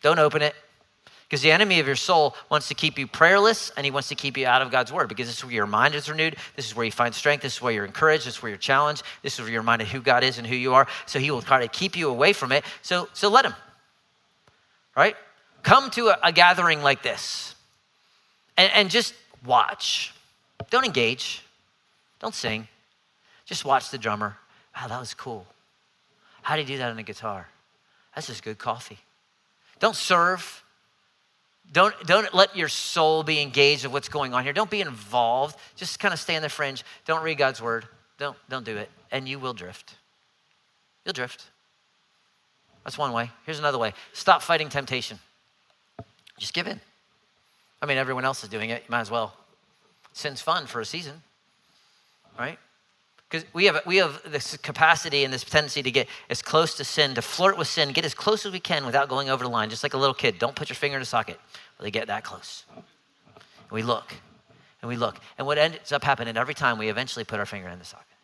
Don't 0.02 0.20
open 0.20 0.42
it. 0.42 0.56
Because 1.28 1.42
the 1.42 1.52
enemy 1.52 1.82
of 1.82 1.88
your 1.88 1.98
soul 1.98 2.36
wants 2.50 2.70
to 2.70 2.74
keep 2.74 2.98
you 2.98 3.06
prayerless 3.06 3.72
and 3.76 3.86
he 3.86 3.92
wants 3.92 4.08
to 4.08 4.16
keep 4.16 4.38
you 4.38 4.48
out 4.48 4.62
of 4.62 4.72
God's 4.72 4.94
word 4.94 5.10
because 5.10 5.28
this 5.28 5.38
is 5.38 5.44
where 5.44 5.54
your 5.54 5.68
mind 5.68 5.94
is 5.94 6.10
renewed. 6.10 6.38
This 6.56 6.68
is 6.68 6.76
where 6.76 6.86
you 6.86 6.92
find 6.92 7.14
strength. 7.14 7.42
This 7.42 7.56
is 7.56 7.62
where 7.62 7.74
you're 7.74 7.84
encouraged. 7.84 8.26
This 8.26 8.36
is 8.36 8.42
where 8.42 8.50
you're 8.50 8.58
challenged. 8.58 9.04
This 9.24 9.34
is 9.34 9.42
where 9.42 9.50
you're 9.50 9.60
reminded 9.60 9.90
who 9.90 10.00
God 10.00 10.24
is 10.24 10.38
and 10.38 10.48
who 10.48 10.56
you 10.56 10.74
are. 10.74 10.88
So 11.06 11.20
he 11.20 11.30
will 11.30 11.42
try 11.42 11.60
to 11.60 11.68
keep 11.68 11.98
you 11.98 12.10
away 12.10 12.32
from 12.32 12.54
it. 12.54 12.64
So, 12.82 13.10
so 13.12 13.28
let 13.28 13.44
him. 13.44 13.54
Right? 14.96 15.18
Come 15.64 15.90
to 15.92 16.08
a, 16.08 16.18
a 16.24 16.32
gathering 16.32 16.82
like 16.82 17.04
this 17.04 17.56
and, 18.56 18.72
and 18.74 18.90
just 18.90 19.14
watch. 19.46 20.14
Don't 20.70 20.86
engage. 20.86 21.44
Don't 22.20 22.34
sing. 22.34 22.70
Just 23.46 23.66
watch 23.66 23.90
the 23.92 23.98
drummer. 23.98 24.38
Wow, 24.76 24.88
that 24.88 25.00
was 25.00 25.14
cool. 25.14 25.46
How 26.42 26.56
do 26.56 26.62
you 26.62 26.68
do 26.68 26.78
that 26.78 26.90
on 26.90 26.98
a 26.98 27.04
guitar? 27.04 27.50
That's 28.16 28.28
just 28.28 28.44
good 28.44 28.58
coffee. 28.58 29.00
Don't 29.80 29.96
serve. 29.96 30.64
Don't, 31.72 31.94
don't 32.06 32.34
let 32.34 32.56
your 32.56 32.70
soul 32.70 33.24
be 33.24 33.42
engaged 33.42 33.86
in 33.86 33.92
what's 33.92 34.10
going 34.10 34.34
on 34.34 34.44
here. 34.44 34.54
Don't 34.54 34.70
be 34.70 34.82
involved. 34.82 35.58
Just 35.76 36.00
kind 36.00 36.14
of 36.14 36.20
stay 36.20 36.36
on 36.36 36.42
the 36.42 36.50
fringe. 36.50 36.84
Don't 37.06 37.24
read 37.24 37.38
God's 37.38 37.62
word. 37.62 37.86
Don't, 38.18 38.38
don't 38.50 38.66
do 38.66 38.78
it. 38.78 38.90
And 39.12 39.28
you 39.28 39.38
will 39.38 39.54
drift. 39.54 39.96
You'll 41.06 41.14
drift. 41.14 41.46
That's 42.84 42.98
one 42.98 43.12
way. 43.12 43.32
Here's 43.46 43.60
another 43.60 43.78
way 43.78 43.94
stop 44.14 44.42
fighting 44.42 44.70
temptation. 44.70 45.20
Just 46.38 46.54
give 46.54 46.68
in. 46.68 46.80
I 47.82 47.86
mean, 47.86 47.98
everyone 47.98 48.26
else 48.26 48.44
is 48.44 48.50
doing 48.50 48.70
it. 48.70 48.84
You 48.84 48.92
might 48.92 49.02
as 49.02 49.12
well. 49.12 49.34
Sin's 50.14 50.42
fun 50.42 50.66
for 50.66 50.82
a 50.82 50.86
season, 50.86 51.22
right? 52.40 52.58
Because 53.30 53.46
we 53.54 53.66
have, 53.66 53.82
we 53.86 53.98
have 53.98 54.22
this 54.32 54.56
capacity 54.58 55.26
and 55.26 55.34
this 55.34 55.44
tendency 55.44 55.84
to 55.84 55.92
get 55.92 56.08
as 56.30 56.42
close 56.42 56.76
to 56.76 56.86
sin, 56.86 57.14
to 57.16 57.22
flirt 57.22 57.58
with 57.58 57.68
sin, 57.68 57.92
get 57.92 58.06
as 58.06 58.14
close 58.14 58.46
as 58.46 58.54
we 58.54 58.60
can 58.60 58.86
without 58.86 59.10
going 59.10 59.30
over 59.30 59.44
the 59.44 59.50
line, 59.50 59.70
just 59.70 59.84
like 59.84 59.94
a 59.94 59.98
little 59.98 60.14
kid. 60.14 60.40
Don't 60.40 60.56
put 60.56 60.70
your 60.70 60.76
finger 60.76 60.96
in 60.96 61.02
a 61.02 61.06
socket. 61.06 61.40
They 61.80 61.92
get 61.92 62.08
that 62.08 62.24
close. 62.24 62.64
And 62.74 62.86
we 63.72 63.84
look, 63.84 64.14
and 64.82 64.88
we 64.88 64.96
look. 64.96 65.18
And 65.38 65.46
what 65.46 65.58
ends 65.58 65.92
up 65.92 66.04
happening 66.04 66.38
every 66.38 66.54
time, 66.54 66.78
we 66.78 66.88
eventually 66.88 67.26
put 67.26 67.40
our 67.40 67.46
finger 67.46 67.68
in 67.68 67.80
the 67.80 67.86
socket 67.86 68.17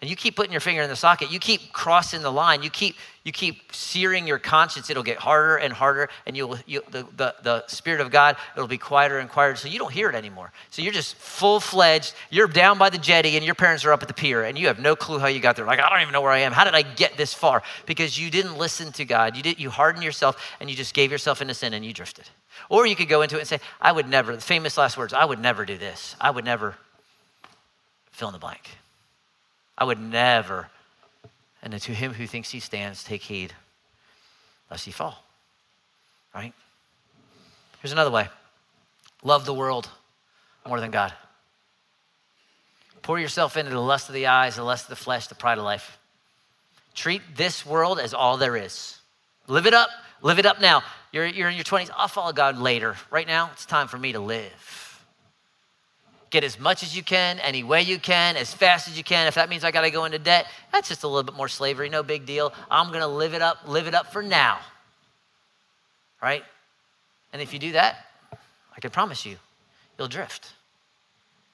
and 0.00 0.08
you 0.08 0.14
keep 0.14 0.36
putting 0.36 0.52
your 0.52 0.60
finger 0.60 0.80
in 0.80 0.88
the 0.88 0.94
socket. 0.94 1.32
You 1.32 1.40
keep 1.40 1.72
crossing 1.72 2.22
the 2.22 2.30
line. 2.30 2.62
You 2.62 2.70
keep 2.70 2.94
you 3.24 3.32
keep 3.32 3.74
searing 3.74 4.28
your 4.28 4.38
conscience. 4.38 4.90
It'll 4.90 5.02
get 5.02 5.18
harder 5.18 5.56
and 5.56 5.72
harder 5.72 6.08
and 6.24 6.36
you'll 6.36 6.56
you, 6.66 6.82
the, 6.92 7.04
the, 7.16 7.34
the 7.42 7.66
spirit 7.66 8.00
of 8.00 8.10
god 8.10 8.36
it'll 8.54 8.68
be 8.68 8.78
quieter 8.78 9.18
and 9.18 9.28
quieter 9.28 9.56
so 9.56 9.66
you 9.68 9.78
don't 9.78 9.92
hear 9.92 10.08
it 10.08 10.14
anymore. 10.14 10.52
So 10.70 10.82
you're 10.82 10.92
just 10.92 11.16
full-fledged. 11.16 12.14
You're 12.30 12.46
down 12.46 12.78
by 12.78 12.90
the 12.90 12.98
jetty 12.98 13.36
and 13.36 13.44
your 13.44 13.56
parents 13.56 13.84
are 13.84 13.92
up 13.92 14.02
at 14.02 14.08
the 14.08 14.14
pier 14.14 14.44
and 14.44 14.56
you 14.56 14.68
have 14.68 14.78
no 14.78 14.94
clue 14.94 15.18
how 15.18 15.26
you 15.26 15.40
got 15.40 15.56
there. 15.56 15.66
Like 15.66 15.80
i 15.80 15.90
don't 15.90 16.00
even 16.00 16.12
know 16.12 16.22
where 16.22 16.30
i 16.30 16.38
am. 16.38 16.52
How 16.52 16.64
did 16.64 16.74
i 16.74 16.82
get 16.82 17.16
this 17.16 17.34
far? 17.34 17.64
Because 17.84 18.16
you 18.18 18.30
didn't 18.30 18.56
listen 18.56 18.92
to 18.92 19.04
god. 19.04 19.36
You 19.36 19.42
did 19.42 19.58
you 19.58 19.68
hardened 19.68 20.04
yourself 20.04 20.36
and 20.60 20.70
you 20.70 20.76
just 20.76 20.94
gave 20.94 21.10
yourself 21.10 21.42
into 21.42 21.54
sin 21.54 21.74
and 21.74 21.84
you 21.84 21.92
drifted. 21.92 22.30
Or 22.68 22.86
you 22.86 22.94
could 22.94 23.08
go 23.08 23.22
into 23.22 23.36
it 23.36 23.40
and 23.40 23.48
say 23.48 23.60
i 23.80 23.90
would 23.90 24.08
never 24.08 24.36
the 24.36 24.42
famous 24.42 24.78
last 24.78 24.96
words 24.96 25.12
i 25.12 25.24
would 25.24 25.40
never 25.40 25.64
do 25.64 25.76
this. 25.76 26.14
I 26.20 26.30
would 26.30 26.44
never 26.44 26.76
fill 28.12 28.28
in 28.28 28.32
the 28.32 28.38
blank 28.38 28.77
I 29.78 29.84
would 29.84 30.00
never. 30.00 30.68
And 31.62 31.72
to 31.80 31.92
him 31.94 32.12
who 32.12 32.26
thinks 32.26 32.50
he 32.50 32.60
stands, 32.60 33.04
take 33.04 33.22
heed 33.22 33.54
lest 34.70 34.84
he 34.84 34.90
fall. 34.90 35.24
Right? 36.34 36.52
Here's 37.80 37.92
another 37.92 38.10
way 38.10 38.28
love 39.22 39.46
the 39.46 39.54
world 39.54 39.88
more 40.66 40.80
than 40.80 40.90
God. 40.90 41.12
Pour 43.02 43.18
yourself 43.18 43.56
into 43.56 43.70
the 43.70 43.80
lust 43.80 44.08
of 44.08 44.14
the 44.14 44.26
eyes, 44.26 44.56
the 44.56 44.64
lust 44.64 44.84
of 44.84 44.90
the 44.90 44.96
flesh, 44.96 45.28
the 45.28 45.34
pride 45.34 45.58
of 45.58 45.64
life. 45.64 45.98
Treat 46.94 47.22
this 47.36 47.64
world 47.64 48.00
as 48.00 48.12
all 48.12 48.36
there 48.36 48.56
is. 48.56 48.98
Live 49.46 49.66
it 49.66 49.72
up. 49.72 49.88
Live 50.20 50.38
it 50.40 50.46
up 50.46 50.60
now. 50.60 50.82
You're, 51.12 51.26
you're 51.26 51.48
in 51.48 51.54
your 51.54 51.64
20s. 51.64 51.90
I'll 51.96 52.08
follow 52.08 52.32
God 52.32 52.58
later. 52.58 52.96
Right 53.10 53.26
now, 53.26 53.50
it's 53.52 53.64
time 53.64 53.86
for 53.86 53.96
me 53.96 54.12
to 54.12 54.20
live 54.20 54.87
get 56.30 56.44
as 56.44 56.58
much 56.58 56.82
as 56.82 56.96
you 56.96 57.02
can, 57.02 57.38
any 57.40 57.62
way 57.62 57.82
you 57.82 57.98
can, 57.98 58.36
as 58.36 58.52
fast 58.52 58.88
as 58.88 58.96
you 58.96 59.04
can. 59.04 59.26
If 59.26 59.34
that 59.34 59.48
means 59.48 59.64
I 59.64 59.70
got 59.70 59.82
to 59.82 59.90
go 59.90 60.04
into 60.04 60.18
debt, 60.18 60.46
that's 60.72 60.88
just 60.88 61.04
a 61.04 61.08
little 61.08 61.22
bit 61.22 61.34
more 61.34 61.48
slavery, 61.48 61.88
no 61.88 62.02
big 62.02 62.26
deal. 62.26 62.52
I'm 62.70 62.88
going 62.88 63.00
to 63.00 63.06
live 63.06 63.34
it 63.34 63.42
up, 63.42 63.58
live 63.66 63.86
it 63.86 63.94
up 63.94 64.12
for 64.12 64.22
now. 64.22 64.58
Right? 66.22 66.44
And 67.32 67.40
if 67.40 67.52
you 67.52 67.58
do 67.58 67.72
that, 67.72 68.06
I 68.76 68.80
can 68.80 68.90
promise 68.90 69.24
you, 69.24 69.36
you'll 69.98 70.08
drift. 70.08 70.52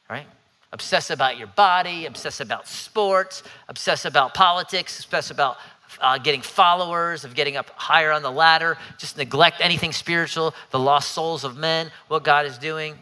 Right? 0.09 0.27
Obsess 0.73 1.11
about 1.11 1.39
your 1.39 1.47
body, 1.47 2.07
obsess 2.07 2.41
about 2.41 2.67
sports, 2.67 3.43
obsess 3.69 4.05
about 4.05 4.35
politics, 4.35 5.05
obsess 5.05 5.31
about 5.31 5.57
uh, 6.01 6.19
getting 6.19 6.41
followers, 6.41 7.25
of 7.25 7.35
getting 7.35 7.57
up 7.57 7.71
higher 7.77 8.11
on 8.11 8.23
the 8.23 8.33
ladder, 8.33 8.77
just 8.99 9.17
neglect 9.17 9.59
anything 9.61 9.93
spiritual, 9.93 10.53
the 10.71 10.79
lost 10.79 11.13
souls 11.13 11.45
of 11.45 11.57
men, 11.57 11.91
what 12.09 12.25
God 12.25 12.47
is 12.47 12.59
doing 12.59 12.99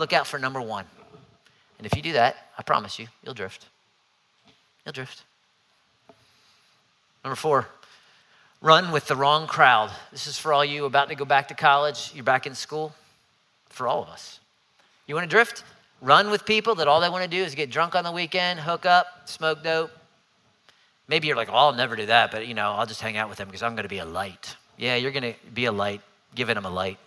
look 0.00 0.12
out 0.12 0.26
for 0.26 0.38
number 0.38 0.60
one. 0.60 0.86
And 1.78 1.86
if 1.86 1.94
you 1.94 2.02
do 2.02 2.14
that, 2.14 2.48
I 2.58 2.62
promise 2.62 2.98
you, 2.98 3.06
you'll 3.22 3.34
drift. 3.34 3.66
You'll 4.84 4.94
drift. 4.94 5.22
Number 7.22 7.36
four, 7.36 7.68
run 8.62 8.92
with 8.92 9.06
the 9.06 9.14
wrong 9.14 9.46
crowd. 9.46 9.90
This 10.10 10.26
is 10.26 10.38
for 10.38 10.52
all 10.52 10.64
you 10.64 10.86
about 10.86 11.10
to 11.10 11.14
go 11.14 11.24
back 11.24 11.48
to 11.48 11.54
college, 11.54 12.12
you're 12.14 12.24
back 12.24 12.46
in 12.46 12.54
school, 12.54 12.94
for 13.68 13.86
all 13.86 14.02
of 14.02 14.08
us. 14.08 14.40
You 15.06 15.14
want 15.14 15.28
to 15.28 15.34
drift? 15.34 15.64
Run 16.00 16.30
with 16.30 16.46
people 16.46 16.74
that 16.76 16.88
all 16.88 17.00
they 17.00 17.10
want 17.10 17.24
to 17.24 17.30
do 17.30 17.42
is 17.42 17.54
get 17.54 17.70
drunk 17.70 17.94
on 17.94 18.04
the 18.04 18.12
weekend, 18.12 18.58
hook 18.58 18.86
up, 18.86 19.06
smoke 19.26 19.62
dope. 19.62 19.90
Maybe 21.08 21.28
you're 21.28 21.36
like, 21.36 21.50
oh, 21.50 21.54
I'll 21.54 21.74
never 21.74 21.94
do 21.94 22.06
that, 22.06 22.30
but 22.30 22.46
you 22.46 22.54
know, 22.54 22.70
I'll 22.72 22.86
just 22.86 23.02
hang 23.02 23.18
out 23.18 23.28
with 23.28 23.36
them 23.36 23.48
because 23.48 23.62
I'm 23.62 23.74
going 23.74 23.82
to 23.82 23.88
be 23.88 23.98
a 23.98 24.06
light. 24.06 24.56
Yeah, 24.78 24.96
you're 24.96 25.12
going 25.12 25.34
to 25.34 25.34
be 25.52 25.66
a 25.66 25.72
light, 25.72 26.00
giving 26.34 26.54
them 26.54 26.64
a 26.64 26.70
light. 26.70 26.98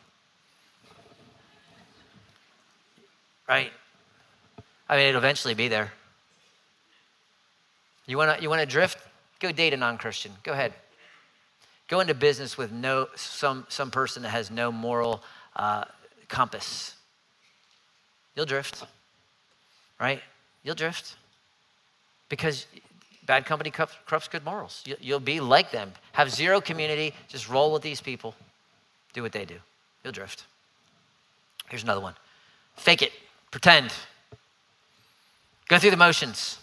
Right? 3.54 3.72
I 4.89 4.98
mean, 4.98 5.08
it'll 5.08 5.20
eventually 5.20 5.54
be 5.54 5.68
there. 5.68 5.92
You 8.08 8.18
want 8.18 8.36
to 8.36 8.44
you 8.44 8.50
want 8.50 8.62
to 8.62 8.66
drift? 8.66 8.98
Go 9.39 9.52
date 9.52 9.74
a 9.74 9.78
non-Christian. 9.78 10.32
Go 10.44 10.54
ahead. 10.54 10.74
Go 11.88 12.00
into 12.00 12.16
business 12.16 12.58
with 12.58 12.72
no 12.72 13.08
some 13.16 13.66
some 13.70 13.92
person 13.92 14.24
that 14.24 14.30
has 14.30 14.50
no 14.50 14.72
moral 14.72 15.22
uh, 15.56 15.86
compass. 16.28 16.96
You'll 18.36 18.48
drift, 18.48 18.84
right? 20.00 20.22
You'll 20.63 20.76
drift 20.76 21.16
because 22.30 22.66
bad 23.28 23.46
company 23.46 23.70
corrupts 23.70 24.28
good 24.28 24.44
morals. 24.44 24.84
You'll 25.00 25.20
be 25.20 25.39
like 25.39 25.70
them. 25.70 25.94
Have 26.13 26.32
zero 26.32 26.60
community. 26.60 27.13
Just 27.28 27.48
roll 27.48 27.72
with 27.72 27.84
these 27.84 28.02
people. 28.02 28.34
Do 29.13 29.22
what 29.22 29.32
they 29.32 29.46
do. 29.46 29.60
You'll 30.04 30.13
drift. 30.13 30.46
Here's 31.70 31.84
another 31.84 32.02
one. 32.02 32.16
Fake 32.76 33.04
it. 33.04 33.12
Pretend. 33.54 33.94
Go 35.68 35.78
through 35.78 35.92
the 35.92 35.98
motions. 35.98 36.58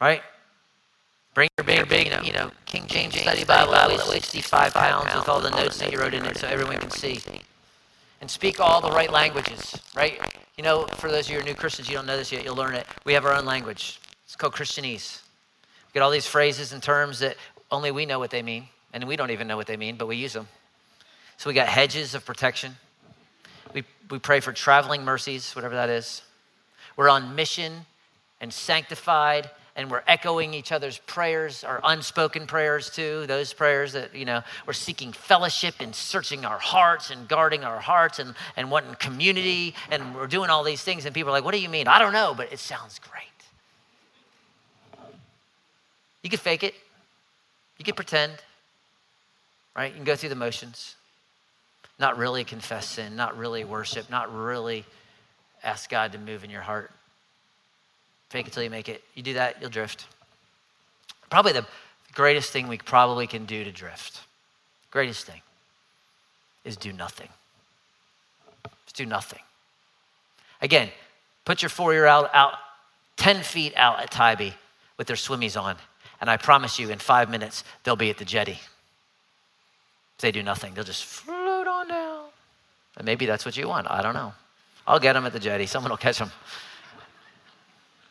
Right? 0.00 0.22
Bring 1.34 1.48
your 1.58 1.64
big, 1.64 1.88
big, 1.88 2.06
you 2.06 2.12
know, 2.12 2.22
you 2.22 2.32
know 2.32 2.52
King 2.64 2.86
James 2.86 3.18
Study 3.18 3.42
Bible 3.44 3.72
that 3.72 3.88
weighs 3.88 4.24
65 4.24 4.72
pounds 4.72 5.12
with 5.12 5.28
all 5.28 5.40
the 5.40 5.50
notes 5.50 5.78
that 5.80 5.90
you 5.90 5.98
wrote 5.98 6.14
in 6.14 6.24
it 6.26 6.36
so 6.38 6.46
everyone 6.46 6.76
can 6.76 6.92
see. 6.92 7.20
And 8.20 8.30
speak 8.30 8.60
all 8.60 8.80
the 8.80 8.92
right 8.92 9.10
languages, 9.10 9.74
right? 9.96 10.20
You 10.56 10.62
know, 10.62 10.86
for 10.94 11.10
those 11.10 11.26
of 11.26 11.30
you 11.30 11.38
who 11.38 11.42
are 11.42 11.46
new 11.46 11.56
Christians, 11.56 11.88
you 11.88 11.96
don't 11.96 12.06
know 12.06 12.16
this 12.16 12.30
yet, 12.30 12.44
you'll 12.44 12.54
learn 12.54 12.76
it. 12.76 12.86
We 13.04 13.14
have 13.14 13.24
our 13.24 13.34
own 13.34 13.44
language. 13.44 13.98
It's 14.26 14.36
called 14.36 14.52
Christianese. 14.54 15.22
We 15.88 15.94
get 15.94 16.04
all 16.04 16.12
these 16.12 16.28
phrases 16.28 16.72
and 16.72 16.80
terms 16.80 17.18
that 17.18 17.36
only 17.72 17.90
we 17.90 18.06
know 18.06 18.20
what 18.20 18.30
they 18.30 18.42
mean, 18.42 18.68
and 18.92 19.08
we 19.08 19.16
don't 19.16 19.32
even 19.32 19.48
know 19.48 19.56
what 19.56 19.66
they 19.66 19.76
mean, 19.76 19.96
but 19.96 20.06
we 20.06 20.14
use 20.14 20.34
them. 20.34 20.46
So 21.36 21.50
we 21.50 21.54
got 21.54 21.66
hedges 21.66 22.14
of 22.14 22.24
protection. 22.24 22.76
We, 23.74 23.84
we 24.10 24.18
pray 24.18 24.40
for 24.40 24.52
traveling 24.52 25.04
mercies, 25.04 25.54
whatever 25.54 25.74
that 25.74 25.90
is. 25.90 26.22
We're 26.96 27.08
on 27.08 27.34
mission 27.34 27.86
and 28.40 28.52
sanctified, 28.52 29.50
and 29.76 29.90
we're 29.90 30.02
echoing 30.06 30.54
each 30.54 30.72
other's 30.72 30.98
prayers, 30.98 31.64
our 31.64 31.80
unspoken 31.84 32.46
prayers 32.46 32.90
too, 32.90 33.26
those 33.26 33.52
prayers 33.52 33.92
that, 33.92 34.14
you 34.14 34.24
know, 34.24 34.42
we're 34.66 34.72
seeking 34.72 35.12
fellowship 35.12 35.76
and 35.80 35.94
searching 35.94 36.44
our 36.44 36.58
hearts 36.58 37.10
and 37.10 37.28
guarding 37.28 37.64
our 37.64 37.78
hearts 37.78 38.18
and, 38.18 38.34
and 38.56 38.70
wanting 38.70 38.94
community, 38.96 39.74
and 39.90 40.14
we're 40.14 40.26
doing 40.26 40.50
all 40.50 40.64
these 40.64 40.82
things, 40.82 41.04
and 41.04 41.14
people 41.14 41.30
are 41.30 41.32
like, 41.32 41.44
what 41.44 41.54
do 41.54 41.60
you 41.60 41.68
mean? 41.68 41.86
I 41.86 41.98
don't 41.98 42.12
know, 42.12 42.34
but 42.36 42.52
it 42.52 42.58
sounds 42.58 42.98
great. 42.98 43.24
You 46.22 46.30
could 46.30 46.40
fake 46.40 46.64
it, 46.64 46.74
you 47.78 47.84
could 47.84 47.96
pretend, 47.96 48.32
right? 49.76 49.90
You 49.90 49.94
can 49.96 50.04
go 50.04 50.16
through 50.16 50.30
the 50.30 50.34
motions 50.34 50.96
not 51.98 52.16
really 52.16 52.44
confess 52.44 52.86
sin, 52.86 53.16
not 53.16 53.36
really 53.36 53.64
worship, 53.64 54.08
not 54.10 54.34
really 54.34 54.84
ask 55.62 55.90
God 55.90 56.12
to 56.12 56.18
move 56.18 56.44
in 56.44 56.50
your 56.50 56.62
heart. 56.62 56.90
Fake 58.30 58.46
it 58.46 58.52
till 58.52 58.62
you 58.62 58.70
make 58.70 58.88
it. 58.88 59.02
You 59.14 59.22
do 59.22 59.34
that, 59.34 59.56
you'll 59.60 59.70
drift. 59.70 60.06
Probably 61.30 61.52
the 61.52 61.66
greatest 62.14 62.52
thing 62.52 62.68
we 62.68 62.78
probably 62.78 63.26
can 63.26 63.44
do 63.46 63.64
to 63.64 63.72
drift, 63.72 64.20
greatest 64.90 65.26
thing, 65.26 65.40
is 66.64 66.76
do 66.76 66.92
nothing. 66.92 67.28
Just 68.84 68.96
do 68.96 69.06
nothing. 69.06 69.40
Again, 70.60 70.90
put 71.44 71.62
your 71.62 71.68
four 71.68 71.92
year 71.92 72.06
old 72.06 72.28
out 72.32 72.54
10 73.16 73.42
feet 73.42 73.74
out 73.76 74.00
at 74.00 74.10
Tybee 74.10 74.52
with 74.96 75.06
their 75.06 75.16
swimmies 75.16 75.60
on. 75.60 75.76
And 76.20 76.30
I 76.30 76.36
promise 76.36 76.78
you, 76.78 76.90
in 76.90 76.98
five 76.98 77.30
minutes, 77.30 77.62
they'll 77.84 77.96
be 77.96 78.10
at 78.10 78.18
the 78.18 78.24
jetty. 78.24 78.58
If 80.16 80.20
They 80.20 80.32
do 80.32 80.42
nothing, 80.42 80.74
they'll 80.74 80.84
just. 80.84 81.28
And 82.98 83.06
maybe 83.06 83.26
that's 83.26 83.46
what 83.46 83.56
you 83.56 83.68
want. 83.68 83.90
I 83.90 84.02
don't 84.02 84.14
know. 84.14 84.34
I'll 84.86 84.98
get 84.98 85.14
them 85.14 85.24
at 85.24 85.32
the 85.32 85.38
jetty. 85.38 85.66
Someone 85.66 85.90
will 85.90 85.96
catch 85.96 86.18
them. 86.18 86.30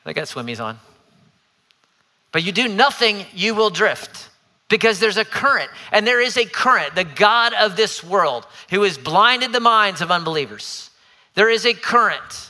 They 0.06 0.14
got 0.14 0.26
swimmies 0.26 0.64
on. 0.64 0.80
But 2.32 2.44
you 2.44 2.52
do 2.52 2.68
nothing, 2.68 3.26
you 3.34 3.54
will 3.54 3.70
drift 3.70 4.30
because 4.70 5.00
there's 5.00 5.18
a 5.18 5.26
current, 5.26 5.70
and 5.92 6.06
there 6.08 6.22
is 6.22 6.38
a 6.38 6.46
current, 6.46 6.96
the 6.96 7.04
God 7.04 7.54
of 7.54 7.76
this 7.76 8.04
world 8.04 8.46
who 8.70 8.84
has 8.84 8.98
blinded 8.98 9.52
the 9.52 9.60
minds 9.60 10.02
of 10.02 10.12
unbelievers. 10.12 10.90
There 11.36 11.50
is 11.50 11.66
a 11.66 11.74
current, 11.74 12.50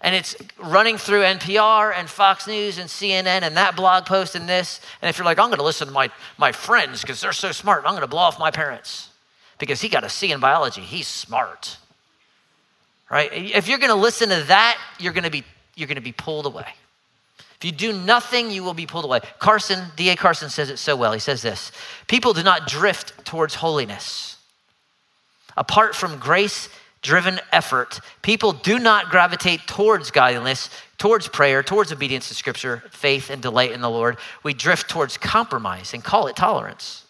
and 0.00 0.14
it's 0.14 0.34
running 0.58 0.98
through 0.98 1.22
NPR 1.22 1.94
and 1.94 2.08
Fox 2.08 2.46
News 2.46 2.78
and 2.78 2.88
CNN 2.88 3.42
and 3.42 3.56
that 3.56 3.76
blog 3.76 4.06
post 4.06 4.34
and 4.34 4.48
this. 4.48 4.80
And 5.00 5.08
if 5.08 5.18
you're 5.18 5.24
like, 5.24 5.38
I'm 5.38 5.48
going 5.48 5.58
to 5.58 5.64
listen 5.64 5.88
to 5.88 5.92
my, 5.92 6.10
my 6.36 6.52
friends 6.52 7.02
because 7.02 7.20
they're 7.20 7.32
so 7.32 7.52
smart, 7.52 7.84
I'm 7.84 7.92
going 7.92 8.00
to 8.00 8.06
blow 8.06 8.20
off 8.20 8.38
my 8.38 8.50
parents 8.50 9.11
because 9.62 9.80
he 9.80 9.88
got 9.88 10.02
a 10.02 10.08
C 10.08 10.32
in 10.32 10.40
biology, 10.40 10.80
he's 10.80 11.06
smart. 11.06 11.76
Right? 13.08 13.30
If 13.32 13.68
you're 13.68 13.78
going 13.78 13.92
to 13.92 13.94
listen 13.94 14.28
to 14.30 14.42
that, 14.48 14.76
you're 14.98 15.12
going 15.12 15.22
to 15.22 15.30
be 15.30 15.44
you're 15.76 15.86
going 15.86 15.94
to 15.94 16.02
be 16.02 16.10
pulled 16.10 16.46
away. 16.46 16.66
If 17.38 17.64
you 17.64 17.70
do 17.70 17.92
nothing, 17.92 18.50
you 18.50 18.64
will 18.64 18.74
be 18.74 18.86
pulled 18.86 19.04
away. 19.04 19.20
Carson, 19.38 19.84
D.A. 19.94 20.16
Carson 20.16 20.50
says 20.50 20.68
it 20.68 20.78
so 20.78 20.96
well. 20.96 21.12
He 21.12 21.20
says 21.20 21.42
this 21.42 21.70
People 22.08 22.32
do 22.32 22.42
not 22.42 22.66
drift 22.66 23.24
towards 23.24 23.54
holiness. 23.54 24.36
Apart 25.56 25.94
from 25.94 26.18
grace 26.18 26.68
driven 27.00 27.38
effort, 27.52 28.00
people 28.20 28.50
do 28.50 28.80
not 28.80 29.10
gravitate 29.10 29.60
towards 29.68 30.10
godliness, 30.10 30.70
towards 30.98 31.28
prayer, 31.28 31.62
towards 31.62 31.92
obedience 31.92 32.26
to 32.28 32.34
Scripture, 32.34 32.82
faith, 32.90 33.30
and 33.30 33.40
delight 33.40 33.70
in 33.70 33.80
the 33.80 33.90
Lord. 33.90 34.16
We 34.42 34.54
drift 34.54 34.90
towards 34.90 35.16
compromise 35.16 35.94
and 35.94 36.02
call 36.02 36.26
it 36.26 36.34
tolerance. 36.34 37.06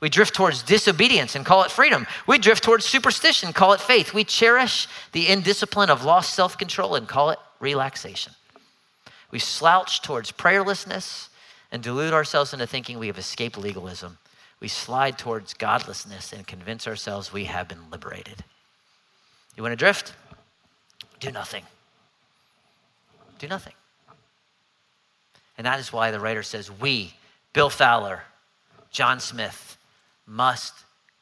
We 0.00 0.08
drift 0.10 0.34
towards 0.34 0.62
disobedience 0.62 1.34
and 1.34 1.46
call 1.46 1.62
it 1.62 1.70
freedom. 1.70 2.06
We 2.26 2.38
drift 2.38 2.62
towards 2.62 2.84
superstition, 2.84 3.48
and 3.48 3.54
call 3.54 3.72
it 3.72 3.80
faith. 3.80 4.12
We 4.12 4.24
cherish 4.24 4.88
the 5.12 5.28
indiscipline 5.28 5.90
of 5.90 6.04
lost 6.04 6.34
self 6.34 6.58
control 6.58 6.94
and 6.94 7.08
call 7.08 7.30
it 7.30 7.38
relaxation. 7.60 8.34
We 9.30 9.38
slouch 9.38 10.02
towards 10.02 10.32
prayerlessness 10.32 11.28
and 11.72 11.82
delude 11.82 12.12
ourselves 12.12 12.52
into 12.52 12.66
thinking 12.66 12.98
we 12.98 13.06
have 13.08 13.18
escaped 13.18 13.58
legalism. 13.58 14.18
We 14.60 14.68
slide 14.68 15.18
towards 15.18 15.54
godlessness 15.54 16.32
and 16.32 16.46
convince 16.46 16.86
ourselves 16.86 17.32
we 17.32 17.44
have 17.44 17.68
been 17.68 17.90
liberated. 17.90 18.44
You 19.56 19.62
want 19.62 19.72
to 19.72 19.76
drift? 19.76 20.14
Do 21.20 21.30
nothing. 21.30 21.64
Do 23.38 23.48
nothing. 23.48 23.74
And 25.58 25.66
that 25.66 25.80
is 25.80 25.92
why 25.92 26.10
the 26.10 26.20
writer 26.20 26.42
says, 26.42 26.70
We, 26.70 27.14
Bill 27.52 27.70
Fowler, 27.70 28.22
John 28.90 29.20
Smith, 29.20 29.75
must 30.26 30.74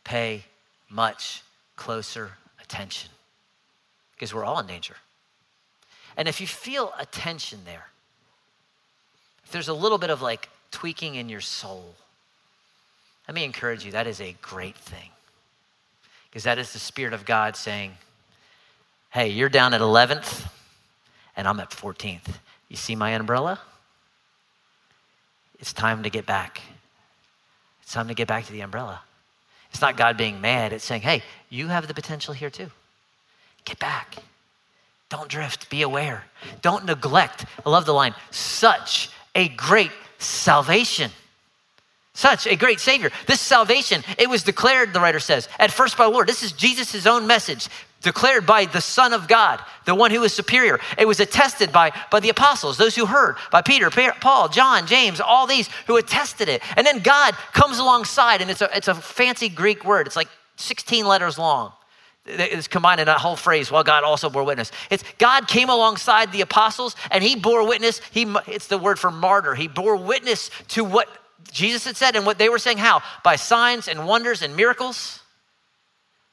pay 0.04 0.44
much 0.88 1.42
closer 1.76 2.32
attention 2.62 3.10
because 4.12 4.32
we're 4.32 4.44
all 4.44 4.58
in 4.60 4.66
danger. 4.66 4.94
And 6.16 6.28
if 6.28 6.40
you 6.40 6.46
feel 6.46 6.92
a 6.98 7.06
tension 7.06 7.60
there, 7.64 7.86
if 9.44 9.50
there's 9.50 9.68
a 9.68 9.74
little 9.74 9.98
bit 9.98 10.10
of 10.10 10.22
like 10.22 10.48
tweaking 10.70 11.16
in 11.16 11.28
your 11.28 11.40
soul, 11.40 11.94
let 13.28 13.34
me 13.34 13.44
encourage 13.44 13.84
you 13.84 13.92
that 13.92 14.06
is 14.06 14.20
a 14.20 14.34
great 14.40 14.76
thing. 14.76 15.10
Because 16.28 16.44
that 16.44 16.58
is 16.58 16.72
the 16.72 16.78
Spirit 16.78 17.12
of 17.12 17.24
God 17.24 17.56
saying, 17.56 17.92
hey, 19.10 19.28
you're 19.28 19.48
down 19.48 19.74
at 19.74 19.80
11th 19.80 20.48
and 21.36 21.46
I'm 21.46 21.60
at 21.60 21.70
14th. 21.70 22.38
You 22.68 22.76
see 22.76 22.96
my 22.96 23.10
umbrella? 23.10 23.60
It's 25.60 25.72
time 25.72 26.02
to 26.02 26.10
get 26.10 26.26
back. 26.26 26.60
It's 27.84 27.92
time 27.92 28.08
to 28.08 28.14
get 28.14 28.26
back 28.26 28.46
to 28.46 28.52
the 28.52 28.62
umbrella. 28.62 29.00
It's 29.70 29.80
not 29.80 29.96
God 29.96 30.16
being 30.16 30.40
mad, 30.40 30.72
it's 30.72 30.84
saying, 30.84 31.02
hey, 31.02 31.22
you 31.48 31.68
have 31.68 31.86
the 31.86 31.94
potential 31.94 32.34
here 32.34 32.50
too. 32.50 32.70
Get 33.64 33.78
back. 33.78 34.16
Don't 35.08 35.28
drift. 35.28 35.70
Be 35.70 35.82
aware. 35.82 36.24
Don't 36.62 36.84
neglect. 36.84 37.44
I 37.64 37.70
love 37.70 37.86
the 37.86 37.94
line 37.94 38.14
such 38.30 39.10
a 39.34 39.48
great 39.48 39.90
salvation. 40.18 41.10
Such 42.14 42.46
a 42.46 42.56
great 42.56 42.78
Savior. 42.78 43.10
This 43.26 43.40
salvation, 43.40 44.04
it 44.18 44.30
was 44.30 44.44
declared, 44.44 44.92
the 44.92 45.00
writer 45.00 45.18
says, 45.18 45.48
at 45.58 45.72
first 45.72 45.98
by 45.98 46.04
the 46.04 46.10
Lord. 46.10 46.28
This 46.28 46.44
is 46.44 46.52
Jesus' 46.52 47.06
own 47.06 47.26
message, 47.26 47.68
declared 48.04 48.46
by 48.46 48.66
the 48.66 48.80
Son 48.80 49.12
of 49.12 49.26
God, 49.26 49.60
the 49.84 49.94
one 49.94 50.12
who 50.12 50.22
is 50.22 50.32
superior. 50.32 50.78
It 50.96 51.06
was 51.06 51.18
attested 51.18 51.72
by, 51.72 51.92
by 52.10 52.20
the 52.20 52.28
apostles, 52.28 52.76
those 52.76 52.94
who 52.94 53.06
heard, 53.06 53.36
by 53.50 53.62
Peter, 53.62 53.90
Paul, 53.90 54.48
John, 54.48 54.86
James, 54.86 55.20
all 55.20 55.46
these 55.46 55.68
who 55.86 55.96
attested 55.96 56.48
it. 56.48 56.62
And 56.76 56.86
then 56.86 57.00
God 57.00 57.34
comes 57.52 57.78
alongside, 57.78 58.40
and 58.40 58.50
it's 58.50 58.60
a, 58.60 58.68
it's 58.76 58.88
a 58.88 58.94
fancy 58.94 59.48
Greek 59.48 59.84
word. 59.84 60.06
It's 60.06 60.16
like 60.16 60.28
16 60.56 61.04
letters 61.04 61.38
long. 61.38 61.72
It's 62.26 62.68
combined 62.68 63.00
in 63.00 63.06
that 63.06 63.18
whole 63.18 63.36
phrase, 63.36 63.70
while 63.70 63.84
God 63.84 64.02
also 64.02 64.30
bore 64.30 64.44
witness. 64.44 64.72
It's 64.88 65.04
God 65.18 65.46
came 65.46 65.68
alongside 65.68 66.32
the 66.32 66.40
apostles 66.40 66.96
and 67.10 67.22
he 67.22 67.36
bore 67.36 67.66
witness. 67.66 68.00
He, 68.12 68.32
it's 68.46 68.68
the 68.68 68.78
word 68.78 68.98
for 68.98 69.10
martyr. 69.10 69.54
He 69.54 69.68
bore 69.68 69.96
witness 69.96 70.50
to 70.68 70.84
what 70.84 71.08
Jesus 71.52 71.84
had 71.84 71.96
said 71.96 72.16
and 72.16 72.24
what 72.24 72.38
they 72.38 72.48
were 72.48 72.58
saying. 72.58 72.78
How? 72.78 73.02
By 73.22 73.36
signs 73.36 73.88
and 73.88 74.06
wonders 74.06 74.40
and 74.40 74.56
miracles. 74.56 75.20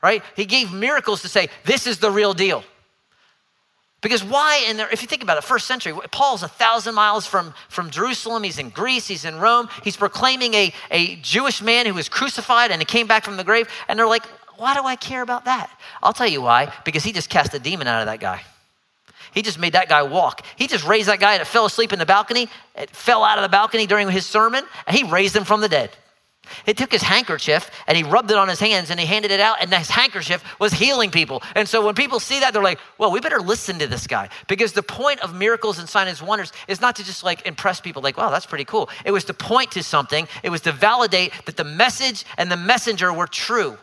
Right? 0.02 0.24
He 0.36 0.46
gave 0.46 0.74
miracles 0.74 1.22
to 1.22 1.28
say, 1.28 1.50
this 1.66 1.86
is 1.86 2.00
the 2.00 2.12
real 2.12 2.34
deal. 2.34 2.64
Because 4.02 4.24
why 4.24 4.66
in 4.68 4.78
there, 4.78 4.90
if 4.90 5.04
you 5.04 5.08
think 5.08 5.22
about 5.22 5.38
it, 5.38 5.44
first 5.44 5.68
century, 5.68 5.94
Paul's 6.12 6.42
a 6.42 6.48
thousand 6.48 6.96
miles 6.96 7.28
from, 7.28 7.54
from 7.70 7.92
Jerusalem. 7.92 8.42
He's 8.42 8.58
in 8.58 8.70
Greece, 8.70 9.08
he's 9.08 9.26
in 9.26 9.40
Rome. 9.40 9.70
He's 9.84 9.96
proclaiming 9.96 10.56
a, 10.56 10.74
a 10.90 11.18
Jewish 11.18 11.62
man 11.62 11.86
who 11.86 11.94
was 11.94 12.10
crucified 12.10 12.72
and 12.72 12.82
he 12.82 12.86
came 12.86 13.06
back 13.06 13.24
from 13.24 13.38
the 13.38 13.44
grave. 13.44 13.70
And 13.88 14.00
they're 14.00 14.08
like, 14.08 14.26
why 14.58 14.74
do 14.74 14.84
I 14.84 14.96
care 14.96 15.22
about 15.22 15.46
that? 15.46 15.70
I'll 16.02 16.14
tell 16.14 16.28
you 16.28 16.42
why. 16.42 16.74
Because 16.84 17.04
he 17.04 17.12
just 17.12 17.30
cast 17.30 17.54
a 17.54 17.60
demon 17.60 17.88
out 17.88 18.02
of 18.02 18.08
that 18.08 18.20
guy. 18.20 18.42
He 19.34 19.44
just 19.44 19.60
made 19.60 19.74
that 19.74 19.88
guy 19.88 20.04
walk. 20.04 20.46
He 20.56 20.68
just 20.68 20.86
raised 20.86 21.08
that 21.08 21.20
guy 21.20 21.38
that 21.38 21.48
fell 21.48 21.66
asleep 21.66 21.94
in 21.94 22.00
the 22.00 22.06
balcony, 22.06 22.50
it 22.76 22.90
fell 22.90 23.24
out 23.24 23.38
of 23.38 23.44
the 23.44 23.50
balcony 23.50 23.86
during 23.86 24.10
his 24.10 24.26
sermon, 24.26 24.66
and 24.86 24.98
he 24.98 25.04
raised 25.04 25.36
him 25.36 25.46
from 25.46 25.62
the 25.62 25.70
dead. 25.70 25.92
He 26.66 26.74
took 26.74 26.92
his 26.92 27.02
handkerchief 27.02 27.70
and 27.88 27.96
he 27.96 28.04
rubbed 28.04 28.32
it 28.32 28.38
on 28.38 28.48
his 28.48 28.60
hands 28.60 28.90
and 28.90 29.00
he 29.00 29.06
handed 29.06 29.32
it 29.32 29.40
out, 29.40 29.58
and 29.62 29.74
his 29.74 29.90
handkerchief 29.90 30.44
was 30.60 30.74
healing 30.74 31.12
people. 31.12 31.42
And 31.56 31.68
so 31.68 31.86
when 31.86 31.96
people 31.96 32.20
see 32.20 32.40
that, 32.40 32.54
they're 32.54 32.64
like, 32.64 32.80
well, 32.98 33.12
we 33.12 33.20
better 33.20 33.40
listen 33.40 33.80
to 33.80 33.88
this 33.88 34.08
guy. 34.08 34.30
Because 34.48 34.74
the 34.74 34.84
point 34.84 35.22
of 35.22 35.36
miracles 35.36 35.80
and 35.80 35.88
signs 35.88 36.20
and 36.20 36.28
wonders 36.28 36.52
is 36.68 36.82
not 36.82 36.96
to 36.98 37.04
just 37.04 37.24
like 37.24 37.46
impress 37.46 37.80
people, 37.80 38.02
like, 38.02 38.18
wow, 38.18 38.30
that's 38.30 38.46
pretty 38.46 38.66
cool. 38.66 38.90
It 39.06 39.12
was 39.12 39.24
to 39.26 39.34
point 39.34 39.72
to 39.72 39.84
something, 39.84 40.28
it 40.44 40.50
was 40.50 40.62
to 40.62 40.72
validate 40.72 41.32
that 41.46 41.58
the 41.58 41.64
message 41.64 42.26
and 42.38 42.52
the 42.52 42.58
messenger 42.58 43.14
were 43.14 43.28
true 43.28 43.78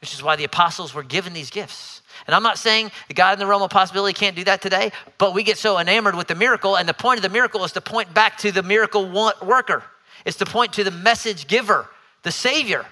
which 0.00 0.14
is 0.14 0.22
why 0.22 0.36
the 0.36 0.44
apostles 0.44 0.94
were 0.94 1.02
given 1.02 1.32
these 1.32 1.50
gifts. 1.50 2.02
And 2.26 2.34
I'm 2.34 2.42
not 2.42 2.58
saying 2.58 2.90
the 3.08 3.14
God 3.14 3.34
in 3.34 3.38
the 3.38 3.46
realm 3.46 3.62
of 3.62 3.70
possibility 3.70 4.14
can't 4.14 4.34
do 4.34 4.44
that 4.44 4.62
today, 4.62 4.92
but 5.18 5.34
we 5.34 5.42
get 5.42 5.58
so 5.58 5.78
enamored 5.78 6.14
with 6.14 6.26
the 6.26 6.34
miracle, 6.34 6.76
and 6.76 6.88
the 6.88 6.94
point 6.94 7.18
of 7.18 7.22
the 7.22 7.28
miracle 7.28 7.64
is 7.64 7.72
to 7.72 7.80
point 7.80 8.12
back 8.12 8.38
to 8.38 8.52
the 8.52 8.62
miracle 8.62 9.06
worker. 9.42 9.84
It's 10.24 10.36
to 10.38 10.46
point 10.46 10.72
to 10.74 10.84
the 10.84 10.90
message 10.90 11.46
giver, 11.46 11.88
the 12.22 12.32
Savior. 12.32 12.86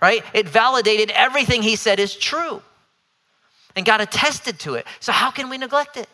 Right? 0.00 0.22
It 0.34 0.48
validated 0.48 1.10
everything 1.10 1.62
he 1.62 1.76
said 1.76 1.98
is 1.98 2.14
true. 2.14 2.62
And 3.76 3.86
God 3.86 4.00
attested 4.00 4.58
to 4.60 4.74
it. 4.74 4.86
So 5.00 5.12
how 5.12 5.30
can 5.30 5.48
we 5.48 5.58
neglect 5.58 5.96
it? 5.96 6.08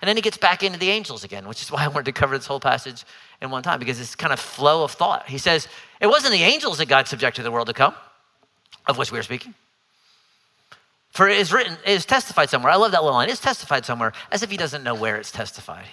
And 0.00 0.08
then 0.08 0.16
he 0.16 0.22
gets 0.22 0.36
back 0.36 0.62
into 0.62 0.78
the 0.78 0.90
angels 0.90 1.24
again, 1.24 1.48
which 1.48 1.62
is 1.62 1.70
why 1.70 1.84
I 1.84 1.88
wanted 1.88 2.06
to 2.06 2.12
cover 2.12 2.36
this 2.36 2.46
whole 2.46 2.60
passage 2.60 3.04
in 3.40 3.50
one 3.50 3.62
time, 3.62 3.78
because 3.78 3.98
it's 3.98 4.14
kind 4.14 4.32
of 4.32 4.40
flow 4.40 4.84
of 4.84 4.90
thought. 4.90 5.28
He 5.28 5.38
says, 5.38 5.68
It 6.00 6.06
wasn't 6.06 6.32
the 6.32 6.42
angels 6.42 6.78
that 6.78 6.86
God 6.86 7.08
subjected 7.08 7.44
the 7.44 7.50
world 7.50 7.68
to 7.68 7.72
come 7.72 7.94
of 8.86 8.98
which 8.98 9.10
we 9.10 9.18
are 9.18 9.22
speaking. 9.22 9.54
For 11.10 11.28
it 11.28 11.38
is 11.38 11.52
written, 11.52 11.76
it 11.84 11.92
is 11.92 12.04
testified 12.04 12.50
somewhere. 12.50 12.72
I 12.72 12.76
love 12.76 12.92
that 12.92 13.02
little 13.02 13.16
line. 13.16 13.30
It's 13.30 13.40
testified 13.40 13.84
somewhere, 13.84 14.12
as 14.30 14.42
if 14.42 14.50
he 14.50 14.56
doesn't 14.56 14.84
know 14.84 14.94
where 14.94 15.16
it's 15.16 15.32
testified. 15.32 15.86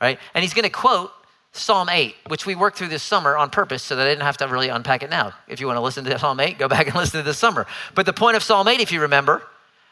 Right? 0.00 0.18
And 0.34 0.42
he's 0.42 0.54
going 0.54 0.64
to 0.64 0.70
quote 0.70 1.12
Psalm 1.56 1.88
8, 1.88 2.16
which 2.26 2.46
we 2.46 2.56
worked 2.56 2.76
through 2.76 2.88
this 2.88 3.02
summer 3.02 3.36
on 3.36 3.48
purpose 3.48 3.82
so 3.82 3.94
that 3.94 4.04
I 4.04 4.10
didn't 4.10 4.24
have 4.24 4.36
to 4.38 4.48
really 4.48 4.68
unpack 4.68 5.04
it 5.04 5.10
now. 5.10 5.32
If 5.46 5.60
you 5.60 5.68
want 5.68 5.76
to 5.76 5.82
listen 5.82 6.04
to 6.04 6.18
Psalm 6.18 6.40
8, 6.40 6.58
go 6.58 6.68
back 6.68 6.88
and 6.88 6.96
listen 6.96 7.20
to 7.20 7.24
this 7.24 7.38
summer. 7.38 7.66
But 7.94 8.06
the 8.06 8.12
point 8.12 8.36
of 8.36 8.42
Psalm 8.42 8.66
8, 8.66 8.80
if 8.80 8.90
you 8.90 9.00
remember, 9.02 9.40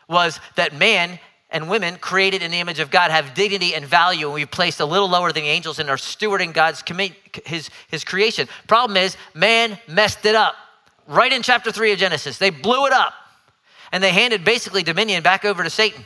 was 0.08 0.40
that 0.56 0.74
man 0.74 1.20
and 1.50 1.70
women 1.70 1.96
created 1.96 2.42
in 2.42 2.50
the 2.50 2.58
image 2.58 2.80
of 2.80 2.90
God 2.90 3.12
have 3.12 3.34
dignity 3.34 3.76
and 3.76 3.84
value, 3.84 4.26
and 4.26 4.34
we've 4.34 4.50
placed 4.50 4.80
a 4.80 4.84
little 4.84 5.08
lower 5.08 5.30
than 5.30 5.44
the 5.44 5.48
angels 5.48 5.78
and 5.78 5.88
are 5.88 5.96
stewarding 5.96 6.52
God's 6.52 6.82
his, 7.46 7.70
his 7.88 8.02
creation. 8.02 8.48
Problem 8.66 8.96
is, 8.96 9.16
man 9.32 9.78
messed 9.86 10.26
it 10.26 10.34
up 10.34 10.56
right 11.06 11.32
in 11.32 11.42
chapter 11.42 11.70
3 11.70 11.92
of 11.92 11.98
Genesis. 11.98 12.38
They 12.38 12.50
blew 12.50 12.86
it 12.86 12.92
up 12.92 13.14
and 13.92 14.02
they 14.02 14.10
handed 14.10 14.44
basically 14.44 14.82
dominion 14.82 15.22
back 15.22 15.44
over 15.44 15.62
to 15.62 15.70
Satan. 15.70 16.04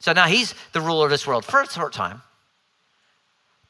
So 0.00 0.12
now 0.12 0.26
he's 0.26 0.54
the 0.72 0.80
ruler 0.82 1.06
of 1.06 1.10
this 1.10 1.26
world 1.26 1.46
for 1.46 1.62
a 1.62 1.66
short 1.66 1.92
time. 1.92 2.20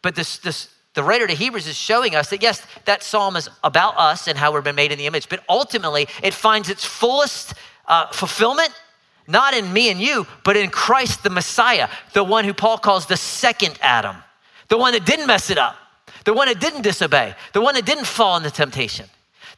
But 0.03 0.15
this, 0.15 0.39
this, 0.39 0.69
the 0.95 1.03
writer 1.03 1.27
to 1.27 1.35
Hebrews 1.35 1.67
is 1.67 1.77
showing 1.77 2.15
us 2.15 2.31
that 2.31 2.43
yes, 2.43 2.67
that 2.85 3.03
psalm 3.03 3.37
is 3.37 3.49
about 3.63 3.97
us 3.97 4.27
and 4.27 4.37
how 4.37 4.53
we've 4.53 4.65
been 4.65 4.75
made 4.75 4.93
in 4.93 4.99
the 4.99 5.07
image, 5.07 5.29
but 5.29 5.43
ultimately 5.49 6.09
it 6.23 6.35
finds 6.35 6.69
its 6.69 6.85
fullest 6.85 7.55
uh, 7.87 8.09
fulfillment 8.09 8.71
not 9.31 9.55
in 9.55 9.73
me 9.73 9.91
and 9.91 10.01
you, 10.01 10.27
but 10.45 10.57
in 10.57 10.71
Christ 10.71 11.23
the 11.23 11.31
Messiah, 11.31 11.89
the 12.13 12.25
one 12.25 12.45
who 12.45 12.53
Paul 12.53 12.79
calls 12.79 13.07
the 13.07 13.17
second 13.17 13.79
Adam, 13.81 14.17
the 14.69 14.77
one 14.77 14.93
that 14.93 15.07
didn't 15.07 15.29
mess 15.29 15.51
it 15.51 15.59
up, 15.59 15.77
the 16.25 16.35
one 16.35 16.49
that 16.49 16.61
didn't 16.61 16.83
disobey, 16.83 17.35
the 17.53 17.61
one 17.61 17.75
that 17.77 17.87
didn't 17.87 18.07
fall 18.07 18.37
into 18.37 18.51
temptation. 18.51 19.07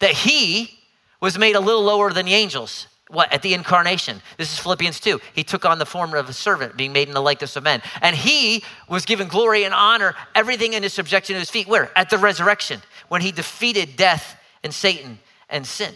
That 0.01 0.12
he 0.12 0.79
was 1.21 1.38
made 1.38 1.57
a 1.57 1.61
little 1.61 1.83
lower 1.83 2.12
than 2.12 2.27
the 2.27 2.35
angels. 2.35 2.87
What? 3.12 3.31
At 3.31 3.42
the 3.42 3.53
incarnation. 3.53 4.22
This 4.38 4.51
is 4.51 4.59
Philippians 4.59 4.98
2. 4.98 5.20
He 5.35 5.44
took 5.44 5.66
on 5.66 5.79
the 5.79 5.85
form 5.85 6.14
of 6.14 6.29
a 6.31 6.33
servant, 6.33 6.79
being 6.79 6.94
made 6.94 7.09
in 7.09 7.14
the 7.14 7.20
likeness 7.20 7.57
of 7.57 7.62
men. 7.62 7.83
And 8.01 8.16
he 8.16 8.64
was 8.88 9.05
given 9.05 9.29
glory 9.29 9.64
and 9.64 9.75
honor, 9.75 10.14
everything 10.35 10.72
in 10.72 10.83
his 10.83 10.94
subjection 10.94 11.35
to 11.35 11.40
his 11.40 11.51
feet. 11.51 11.68
Where? 11.68 11.90
At 11.94 12.09
the 12.09 12.16
resurrection, 12.16 12.81
when 13.09 13.20
he 13.20 13.31
defeated 13.31 13.96
death 13.96 14.40
and 14.64 14.72
Satan 14.72 15.18
and 15.51 15.66
sin. 15.66 15.92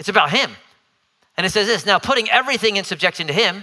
It's 0.00 0.08
about 0.08 0.30
him. 0.30 0.50
And 1.36 1.46
it 1.46 1.50
says 1.50 1.68
this 1.68 1.86
now, 1.86 2.00
putting 2.00 2.28
everything 2.28 2.76
in 2.76 2.82
subjection 2.82 3.28
to 3.28 3.32
him, 3.32 3.62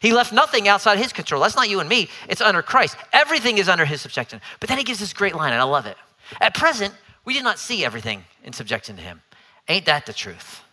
he 0.00 0.12
left 0.12 0.32
nothing 0.32 0.66
outside 0.66 0.96
his 0.96 1.12
control. 1.12 1.42
That's 1.42 1.56
not 1.56 1.68
you 1.68 1.80
and 1.80 1.88
me, 1.88 2.08
it's 2.26 2.40
under 2.40 2.62
Christ. 2.62 2.96
Everything 3.12 3.58
is 3.58 3.68
under 3.68 3.84
his 3.84 4.00
subjection. 4.00 4.40
But 4.60 4.70
then 4.70 4.78
he 4.78 4.84
gives 4.84 4.98
this 4.98 5.12
great 5.12 5.34
line, 5.34 5.52
and 5.52 5.60
I 5.60 5.64
love 5.64 5.84
it. 5.84 5.98
At 6.40 6.54
present, 6.54 6.94
we 7.26 7.34
do 7.34 7.42
not 7.42 7.58
see 7.58 7.84
everything 7.84 8.24
in 8.42 8.54
subjection 8.54 8.96
to 8.96 9.02
him. 9.02 9.20
Ain't 9.68 9.84
that 9.86 10.06
the 10.06 10.14
truth? 10.14 10.63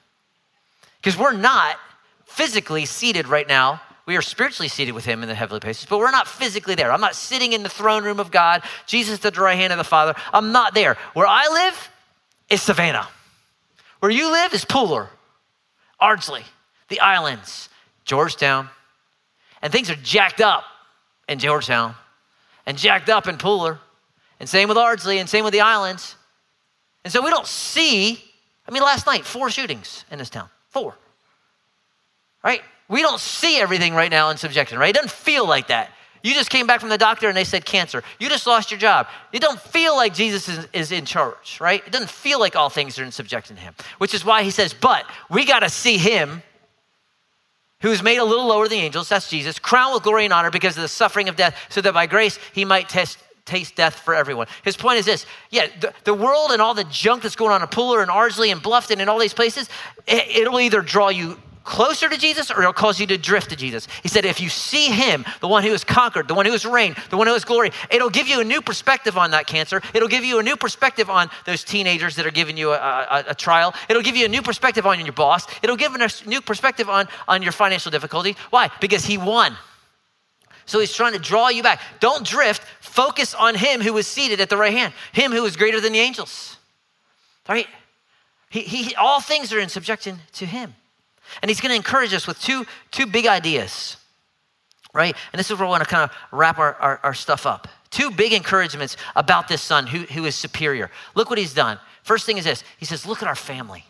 Because 1.01 1.17
we're 1.17 1.33
not 1.33 1.77
physically 2.25 2.85
seated 2.85 3.27
right 3.27 3.47
now. 3.47 3.81
We 4.05 4.17
are 4.17 4.21
spiritually 4.21 4.67
seated 4.67 4.93
with 4.93 5.05
him 5.05 5.23
in 5.23 5.29
the 5.29 5.35
heavenly 5.35 5.59
places, 5.59 5.85
but 5.89 5.99
we're 5.99 6.11
not 6.11 6.27
physically 6.27 6.75
there. 6.75 6.91
I'm 6.91 7.01
not 7.01 7.15
sitting 7.15 7.53
in 7.53 7.63
the 7.63 7.69
throne 7.69 8.03
room 8.03 8.19
of 8.19 8.29
God, 8.29 8.63
Jesus 8.85 9.23
at 9.25 9.33
the 9.33 9.41
right 9.41 9.57
hand 9.57 9.71
of 9.73 9.77
the 9.77 9.83
Father. 9.83 10.15
I'm 10.33 10.51
not 10.51 10.73
there. 10.73 10.97
Where 11.13 11.27
I 11.27 11.47
live 11.47 11.89
is 12.49 12.61
Savannah. 12.61 13.07
Where 13.99 14.11
you 14.11 14.31
live 14.31 14.53
is 14.53 14.65
Pooler. 14.65 15.07
Ardsley, 15.99 16.43
the 16.89 16.99
islands, 16.99 17.69
Georgetown. 18.05 18.69
And 19.61 19.71
things 19.71 19.89
are 19.89 19.95
jacked 19.95 20.41
up 20.41 20.63
in 21.29 21.39
Georgetown 21.39 21.95
and 22.65 22.77
jacked 22.77 23.09
up 23.09 23.27
in 23.27 23.37
Pooler. 23.37 23.79
And 24.39 24.49
same 24.49 24.67
with 24.67 24.77
Ardsley 24.77 25.19
and 25.19 25.29
same 25.29 25.43
with 25.43 25.53
the 25.53 25.61
islands. 25.61 26.15
And 27.03 27.13
so 27.13 27.23
we 27.23 27.29
don't 27.29 27.47
see, 27.47 28.23
I 28.67 28.71
mean, 28.71 28.81
last 28.81 29.05
night, 29.05 29.25
four 29.25 29.49
shootings 29.49 30.05
in 30.11 30.17
this 30.17 30.29
town. 30.29 30.49
Four. 30.71 30.95
Right? 32.43 32.62
We 32.89 33.01
don't 33.01 33.19
see 33.19 33.60
everything 33.60 33.93
right 33.93 34.12
now 34.12 34.29
in 34.31 34.38
subjection, 34.38 34.77
right? 34.77 34.89
It 34.89 34.95
doesn't 34.95 35.12
feel 35.12 35.47
like 35.47 35.67
that. 35.67 35.91
You 36.23 36.34
just 36.34 36.49
came 36.49 36.67
back 36.67 36.79
from 36.79 36.89
the 36.89 36.97
doctor 36.97 37.27
and 37.27 37.36
they 37.36 37.43
said 37.43 37.65
cancer. 37.65 38.03
You 38.19 38.29
just 38.29 38.45
lost 38.45 38.69
your 38.69 38.79
job. 38.79 39.07
It 39.31 39.41
don't 39.41 39.60
feel 39.60 39.95
like 39.95 40.13
Jesus 40.13 40.47
is, 40.49 40.67
is 40.73 40.91
in 40.91 41.05
charge, 41.05 41.60
right? 41.60 41.81
It 41.86 41.91
doesn't 41.91 42.10
feel 42.10 42.39
like 42.39 42.55
all 42.55 42.69
things 42.69 42.99
are 42.99 43.03
in 43.03 43.12
subjection 43.12 43.55
to 43.55 43.62
him, 43.62 43.73
which 43.97 44.13
is 44.13 44.23
why 44.23 44.43
he 44.43 44.51
says, 44.51 44.73
but 44.73 45.05
we 45.29 45.45
got 45.45 45.60
to 45.60 45.69
see 45.69 45.97
him 45.97 46.43
who's 47.81 48.03
made 48.03 48.17
a 48.17 48.23
little 48.23 48.45
lower 48.45 48.67
than 48.67 48.77
the 48.77 48.84
angels, 48.84 49.10
that's 49.10 49.29
Jesus, 49.29 49.57
crowned 49.57 49.95
with 49.95 50.03
glory 50.03 50.25
and 50.25 50.34
honor 50.34 50.51
because 50.51 50.77
of 50.77 50.84
the 50.84 50.88
suffering 50.88 51.27
of 51.29 51.36
death, 51.36 51.57
so 51.69 51.81
that 51.81 51.93
by 51.93 52.05
grace 52.05 52.38
he 52.53 52.63
might 52.63 52.88
test, 52.88 53.17
taste 53.45 53.75
death 53.75 53.95
for 53.95 54.13
everyone. 54.13 54.47
His 54.63 54.77
point 54.77 54.99
is 54.99 55.06
this 55.06 55.25
yeah, 55.49 55.67
the, 55.80 55.93
the 56.04 56.13
world 56.13 56.51
and 56.51 56.62
all 56.62 56.73
the 56.73 56.84
junk 56.86 57.23
that's 57.23 57.36
going 57.36 57.51
on 57.51 57.62
in 57.62 57.67
Pooler 57.67 58.01
and 58.01 58.12
Ardsley 58.12 58.51
and 58.51 58.62
Bluffton 58.62 58.99
and 58.99 59.10
all 59.10 59.19
these 59.19 59.34
places, 59.34 59.69
it, 60.08 60.27
it'll 60.36 60.60
either 60.60 60.82
draw 60.82 61.10
you 61.10 61.38
closer 61.63 62.10
to 62.10 62.17
Jesus 62.17 62.49
or 62.49 62.62
it'll 62.62 62.73
cause 62.73 62.99
you 62.99 63.08
to 63.08 63.17
drift 63.17 63.49
to 63.51 63.56
Jesus. 63.56 63.88
He 64.01 64.10
said, 64.10 64.25
if 64.25 64.41
you 64.41 64.49
see 64.49 64.88
him, 64.88 65.25
the 65.41 65.47
one 65.47 65.63
who 65.63 65.71
has 65.71 65.84
conquered, 65.84 66.27
the 66.27 66.34
one 66.34 66.45
who 66.45 66.51
has 66.51 66.65
reigned, 66.65 66.95
the 67.10 67.17
one 67.17 67.27
who 67.27 67.34
has 67.34 67.45
glory, 67.45 67.71
it'll 67.89 68.10
give 68.10 68.27
you 68.27 68.41
a 68.41 68.43
new 68.43 68.62
perspective 68.62 69.17
on 69.17 69.32
that 69.32 69.47
cancer. 69.47 69.82
It'll 69.93 70.08
give 70.08 70.23
you 70.23 70.39
a 70.39 70.43
new 70.43 70.56
perspective 70.56 71.10
on 71.10 71.30
those 71.45 71.63
teenagers 71.63 72.15
that 72.15 72.25
are 72.25 72.32
giving 72.32 72.58
you 72.58 72.71
a, 72.71 72.77
a, 72.77 73.23
a 73.30 73.36
trial. 73.36 73.73
It'll 73.89 74.01
give 74.01 74.15
you 74.15 74.25
a 74.25 74.30
new 74.30 74.41
perspective 74.41 74.86
on 74.86 74.99
your 74.99 75.13
boss. 75.13 75.45
It'll 75.62 75.77
give 75.77 75.93
a 75.93 76.10
new 76.27 76.41
perspective 76.41 76.89
on, 76.89 77.08
on 77.27 77.43
your 77.43 77.51
financial 77.51 77.91
difficulty. 77.91 78.36
Why? 78.49 78.71
Because 78.80 79.06
he 79.06 79.17
won. 79.17 79.56
So 80.65 80.80
he's 80.80 80.93
trying 80.93 81.13
to 81.13 81.19
draw 81.19 81.50
you 81.50 81.63
back. 81.63 81.82
Don't 82.00 82.26
drift. 82.26 82.63
Focus 82.80 83.34
on 83.34 83.56
him 83.56 83.82
who 83.82 83.97
is 83.97 84.08
seated 84.08 84.39
at 84.41 84.50
the 84.50 84.58
right 84.58 84.74
hand, 84.74 84.93
him 85.13 85.32
who 85.32 85.45
is 85.45 85.56
greater 85.56 85.82
than 85.82 85.93
the 85.93 86.00
angels. 86.00 86.58
Right? 87.47 87.67
He, 88.50 88.62
he, 88.62 88.95
all 88.95 89.21
things 89.21 89.54
are 89.54 89.60
in 89.60 89.69
subjection 89.69 90.19
to 90.34 90.45
him. 90.45 90.76
And 91.41 91.50
he's 91.50 91.62
going 91.62 91.69
to 91.69 91.76
encourage 91.76 92.13
us 92.13 92.28
with 92.28 92.39
two, 92.41 92.65
two 92.91 93.06
big 93.06 93.26
ideas, 93.26 93.95
right? 94.93 95.15
And 95.32 95.39
this 95.39 95.50
is 95.50 95.58
where 95.58 95.65
we 95.65 95.71
want 95.71 95.84
to 95.84 95.89
kind 95.89 96.10
of 96.10 96.15
wrap 96.32 96.60
our, 96.60 96.76
our, 96.76 97.00
our 97.04 97.13
stuff 97.13 97.45
up. 97.45 97.69
Two 97.89 98.12
big 98.12 98.34
encouragements 98.34 98.97
about 99.15 99.47
this 99.47 99.62
son 99.62 99.88
who, 99.88 100.00
who 100.00 100.26
is 100.26 100.36
superior. 100.36 100.91
Look 101.15 101.30
what 101.30 101.39
he's 101.39 101.54
done. 101.54 101.80
First 102.04 102.26
thing 102.26 102.38
is 102.38 102.43
this 102.43 102.63
He 102.78 102.86
says, 102.86 103.06
Look 103.06 103.21
at 103.21 103.28
our 103.28 103.36
family. 103.36 103.86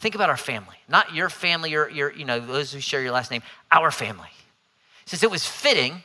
Think 0.00 0.16
about 0.16 0.30
our 0.30 0.36
family, 0.36 0.74
not 0.88 1.14
your 1.14 1.28
family, 1.28 1.70
your, 1.70 1.88
your, 1.88 2.12
you 2.12 2.24
know, 2.24 2.40
those 2.40 2.72
who 2.72 2.80
share 2.80 3.02
your 3.02 3.12
last 3.12 3.30
name, 3.30 3.42
our 3.70 3.92
family. 3.92 4.30
He 5.04 5.10
says, 5.10 5.22
It 5.22 5.30
was 5.30 5.46
fitting 5.46 6.02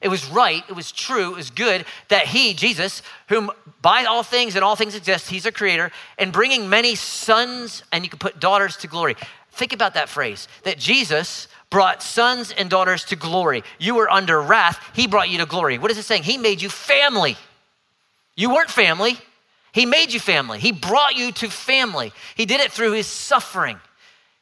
it 0.00 0.08
was 0.08 0.28
right, 0.30 0.62
it 0.68 0.74
was 0.74 0.92
true, 0.92 1.32
it 1.32 1.36
was 1.36 1.50
good 1.50 1.84
that 2.08 2.26
he, 2.26 2.54
Jesus, 2.54 3.02
whom 3.28 3.50
by 3.82 4.04
all 4.04 4.22
things 4.22 4.54
and 4.54 4.64
all 4.64 4.76
things 4.76 4.94
exist, 4.94 5.28
he's 5.28 5.46
a 5.46 5.52
creator, 5.52 5.90
and 6.18 6.32
bringing 6.32 6.68
many 6.68 6.94
sons 6.94 7.82
and 7.90 8.04
you 8.04 8.10
can 8.10 8.18
put 8.18 8.38
daughters 8.38 8.76
to 8.78 8.86
glory. 8.86 9.16
Think 9.52 9.72
about 9.72 9.94
that 9.94 10.08
phrase 10.08 10.46
that 10.62 10.78
Jesus 10.78 11.48
brought 11.70 12.02
sons 12.02 12.52
and 12.52 12.70
daughters 12.70 13.04
to 13.06 13.16
glory. 13.16 13.64
You 13.78 13.96
were 13.96 14.08
under 14.08 14.40
wrath, 14.40 14.78
he 14.94 15.08
brought 15.08 15.30
you 15.30 15.38
to 15.38 15.46
glory. 15.46 15.78
What 15.78 15.90
is 15.90 15.98
it 15.98 16.04
saying? 16.04 16.22
He 16.22 16.38
made 16.38 16.62
you 16.62 16.68
family. 16.68 17.36
You 18.36 18.50
weren't 18.50 18.70
family, 18.70 19.18
he 19.72 19.84
made 19.84 20.12
you 20.12 20.20
family. 20.20 20.60
He 20.60 20.72
brought 20.72 21.16
you 21.16 21.32
to 21.32 21.50
family. 21.50 22.12
He 22.36 22.46
did 22.46 22.60
it 22.60 22.72
through 22.72 22.92
his 22.92 23.06
suffering. 23.06 23.78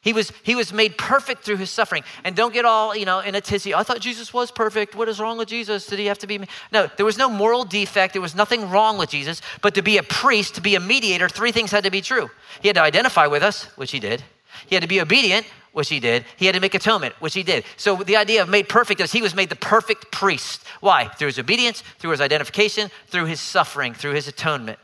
He 0.07 0.13
was, 0.13 0.31
he 0.41 0.55
was 0.55 0.71
made 0.71 0.97
perfect 0.97 1.43
through 1.43 1.57
his 1.57 1.69
suffering. 1.69 2.01
And 2.23 2.33
don't 2.33 2.53
get 2.53 2.63
all, 2.63 2.95
you 2.95 3.03
know, 3.03 3.19
in 3.19 3.35
a 3.35 3.41
tizzy. 3.41 3.73
I 3.73 3.83
thought 3.83 3.99
Jesus 3.99 4.33
was 4.33 4.51
perfect. 4.51 4.95
What 4.95 5.09
is 5.09 5.19
wrong 5.19 5.37
with 5.37 5.49
Jesus? 5.49 5.85
Did 5.85 5.99
he 5.99 6.05
have 6.05 6.17
to 6.19 6.27
be? 6.27 6.39
No, 6.71 6.89
there 6.95 7.05
was 7.05 7.17
no 7.17 7.29
moral 7.29 7.65
defect. 7.65 8.13
There 8.13 8.21
was 8.21 8.33
nothing 8.33 8.69
wrong 8.69 8.97
with 8.97 9.09
Jesus. 9.09 9.41
But 9.61 9.75
to 9.75 9.81
be 9.81 9.97
a 9.97 10.03
priest, 10.03 10.55
to 10.55 10.61
be 10.61 10.75
a 10.75 10.79
mediator, 10.79 11.27
three 11.27 11.51
things 11.51 11.71
had 11.71 11.83
to 11.83 11.91
be 11.91 11.99
true. 11.99 12.29
He 12.61 12.69
had 12.69 12.75
to 12.75 12.81
identify 12.81 13.27
with 13.27 13.43
us, 13.43 13.65
which 13.75 13.91
he 13.91 13.99
did. 13.99 14.23
He 14.67 14.75
had 14.75 14.81
to 14.81 14.87
be 14.87 15.01
obedient, 15.01 15.45
which 15.73 15.89
he 15.89 15.99
did. 15.99 16.23
He 16.37 16.45
had 16.45 16.55
to 16.55 16.61
make 16.61 16.73
atonement, 16.73 17.13
which 17.19 17.33
he 17.33 17.43
did. 17.43 17.65
So 17.75 17.97
the 17.97 18.15
idea 18.15 18.41
of 18.41 18.47
made 18.47 18.69
perfect 18.69 19.01
is 19.01 19.11
he 19.11 19.21
was 19.21 19.35
made 19.35 19.49
the 19.49 19.57
perfect 19.57 20.09
priest. 20.13 20.63
Why? 20.79 21.09
Through 21.09 21.27
his 21.27 21.39
obedience, 21.39 21.83
through 21.99 22.11
his 22.11 22.21
identification, 22.21 22.91
through 23.07 23.25
his 23.25 23.41
suffering, 23.41 23.93
through 23.93 24.13
his 24.13 24.29
atonement. 24.29 24.79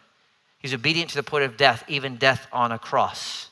He's 0.59 0.73
obedient 0.73 1.11
to 1.11 1.15
the 1.15 1.23
point 1.23 1.45
of 1.45 1.55
death, 1.55 1.85
even 1.87 2.17
death 2.17 2.45
on 2.51 2.73
a 2.73 2.77
cross 2.77 3.47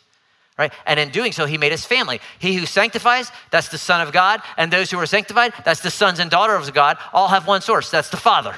right? 0.62 0.72
And 0.86 1.00
in 1.00 1.10
doing 1.10 1.32
so, 1.32 1.48
he 1.48 1.58
made 1.58 1.74
us 1.74 1.86
family. 1.86 2.22
He 2.38 2.54
who 2.54 2.68
sanctifies, 2.68 3.32
that's 3.50 3.70
the 3.70 3.80
Son 3.80 4.00
of 4.06 4.14
God. 4.14 4.42
And 4.58 4.72
those 4.72 4.92
who 4.92 5.00
are 5.00 5.08
sanctified, 5.08 5.54
that's 5.66 5.82
the 5.82 5.90
sons 5.90 6.20
and 6.20 6.30
daughters 6.30 6.68
of 6.68 6.76
God, 6.76 6.98
all 7.14 7.30
have 7.30 7.48
one 7.48 7.62
source. 7.62 7.90
That's 7.90 8.10
the 8.10 8.18
Father. 8.18 8.56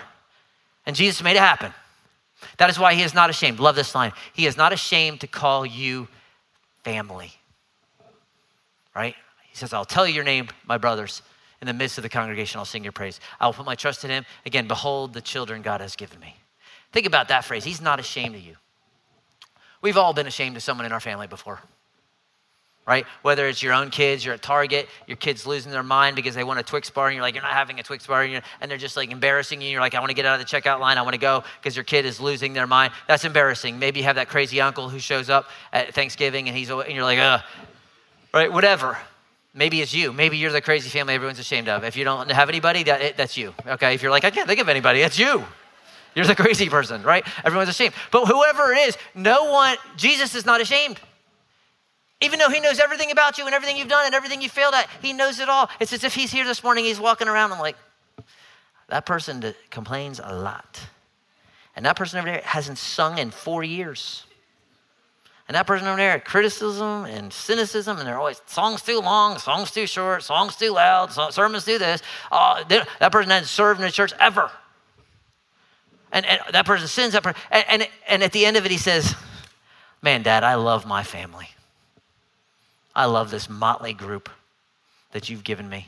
And 0.85 0.97
Jesus 0.97 1.23
made 1.23 1.37
it 1.37 1.39
happen. 1.39 1.73
That 2.57 2.69
is 2.69 2.77
why 2.77 2.93
he 2.93 3.03
is 3.03 3.13
not 3.13 3.29
ashamed. 3.29 3.61
Love 3.61 3.77
this 3.77 3.95
line. 3.95 4.11
He 4.33 4.45
is 4.45 4.57
not 4.57 4.73
ashamed 4.73 5.21
to 5.21 5.27
call 5.27 5.65
you 5.65 6.09
family. 6.83 7.31
Right? 8.93 9.15
He 9.49 9.55
says, 9.55 9.71
I'll 9.71 9.85
tell 9.85 10.05
you 10.05 10.13
your 10.13 10.25
name, 10.25 10.49
my 10.65 10.77
brothers. 10.77 11.21
In 11.61 11.67
the 11.67 11.73
midst 11.73 11.97
of 11.97 12.01
the 12.01 12.09
congregation, 12.09 12.59
I'll 12.59 12.65
sing 12.65 12.83
your 12.83 12.91
praise. 12.91 13.21
I 13.39 13.45
will 13.45 13.53
put 13.53 13.65
my 13.65 13.75
trust 13.75 14.03
in 14.03 14.09
him. 14.09 14.25
Again, 14.45 14.67
behold 14.67 15.13
the 15.13 15.21
children 15.21 15.61
God 15.61 15.79
has 15.79 15.95
given 15.95 16.19
me. 16.19 16.35
Think 16.91 17.05
about 17.07 17.29
that 17.29 17.45
phrase. 17.45 17.63
He's 17.63 17.79
not 17.79 18.01
ashamed 18.01 18.35
of 18.35 18.41
you. 18.41 18.57
We've 19.81 19.97
all 19.97 20.13
been 20.13 20.27
ashamed 20.27 20.57
of 20.57 20.63
someone 20.63 20.85
in 20.85 20.91
our 20.91 20.99
family 20.99 21.27
before 21.27 21.61
right? 22.85 23.05
Whether 23.21 23.47
it's 23.47 23.63
your 23.63 23.73
own 23.73 23.89
kids, 23.89 24.25
you're 24.25 24.33
at 24.33 24.41
Target, 24.41 24.89
your 25.07 25.17
kid's 25.17 25.45
losing 25.47 25.71
their 25.71 25.83
mind 25.83 26.15
because 26.15 26.35
they 26.35 26.43
want 26.43 26.59
a 26.59 26.63
Twix 26.63 26.89
bar, 26.89 27.07
and 27.07 27.15
you're 27.15 27.21
like, 27.21 27.33
you're 27.33 27.43
not 27.43 27.53
having 27.53 27.79
a 27.79 27.83
Twix 27.83 28.05
bar, 28.05 28.23
and, 28.23 28.43
and 28.59 28.69
they're 28.69 28.77
just 28.77 28.97
like 28.97 29.11
embarrassing 29.11 29.61
you. 29.61 29.69
You're 29.69 29.81
like, 29.81 29.95
I 29.95 29.99
want 29.99 30.09
to 30.09 30.15
get 30.15 30.25
out 30.25 30.39
of 30.39 30.47
the 30.47 30.57
checkout 30.57 30.79
line, 30.79 30.97
I 30.97 31.01
want 31.01 31.13
to 31.13 31.19
go 31.19 31.43
because 31.59 31.75
your 31.75 31.85
kid 31.85 32.05
is 32.05 32.19
losing 32.19 32.53
their 32.53 32.67
mind. 32.67 32.93
That's 33.07 33.25
embarrassing. 33.25 33.79
Maybe 33.79 33.99
you 33.99 34.05
have 34.05 34.15
that 34.15 34.27
crazy 34.29 34.59
uncle 34.59 34.89
who 34.89 34.99
shows 34.99 35.29
up 35.29 35.49
at 35.71 35.93
Thanksgiving, 35.93 36.47
and 36.47 36.57
he's 36.57 36.69
and 36.69 36.91
you're 36.91 37.03
like, 37.03 37.19
ugh, 37.19 37.41
right? 38.33 38.51
Whatever. 38.51 38.97
Maybe 39.53 39.81
it's 39.81 39.93
you. 39.93 40.11
Maybe 40.11 40.37
you're 40.37 40.51
the 40.51 40.61
crazy 40.61 40.89
family 40.89 41.13
everyone's 41.13 41.39
ashamed 41.39 41.69
of. 41.69 41.83
If 41.83 41.95
you 41.95 42.03
don't 42.03 42.31
have 42.31 42.49
anybody, 42.49 42.83
that, 42.83 43.17
that's 43.17 43.37
you. 43.37 43.53
Okay. 43.67 43.93
If 43.93 44.01
you're 44.01 44.09
like, 44.09 44.25
I 44.25 44.31
can't 44.31 44.47
think 44.47 44.59
of 44.59 44.67
anybody, 44.67 44.99
that's 45.01 45.19
you. 45.19 45.43
You're 46.15 46.25
the 46.25 46.35
crazy 46.43 46.69
person, 46.69 47.03
right? 47.03 47.23
Everyone's 47.45 47.69
ashamed. 47.69 47.93
But 48.11 48.25
whoever 48.25 48.71
it 48.71 48.79
is, 48.79 48.97
no 49.13 49.51
one, 49.51 49.77
Jesus 49.95 50.33
is 50.33 50.45
not 50.45 50.59
ashamed. 50.59 50.99
Even 52.23 52.39
though 52.39 52.49
he 52.49 52.61
knows 52.61 52.79
everything 52.79 53.11
about 53.11 53.37
you 53.37 53.45
and 53.45 53.53
everything 53.53 53.75
you've 53.75 53.89
done 53.89 54.05
and 54.05 54.15
everything 54.15 54.41
you 54.41 54.47
failed 54.47 54.73
at, 54.73 54.89
he 55.01 55.11
knows 55.11 55.39
it 55.39 55.49
all. 55.49 55.69
It's 55.81 55.91
as 55.91 56.05
if 56.05 56.15
he's 56.15 56.31
here 56.31 56.45
this 56.45 56.63
morning, 56.63 56.85
he's 56.85 56.99
walking 56.99 57.27
around 57.27 57.51
and 57.51 57.59
like, 57.59 57.75
that 58.87 59.05
person 59.05 59.41
that 59.41 59.55
complains 59.69 60.21
a 60.23 60.33
lot. 60.33 60.79
And 61.75 61.85
that 61.85 61.97
person 61.97 62.19
over 62.19 62.29
there 62.29 62.41
hasn't 62.45 62.77
sung 62.77 63.17
in 63.17 63.29
four 63.31 63.63
years. 63.63 64.25
And 65.47 65.55
that 65.55 65.67
person 65.67 65.85
over 65.87 65.97
there, 65.97 66.17
criticism 66.19 67.05
and 67.05 67.33
cynicism, 67.33 67.97
and 67.97 68.07
they're 68.07 68.17
always 68.17 68.41
songs 68.45 68.81
too 68.81 68.99
long, 68.99 69.37
songs 69.37 69.71
too 69.71 69.85
short, 69.85 70.23
songs 70.23 70.55
too 70.55 70.71
loud, 70.71 71.11
sermons 71.33 71.65
do 71.65 71.77
this. 71.77 72.01
Uh, 72.31 72.63
that 72.99 73.11
person 73.11 73.31
hasn't 73.31 73.49
served 73.49 73.81
in 73.81 73.85
the 73.85 73.91
church 73.91 74.13
ever. 74.19 74.49
And, 76.13 76.25
and 76.25 76.39
that 76.51 76.65
person 76.65 76.87
sins, 76.87 77.13
that 77.13 77.23
person, 77.23 77.41
and, 77.51 77.65
and, 77.67 77.87
and 78.07 78.23
at 78.23 78.31
the 78.31 78.45
end 78.45 78.55
of 78.55 78.65
it, 78.65 78.71
he 78.71 78.77
says, 78.77 79.13
Man, 80.01 80.23
Dad, 80.23 80.43
I 80.43 80.55
love 80.55 80.85
my 80.85 81.03
family. 81.03 81.49
I 82.95 83.05
love 83.05 83.31
this 83.31 83.49
motley 83.49 83.93
group. 83.93 84.29
that 85.11 85.29
you've 85.29 85.43
given 85.43 85.69
me. 85.69 85.87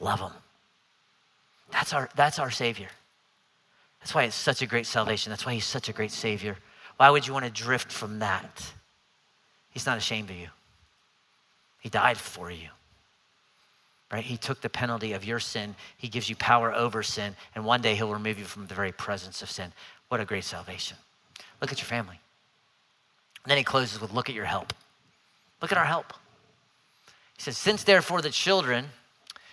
Love 0.00 0.18
them. 0.18 0.32
That's 1.70 1.92
our, 1.92 2.10
that's 2.16 2.38
our 2.40 2.50
Savior. 2.50 2.88
That's 4.00 4.14
why 4.14 4.24
it's 4.24 4.34
such 4.36 4.62
a 4.62 4.66
great 4.66 4.86
salvation. 4.86 5.30
That's 5.30 5.46
why 5.46 5.54
he's 5.54 5.64
such 5.64 5.88
a 5.88 5.92
great 5.92 6.10
Savior. 6.10 6.56
Why 6.96 7.10
would 7.10 7.26
you 7.26 7.32
want 7.32 7.44
to 7.44 7.50
drift 7.50 7.92
from 7.92 8.18
that? 8.18 8.72
He's 9.70 9.86
not 9.86 9.96
ashamed 9.96 10.30
of 10.30 10.36
you. 10.36 10.48
He 11.80 11.88
died 11.88 12.16
for 12.16 12.50
you. 12.50 12.68
Right? 14.10 14.24
He 14.24 14.36
took 14.36 14.60
the 14.60 14.68
penalty 14.68 15.12
of 15.12 15.24
your 15.24 15.40
sin. 15.40 15.74
He 15.96 16.08
gives 16.08 16.28
you 16.28 16.36
power 16.36 16.72
over 16.72 17.02
sin, 17.02 17.34
and 17.54 17.64
one 17.64 17.80
day 17.80 17.94
he'll 17.94 18.12
remove 18.12 18.38
you 18.38 18.44
from 18.44 18.66
the 18.66 18.74
very 18.74 18.92
presence 18.92 19.42
of 19.42 19.50
sin. 19.50 19.72
What 20.08 20.20
a 20.20 20.24
great 20.24 20.44
salvation. 20.44 20.96
Look 21.60 21.72
at 21.72 21.78
your 21.78 21.86
family. 21.86 22.20
And 23.44 23.50
then 23.50 23.58
he 23.58 23.64
closes 23.64 24.00
with 24.00 24.12
look 24.12 24.28
at 24.28 24.34
your 24.34 24.44
help. 24.44 24.72
Look 25.60 25.72
at 25.72 25.78
our 25.78 25.84
help. 25.84 26.12
He 27.36 27.42
says, 27.42 27.58
Since 27.58 27.84
therefore 27.84 28.22
the 28.22 28.30
children 28.30 28.86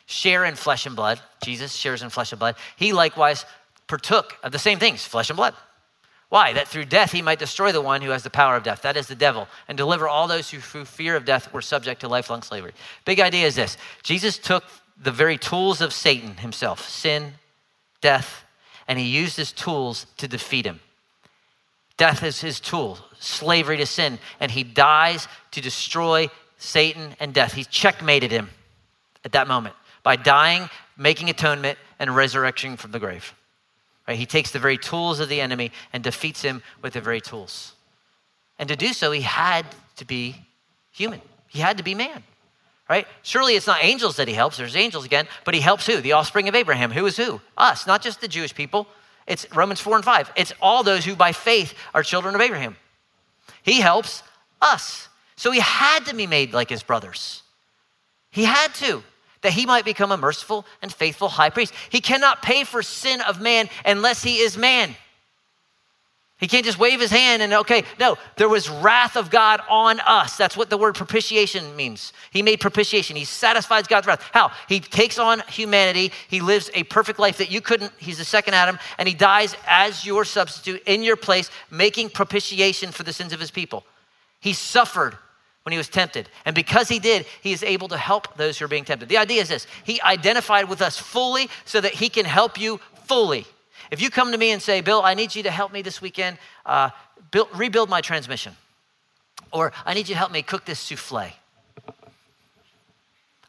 share 0.06 0.45
in 0.45 0.56
flesh 0.56 0.86
and 0.86 0.95
blood, 0.95 1.20
Jesus 1.43 1.74
shares 1.74 2.01
in 2.01 2.10
flesh 2.10 2.32
and 2.32 2.39
blood, 2.39 2.56
he 2.76 2.93
likewise 2.93 3.45
partook 3.88 4.38
of 4.43 4.51
the 4.51 4.60
same 4.60 4.80
things, 4.80 5.06
flesh 5.06 5.30
and 5.30 5.38
blood. 5.38 5.54
Why? 6.30 6.54
That 6.54 6.68
through 6.68 6.86
death 6.86 7.12
he 7.12 7.22
might 7.22 7.38
destroy 7.38 7.72
the 7.72 7.82
one 7.82 8.01
who 8.01 8.10
has 8.10 8.24
the 8.24 8.30
power 8.30 8.56
of 8.56 8.64
death, 8.64 8.82
that 8.82 8.97
is 8.97 9.08
the 9.08 9.16
devil, 9.16 9.47
and 9.68 9.78
deliver 9.78 10.08
all 10.08 10.28
those 10.28 10.49
who 10.49 10.60
through 10.60 10.86
fear 10.86 11.16
of 11.16 11.26
death 11.26 11.54
were 11.54 11.62
subject 11.62 12.01
to 12.01 12.08
lifelong 12.08 12.41
slavery. 12.41 12.74
Big 13.06 13.20
idea 13.20 13.45
is 13.45 13.56
this 13.56 13.78
Jesus 14.01 14.38
took 14.39 14.64
the 15.01 15.12
very 15.12 15.38
tools 15.38 15.80
of 15.80 15.93
Satan 15.93 16.38
himself, 16.38 16.88
sin, 16.89 17.34
death, 18.01 18.43
and 18.88 18.97
he 18.97 19.06
used 19.06 19.38
his 19.38 19.51
tools 19.51 20.08
to 20.18 20.28
defeat 20.28 20.66
him. 20.66 20.80
Death 21.98 22.24
is 22.24 22.41
his 22.41 22.60
tool, 22.60 22.98
slavery 23.20 23.78
to 23.78 23.86
sin, 23.86 24.20
and 24.39 24.52
he 24.52 24.64
dies 24.64 25.28
to 25.52 25.62
destroy 25.62 26.30
Satan 26.58 27.16
and 27.20 27.34
death. 27.34 27.54
He 27.54 27.64
checkmated 27.64 28.32
him 28.32 28.50
at 29.24 29.34
that 29.34 29.48
moment 29.48 29.76
by 30.02 30.16
dying, 30.16 30.70
making 30.98 31.30
atonement, 31.30 31.78
and 32.00 32.16
resurrecting 32.16 32.78
from 32.78 32.91
the 32.91 33.00
grave. 33.00 33.34
Right? 34.08 34.18
He 34.18 34.26
takes 34.26 34.52
the 34.52 34.60
very 34.60 34.78
tools 34.78 35.20
of 35.20 35.30
the 35.30 35.39
enemy 35.39 35.72
and 35.94 36.04
defeats 36.04 36.41
him 36.41 36.62
with 36.82 36.94
the 36.94 37.02
very 37.02 37.22
tools. 37.22 37.74
And 38.60 38.68
to 38.70 38.76
do 38.76 38.91
so, 38.94 39.12
he 39.12 39.22
had 39.22 39.66
to 39.98 40.06
be 40.06 40.36
human. 40.91 41.22
He 41.48 41.60
had 41.60 41.78
to 41.78 41.84
be 41.84 41.96
man. 41.96 42.24
Right? 42.89 43.08
Surely 43.22 43.56
it's 43.56 43.68
not 43.68 43.84
angels 43.84 44.18
that 44.18 44.28
he 44.28 44.34
helps. 44.34 44.58
There's 44.58 44.76
angels 44.76 45.06
again, 45.06 45.28
but 45.46 45.54
he 45.54 45.62
helps 45.62 45.88
who? 45.88 46.02
The 46.02 46.12
offspring 46.14 46.50
of 46.50 46.56
Abraham. 46.56 46.91
Who 46.91 47.06
is 47.06 47.16
who? 47.16 47.39
Us, 47.58 47.88
not 47.88 48.02
just 48.02 48.20
the 48.20 48.28
Jewish 48.28 48.54
people. 48.54 48.88
It's 49.28 49.45
Romans 49.55 49.80
4 49.80 49.97
and 49.97 50.05
5. 50.05 50.32
It's 50.36 50.53
all 50.61 50.84
those 50.84 51.05
who 51.05 51.15
by 51.15 51.32
faith 51.32 51.74
are 51.93 52.03
children 52.03 52.36
of 52.36 52.41
Abraham. 52.41 52.76
He 53.61 53.80
helps 53.80 54.24
us. 54.61 55.07
So 55.36 55.51
he 55.51 55.59
had 55.59 56.05
to 56.05 56.15
be 56.15 56.28
made 56.28 56.53
like 56.53 56.69
his 56.69 56.84
brothers. 56.84 57.43
He 58.32 58.43
had 58.43 58.74
to 58.76 59.03
that 59.41 59.53
he 59.53 59.65
might 59.65 59.86
become 59.86 60.11
a 60.11 60.17
merciful 60.17 60.65
and 60.82 60.91
faithful 60.91 61.30
high 61.30 61.49
priest. 61.49 61.74
He 61.89 62.01
cannot 62.01 62.41
pay 62.41 62.63
for 62.63 62.82
sin 62.82 63.21
of 63.21 63.41
man 63.41 63.69
unless 63.86 64.24
he 64.24 64.38
is 64.38 64.57
man. 64.57 64.95
He 66.44 66.48
can't 66.50 66.66
just 66.66 66.78
wave 66.78 67.00
his 67.00 67.10
hand 67.10 67.41
and, 67.41 67.54
okay, 67.54 67.86
no, 68.02 68.18
there 68.36 68.50
was 68.50 68.70
wrath 68.70 69.16
of 69.16 69.30
God 69.30 69.62
on 69.70 70.02
us. 70.02 70.36
That's 70.36 70.58
what 70.58 70.70
the 70.70 70.76
word 70.76 70.94
propitiation 70.94 71.74
means. 71.78 72.12
He 72.32 72.41
made 72.41 72.60
propitiation. 72.60 73.16
He 73.16 73.24
satisfies 73.24 73.88
God's 73.88 74.08
wrath. 74.08 74.30
How? 74.34 74.52
He 74.68 74.82
takes 74.82 75.18
on 75.18 75.39
humanity. 75.48 76.12
He 76.28 76.41
lives 76.41 76.70
a 76.74 76.84
perfect 76.84 77.18
life 77.18 77.38
that 77.38 77.50
you 77.50 77.62
couldn't. 77.62 77.94
He's 77.98 78.18
the 78.18 78.26
second 78.26 78.56
Adam, 78.56 78.78
and 78.98 79.08
he 79.08 79.14
dies 79.14 79.56
as 79.66 80.06
your 80.06 80.26
substitute 80.26 80.84
in 80.86 81.02
your 81.02 81.16
place, 81.16 81.50
making 81.72 82.10
propitiation 82.10 82.91
for 82.91 83.04
the 83.04 83.14
sins 83.14 83.32
of 83.32 83.39
his 83.39 83.50
people. 83.50 83.86
He 84.41 84.52
suffered 84.52 85.18
when 85.64 85.72
he 85.72 85.78
was 85.78 85.88
tempted. 85.88 86.28
And 86.44 86.54
because 86.54 86.89
he 86.89 87.00
did, 87.00 87.26
he 87.41 87.54
is 87.54 87.64
able 87.64 87.88
to 87.88 87.98
help 87.98 88.36
those 88.36 88.60
who 88.60 88.66
are 88.66 88.68
being 88.68 88.84
tempted. 88.84 89.08
The 89.08 89.18
idea 89.18 89.41
is 89.41 89.48
this 89.48 89.66
He 89.86 90.02
identified 90.02 90.68
with 90.68 90.82
us 90.82 90.98
fully 90.98 91.50
so 91.64 91.80
that 91.80 91.94
he 91.94 92.10
can 92.10 92.26
help 92.26 92.60
you 92.60 92.82
fully. 93.06 93.46
If 93.91 94.01
you 94.01 94.09
come 94.09 94.31
to 94.31 94.38
me 94.38 94.51
and 94.51 94.61
say, 94.61 94.81
Bill, 94.81 95.01
I 95.01 95.13
need 95.13 95.36
you 95.36 95.43
to 95.43 95.51
help 95.51 95.71
me 95.71 95.81
this 95.81 96.01
weekend 96.01 96.38
uh, 96.65 96.89
build, 97.31 97.47
rebuild 97.55 97.89
my 97.89 98.01
transmission, 98.01 98.53
or 99.51 99.71
I 99.86 99.93
need 99.93 100.07
you 100.09 100.15
to 100.15 100.19
help 100.19 100.31
me 100.31 100.41
cook 100.41 100.65
this 100.65 100.79
souffle, 100.79 101.31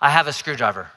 I 0.01 0.11
have 0.11 0.26
a 0.26 0.32
screwdriver 0.32 0.89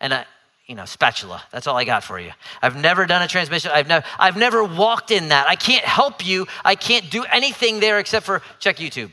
and 0.00 0.12
a 0.12 0.26
you 0.66 0.74
know, 0.74 0.84
spatula. 0.84 1.42
That's 1.50 1.66
all 1.66 1.76
I 1.76 1.84
got 1.84 2.04
for 2.04 2.20
you. 2.20 2.30
I've 2.60 2.76
never 2.76 3.06
done 3.06 3.22
a 3.22 3.28
transmission. 3.28 3.70
I've 3.72 3.88
never, 3.88 4.04
I've 4.18 4.36
never 4.36 4.62
walked 4.62 5.10
in 5.10 5.28
that. 5.28 5.48
I 5.48 5.56
can't 5.56 5.84
help 5.84 6.26
you. 6.26 6.46
I 6.62 6.74
can't 6.74 7.10
do 7.10 7.24
anything 7.24 7.80
there 7.80 7.98
except 7.98 8.26
for 8.26 8.42
check 8.58 8.76
YouTube. 8.76 9.10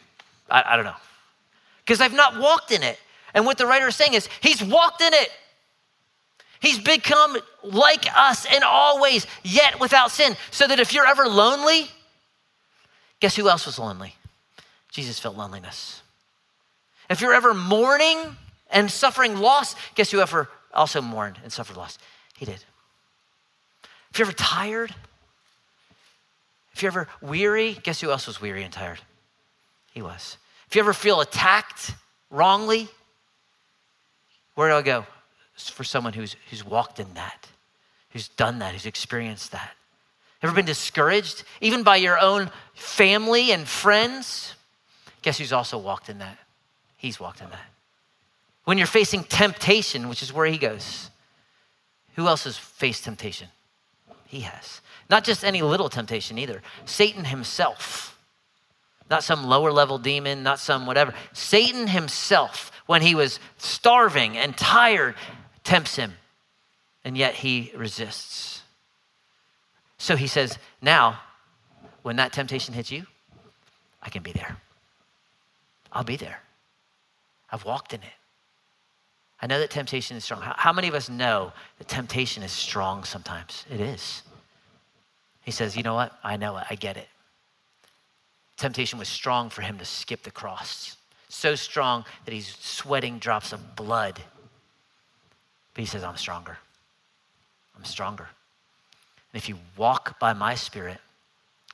I, 0.50 0.64
I 0.68 0.76
don't 0.76 0.86
know 0.86 0.96
because 1.86 2.02
I've 2.02 2.14
not 2.14 2.40
walked 2.40 2.72
in 2.72 2.84
it. 2.84 3.00
And 3.34 3.46
what 3.46 3.58
the 3.58 3.66
writer 3.66 3.88
is 3.88 3.96
saying 3.96 4.14
is, 4.14 4.28
he's 4.42 4.64
walked 4.64 5.02
in 5.02 5.14
it. 5.14 5.30
He's 6.66 6.80
become 6.80 7.38
like 7.64 8.06
us 8.16 8.46
in 8.46 8.64
all 8.64 9.00
ways, 9.00 9.28
yet 9.44 9.80
without 9.80 10.10
sin. 10.10 10.36
So 10.52 10.68
that 10.68 10.80
if 10.80 10.94
you're 10.94 11.06
ever 11.06 11.28
lonely, 11.28 11.88
guess 13.20 13.36
who 13.36 13.48
else 13.50 13.66
was 13.66 13.78
lonely? 13.78 14.16
Jesus 14.90 15.20
felt 15.20 15.38
loneliness. 15.38 16.02
If 17.10 17.22
you're 17.22 17.34
ever 17.34 17.54
mourning 17.54 18.18
and 18.72 18.90
suffering 18.90 19.38
loss, 19.38 19.76
guess 19.94 20.10
who 20.10 20.20
ever 20.20 20.50
also 20.74 21.02
mourned 21.02 21.38
and 21.44 21.52
suffered 21.52 21.78
loss? 21.78 22.00
He 22.38 22.46
did. 22.46 22.64
If 24.10 24.20
you're 24.20 24.28
ever 24.28 24.36
tired, 24.36 24.96
if 26.74 26.82
you're 26.82 26.92
ever 26.92 27.08
weary, 27.22 27.78
guess 27.84 28.02
who 28.02 28.10
else 28.10 28.26
was 28.26 28.42
weary 28.42 28.64
and 28.64 28.74
tired? 28.74 29.00
He 29.94 30.02
was. 30.02 30.38
If 30.68 30.76
you 30.76 30.82
ever 30.82 30.94
feel 30.94 31.22
attacked 31.22 31.94
wrongly, 32.32 32.90
where 34.56 34.70
do 34.70 34.76
I 34.76 34.82
go? 34.82 35.06
For 35.56 35.84
someone 35.84 36.14
who's, 36.14 36.36
who's 36.50 36.66
walked 36.66 37.00
in 37.00 37.14
that, 37.14 37.48
who's 38.10 38.28
done 38.28 38.60
that, 38.60 38.74
who's 38.74 38.86
experienced 38.86 39.52
that. 39.52 39.72
Ever 40.44 40.54
been 40.54 40.66
discouraged, 40.66 41.44
even 41.62 41.84
by 41.84 41.96
your 41.96 42.20
own 42.20 42.52
family 42.74 43.52
and 43.52 43.68
friends? 43.68 44.56
Guess 45.22 45.38
who's 45.38 45.54
also 45.54 45.78
walked 45.78 46.10
in 46.10 46.20
that? 46.20 46.38
He's 46.98 47.20
walked 47.20 47.42
in 47.42 47.50
that. 47.50 47.66
When 48.66 48.78
you're 48.78 48.88
facing 48.88 49.24
temptation, 49.24 50.10
which 50.10 50.22
is 50.22 50.34
where 50.34 50.46
he 50.46 50.58
goes, 50.58 51.10
who 52.16 52.28
else 52.28 52.44
has 52.44 52.58
faced 52.58 53.06
temptation? 53.06 53.48
He 54.26 54.42
has. 54.42 54.82
Not 55.10 55.24
just 55.24 55.44
any 55.44 55.62
little 55.62 55.90
temptation 55.90 56.38
either. 56.38 56.62
Satan 56.86 57.26
himself 57.26 58.16
not 59.10 59.24
some 59.24 59.46
lower 59.46 59.72
level 59.72 59.98
demon, 59.98 60.44
not 60.44 60.60
some 60.60 60.86
whatever. 60.86 61.14
Satan 61.34 61.88
himself, 61.88 62.72
when 62.86 63.02
he 63.02 63.16
was 63.16 63.40
starving 63.58 64.38
and 64.38 64.58
tired, 64.58 65.16
tempts 65.66 65.98
him, 65.98 66.14
and 67.04 67.18
yet 67.18 67.34
he 67.34 67.74
resists. 67.76 68.62
So 69.98 70.16
he 70.16 70.28
says, 70.28 70.58
Now, 70.82 71.20
when 72.04 72.16
that 72.16 72.32
temptation 72.32 72.74
hits 72.74 72.92
you, 72.92 73.06
I 74.02 74.10
can 74.10 74.24
be 74.24 74.32
there. 74.32 74.56
I'll 75.92 76.04
be 76.04 76.16
there. 76.16 76.40
I've 77.52 77.66
walked 77.66 77.94
in 77.94 78.02
it. 78.02 78.08
I 79.42 79.48
know 79.48 79.60
that 79.60 79.70
temptation 79.70 80.16
is 80.16 80.24
strong. 80.24 80.42
How 80.42 80.72
many 80.72 80.88
of 80.88 80.94
us 80.94 81.10
know 81.10 81.52
that 81.78 81.88
temptation 81.88 82.44
is 82.44 82.52
strong 82.52 83.04
sometimes? 83.04 83.66
It 83.70 83.82
is. 83.82 84.24
He 85.42 85.52
says, 85.52 85.76
You 85.76 85.84
know 85.84 85.96
what? 85.96 86.14
I 86.24 86.38
know 86.38 86.58
it. 86.58 86.66
I 86.70 86.76
get 86.76 86.98
it. 86.98 87.08
Temptation 88.58 88.98
was 88.98 89.08
strong 89.08 89.50
for 89.50 89.62
him 89.62 89.78
to 89.78 89.86
skip 89.86 90.24
the 90.24 90.32
cross. 90.32 90.98
So 91.28 91.56
strong 91.56 92.06
that 92.24 92.34
he's 92.34 92.56
sweating 92.60 93.20
drops 93.20 93.52
of 93.52 93.76
blood. 93.76 94.22
But 95.76 95.82
he 95.82 95.86
says, 95.86 96.04
I'm 96.04 96.18
stronger. 96.18 96.58
I'm 97.78 97.84
stronger. 97.84 98.28
And 99.32 99.42
if 99.42 99.50
you 99.50 99.58
walk 99.78 100.18
by 100.20 100.34
my 100.34 100.56
spirit, 100.56 100.98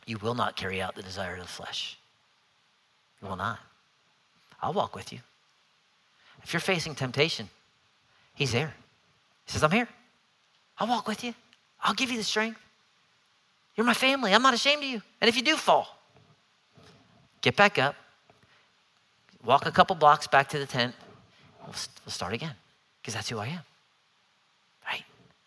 you 0.05 0.17
will 0.17 0.33
not 0.33 0.57
carry 0.57 0.81
out 0.81 0.95
the 0.95 1.03
desire 1.03 1.35
of 1.35 1.41
the 1.41 1.47
flesh. 1.47 1.97
You 3.21 3.29
will 3.29 3.35
not. 3.35 3.59
I'll 4.61 4.73
walk 4.73 4.95
with 4.95 5.13
you. 5.13 5.19
If 6.43 6.51
you're 6.51 6.59
facing 6.59 6.95
temptation, 6.95 7.47
he's 8.33 8.51
there. 8.51 8.73
He 9.45 9.51
says, 9.51 9.63
I'm 9.63 9.71
here. 9.71 9.87
I'll 10.79 10.87
walk 10.87 11.07
with 11.07 11.23
you. 11.23 11.35
I'll 11.83 11.93
give 11.93 12.09
you 12.09 12.17
the 12.17 12.23
strength. 12.23 12.59
You're 13.75 13.85
my 13.85 13.93
family. 13.93 14.33
I'm 14.33 14.41
not 14.41 14.55
ashamed 14.55 14.83
of 14.83 14.89
you. 14.89 15.01
And 15.21 15.29
if 15.29 15.35
you 15.35 15.43
do 15.43 15.55
fall, 15.55 15.97
get 17.41 17.55
back 17.55 17.77
up, 17.77 17.95
walk 19.45 19.67
a 19.67 19.71
couple 19.71 19.95
blocks 19.95 20.25
back 20.25 20.49
to 20.49 20.59
the 20.59 20.65
tent. 20.65 20.95
We'll, 21.61 21.75
we'll 22.05 22.11
start 22.11 22.33
again 22.33 22.55
because 23.01 23.13
that's 23.13 23.29
who 23.29 23.37
I 23.37 23.47
am. 23.47 23.61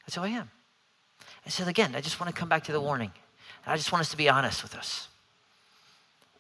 That's 0.04 0.16
who 0.16 0.22
I 0.22 0.28
am. 0.28 0.50
And 1.44 1.52
so, 1.52 1.66
again, 1.66 1.94
I 1.94 2.00
just 2.00 2.20
want 2.20 2.34
to 2.34 2.38
come 2.38 2.48
back 2.48 2.64
to 2.64 2.72
the 2.72 2.80
warning. 2.80 3.12
I 3.66 3.76
just 3.76 3.92
want 3.92 4.00
us 4.00 4.10
to 4.10 4.16
be 4.16 4.28
honest 4.28 4.62
with 4.62 4.74
us. 4.74 5.08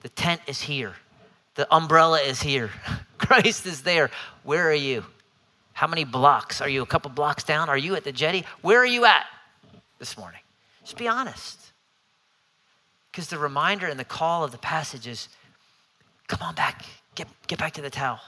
The 0.02 0.10
tent 0.10 0.42
is 0.46 0.60
here, 0.60 0.94
the 1.54 1.72
umbrella 1.74 2.20
is 2.20 2.42
here, 2.42 2.70
Christ 3.18 3.64
is 3.64 3.82
there. 3.82 4.10
Where 4.42 4.68
are 4.68 4.74
you? 4.74 5.04
How 5.72 5.86
many 5.86 6.04
blocks? 6.04 6.60
Are 6.60 6.68
you 6.68 6.82
a 6.82 6.86
couple 6.86 7.10
blocks 7.10 7.42
down? 7.42 7.68
Are 7.68 7.78
you 7.78 7.96
at 7.96 8.04
the 8.04 8.12
jetty? 8.12 8.44
Where 8.60 8.78
are 8.78 8.86
you 8.86 9.06
at 9.06 9.24
this 9.98 10.16
morning? 10.18 10.40
Just 10.82 10.96
be 10.96 11.08
honest. 11.08 11.58
Because 13.10 13.28
the 13.28 13.38
reminder 13.38 13.86
and 13.86 13.98
the 13.98 14.04
call 14.04 14.44
of 14.44 14.52
the 14.52 14.58
passage 14.58 15.06
is 15.06 15.28
Come 16.28 16.40
on 16.42 16.54
back. 16.54 16.84
Get, 17.14 17.28
get 17.46 17.58
back 17.58 17.74
to 17.74 17.82
the 17.82 17.90
towel. 17.90 18.20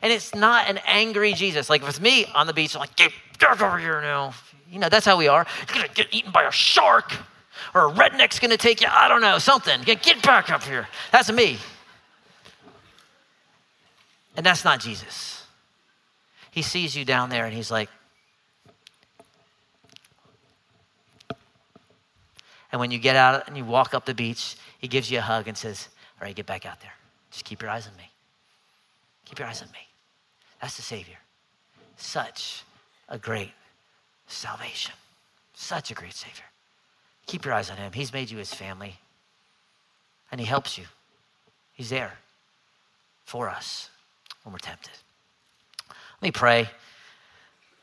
And 0.00 0.12
it's 0.12 0.34
not 0.34 0.68
an 0.68 0.78
angry 0.86 1.32
Jesus. 1.32 1.70
Like 1.70 1.82
it's 1.82 2.00
me 2.00 2.26
on 2.34 2.46
the 2.46 2.52
beach, 2.52 2.74
I'm 2.74 2.80
like, 2.80 2.96
get, 2.96 3.12
get 3.38 3.50
over 3.50 3.78
here 3.78 4.00
now. 4.00 4.34
You 4.72 4.78
know, 4.78 4.88
that's 4.88 5.04
how 5.04 5.18
we 5.18 5.28
are. 5.28 5.46
You're 5.68 5.76
going 5.76 5.88
to 5.88 5.94
get 5.94 6.14
eaten 6.14 6.32
by 6.32 6.44
a 6.44 6.50
shark 6.50 7.12
or 7.74 7.88
a 7.88 7.92
redneck's 7.92 8.38
going 8.38 8.52
to 8.52 8.56
take 8.56 8.80
you. 8.80 8.88
I 8.90 9.06
don't 9.06 9.20
know, 9.20 9.36
something. 9.36 9.82
Get, 9.82 10.02
get 10.02 10.22
back 10.22 10.50
up 10.50 10.62
here. 10.62 10.88
That's 11.12 11.30
me. 11.30 11.58
And 14.34 14.46
that's 14.46 14.64
not 14.64 14.80
Jesus. 14.80 15.44
He 16.50 16.62
sees 16.62 16.96
you 16.96 17.04
down 17.04 17.28
there 17.28 17.44
and 17.44 17.52
he's 17.52 17.70
like, 17.70 17.90
and 22.72 22.80
when 22.80 22.90
you 22.90 22.98
get 22.98 23.14
out 23.14 23.46
and 23.48 23.58
you 23.58 23.66
walk 23.66 23.92
up 23.92 24.06
the 24.06 24.14
beach, 24.14 24.56
he 24.78 24.88
gives 24.88 25.10
you 25.10 25.18
a 25.18 25.22
hug 25.22 25.48
and 25.48 25.56
says, 25.56 25.88
All 26.18 26.26
right, 26.26 26.34
get 26.34 26.46
back 26.46 26.64
out 26.64 26.80
there. 26.80 26.94
Just 27.30 27.44
keep 27.44 27.60
your 27.60 27.70
eyes 27.70 27.86
on 27.86 27.94
me. 27.98 28.10
Keep 29.26 29.38
your 29.38 29.48
eyes 29.48 29.60
on 29.60 29.68
me. 29.72 29.86
That's 30.62 30.76
the 30.76 30.82
Savior. 30.82 31.18
Such 31.96 32.64
a 33.10 33.18
great 33.18 33.52
salvation. 34.32 34.94
Such 35.54 35.90
a 35.90 35.94
great 35.94 36.14
Savior. 36.14 36.44
Keep 37.26 37.44
your 37.44 37.54
eyes 37.54 37.70
on 37.70 37.76
Him. 37.76 37.92
He's 37.92 38.12
made 38.12 38.30
you 38.30 38.38
His 38.38 38.52
family, 38.52 38.96
and 40.30 40.40
He 40.40 40.46
helps 40.46 40.76
you. 40.76 40.84
He's 41.72 41.90
there 41.90 42.14
for 43.24 43.48
us 43.48 43.90
when 44.42 44.52
we're 44.52 44.58
tempted. 44.58 44.92
Let 45.88 46.22
me 46.22 46.30
pray. 46.30 46.68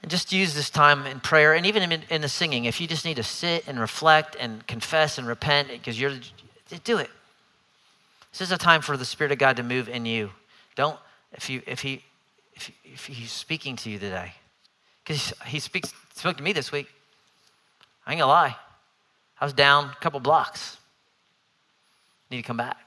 And 0.01 0.09
just 0.09 0.31
use 0.31 0.53
this 0.53 0.69
time 0.69 1.05
in 1.05 1.19
prayer 1.19 1.53
and 1.53 1.65
even 1.65 1.91
in, 1.91 2.03
in 2.09 2.21
the 2.21 2.29
singing. 2.29 2.65
If 2.65 2.79
you 2.79 2.87
just 2.87 3.03
need 3.03 3.17
to 3.17 3.23
sit 3.23 3.67
and 3.67 3.79
reflect 3.79 4.37
and 4.39 4.65
confess 4.65 5.17
and 5.17 5.27
repent 5.27 5.69
because 5.69 5.99
you're, 5.99 6.13
do 6.85 6.97
it. 6.97 7.09
This 8.31 8.41
is 8.41 8.51
a 8.51 8.57
time 8.57 8.81
for 8.81 8.95
the 8.95 9.05
Spirit 9.05 9.31
of 9.31 9.39
God 9.39 9.57
to 9.57 9.63
move 9.63 9.89
in 9.89 10.05
you. 10.05 10.31
Don't, 10.75 10.97
if, 11.33 11.49
you, 11.49 11.61
if, 11.67 11.81
he, 11.81 12.03
if, 12.53 12.71
if 12.85 13.05
he's 13.07 13.31
speaking 13.31 13.75
to 13.77 13.89
you 13.89 13.99
today, 13.99 14.33
because 15.09 15.33
he 15.47 15.59
speaks, 15.59 15.91
spoke 16.13 16.37
to 16.37 16.43
me 16.43 16.53
this 16.53 16.71
week. 16.71 16.87
I 18.05 18.11
ain't 18.11 18.19
gonna 18.19 18.31
lie. 18.31 18.55
I 19.41 19.45
was 19.45 19.53
down 19.53 19.85
a 19.85 19.95
couple 20.01 20.19
blocks. 20.19 20.77
Need 22.29 22.37
to 22.37 22.43
come 22.43 22.57
back. 22.57 22.77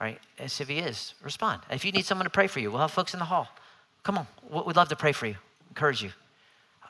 Right? 0.00 0.20
As 0.38 0.60
if 0.60 0.68
he 0.68 0.78
is, 0.78 1.14
respond. 1.24 1.62
If 1.72 1.84
you 1.84 1.90
need 1.90 2.04
someone 2.04 2.24
to 2.24 2.30
pray 2.30 2.46
for 2.46 2.60
you, 2.60 2.70
we'll 2.70 2.80
have 2.80 2.92
folks 2.92 3.14
in 3.14 3.18
the 3.18 3.24
hall. 3.24 3.48
Come 4.04 4.16
on. 4.16 4.28
We'd 4.64 4.76
love 4.76 4.88
to 4.90 4.96
pray 4.96 5.10
for 5.10 5.26
you, 5.26 5.34
encourage 5.70 6.02
you. 6.02 6.10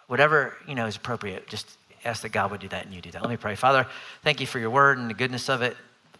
Whatever, 0.08 0.58
you 0.68 0.74
know, 0.74 0.84
is 0.84 0.96
appropriate, 0.96 1.48
just 1.48 1.78
ask 2.04 2.20
that 2.20 2.32
God 2.32 2.50
would 2.50 2.60
do 2.60 2.68
that 2.68 2.84
and 2.84 2.94
you 2.94 3.00
do 3.00 3.10
that. 3.12 3.22
Let 3.22 3.30
me 3.30 3.38
pray. 3.38 3.54
Father, 3.54 3.86
thank 4.22 4.42
you 4.42 4.46
for 4.46 4.58
your 4.58 4.70
word 4.70 4.98
and 4.98 5.08
the 5.08 5.14
goodness 5.14 5.48
of 5.48 5.62
it, 5.62 5.74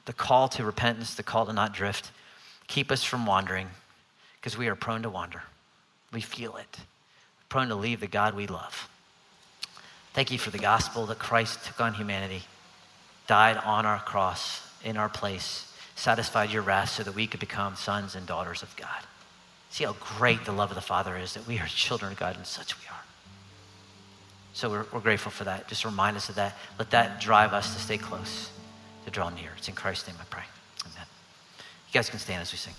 the 0.07 0.15
call 0.15 0.49
to 0.49 0.65
repentance, 0.65 1.15
the 1.15 1.23
call 1.23 1.45
to 1.45 1.53
not 1.53 1.75
drift. 1.75 2.11
Keep 2.69 2.91
us 2.91 3.05
from 3.05 3.27
wandering 3.27 3.69
because 4.41 4.57
we 4.57 4.67
are 4.69 4.75
prone 4.75 5.03
to 5.03 5.11
wander. 5.11 5.43
We 6.11 6.23
feel 6.23 6.57
it, 6.57 6.79
prone 7.49 7.69
to 7.69 7.75
leave 7.75 8.01
the 8.01 8.07
God 8.07 8.35
we 8.35 8.47
love. 8.47 8.89
Thank 10.13 10.31
you 10.31 10.39
for 10.39 10.51
the 10.51 10.59
gospel 10.59 11.07
that 11.07 11.19
Christ 11.19 11.65
took 11.65 11.81
on 11.81 11.95
humanity, 11.95 12.43
died 13.27 13.59
on 13.59 13.85
our 13.85 13.99
cross 13.99 14.63
in 14.85 14.97
our 14.97 15.09
place, 15.09 15.73
satisfied 15.95 16.51
your 16.51 16.63
wrath 16.63 16.91
so 16.91 17.03
that 17.03 17.15
we 17.15 17.27
could 17.27 17.41
become 17.41 17.77
sons 17.77 18.15
and 18.15 18.27
daughters 18.27 18.63
of 18.63 18.75
God. 18.77 19.05
See 19.71 19.85
how 19.85 19.95
great 20.01 20.45
the 20.45 20.53
love 20.53 20.71
of 20.71 20.75
the 20.75 20.81
Father 20.81 21.17
is, 21.17 21.35
that 21.35 21.47
we 21.47 21.59
are 21.59 21.67
children 21.67 22.13
of 22.13 22.19
God, 22.19 22.37
and 22.37 22.47
such 22.47 22.79
we 22.81 22.87
are. 22.89 23.03
So 24.55 24.71
we're, 24.71 24.87
we're 24.91 25.01
grateful 25.01 25.31
for 25.31 25.45
that. 25.45 25.69
Just 25.69 25.85
remind 25.85 26.17
us 26.17 26.31
of 26.31 26.37
that. 26.37 26.57
Let 26.79 26.91
that 26.93 27.21
drive 27.21 27.53
us 27.53 27.75
to 27.75 27.81
stay 27.81 27.99
close, 27.99 28.51
to 29.05 29.11
draw 29.11 29.29
near. 29.29 29.51
It's 29.59 29.69
in 29.69 29.75
Christ's 29.75 30.09
name 30.09 30.17
I 30.19 30.25
pray. 30.31 30.45
Amen. 30.87 31.07
You 31.59 31.93
guys 31.93 32.09
can 32.09 32.19
stand 32.19 32.41
as 32.41 32.53
we 32.53 32.59
sing. 32.59 32.73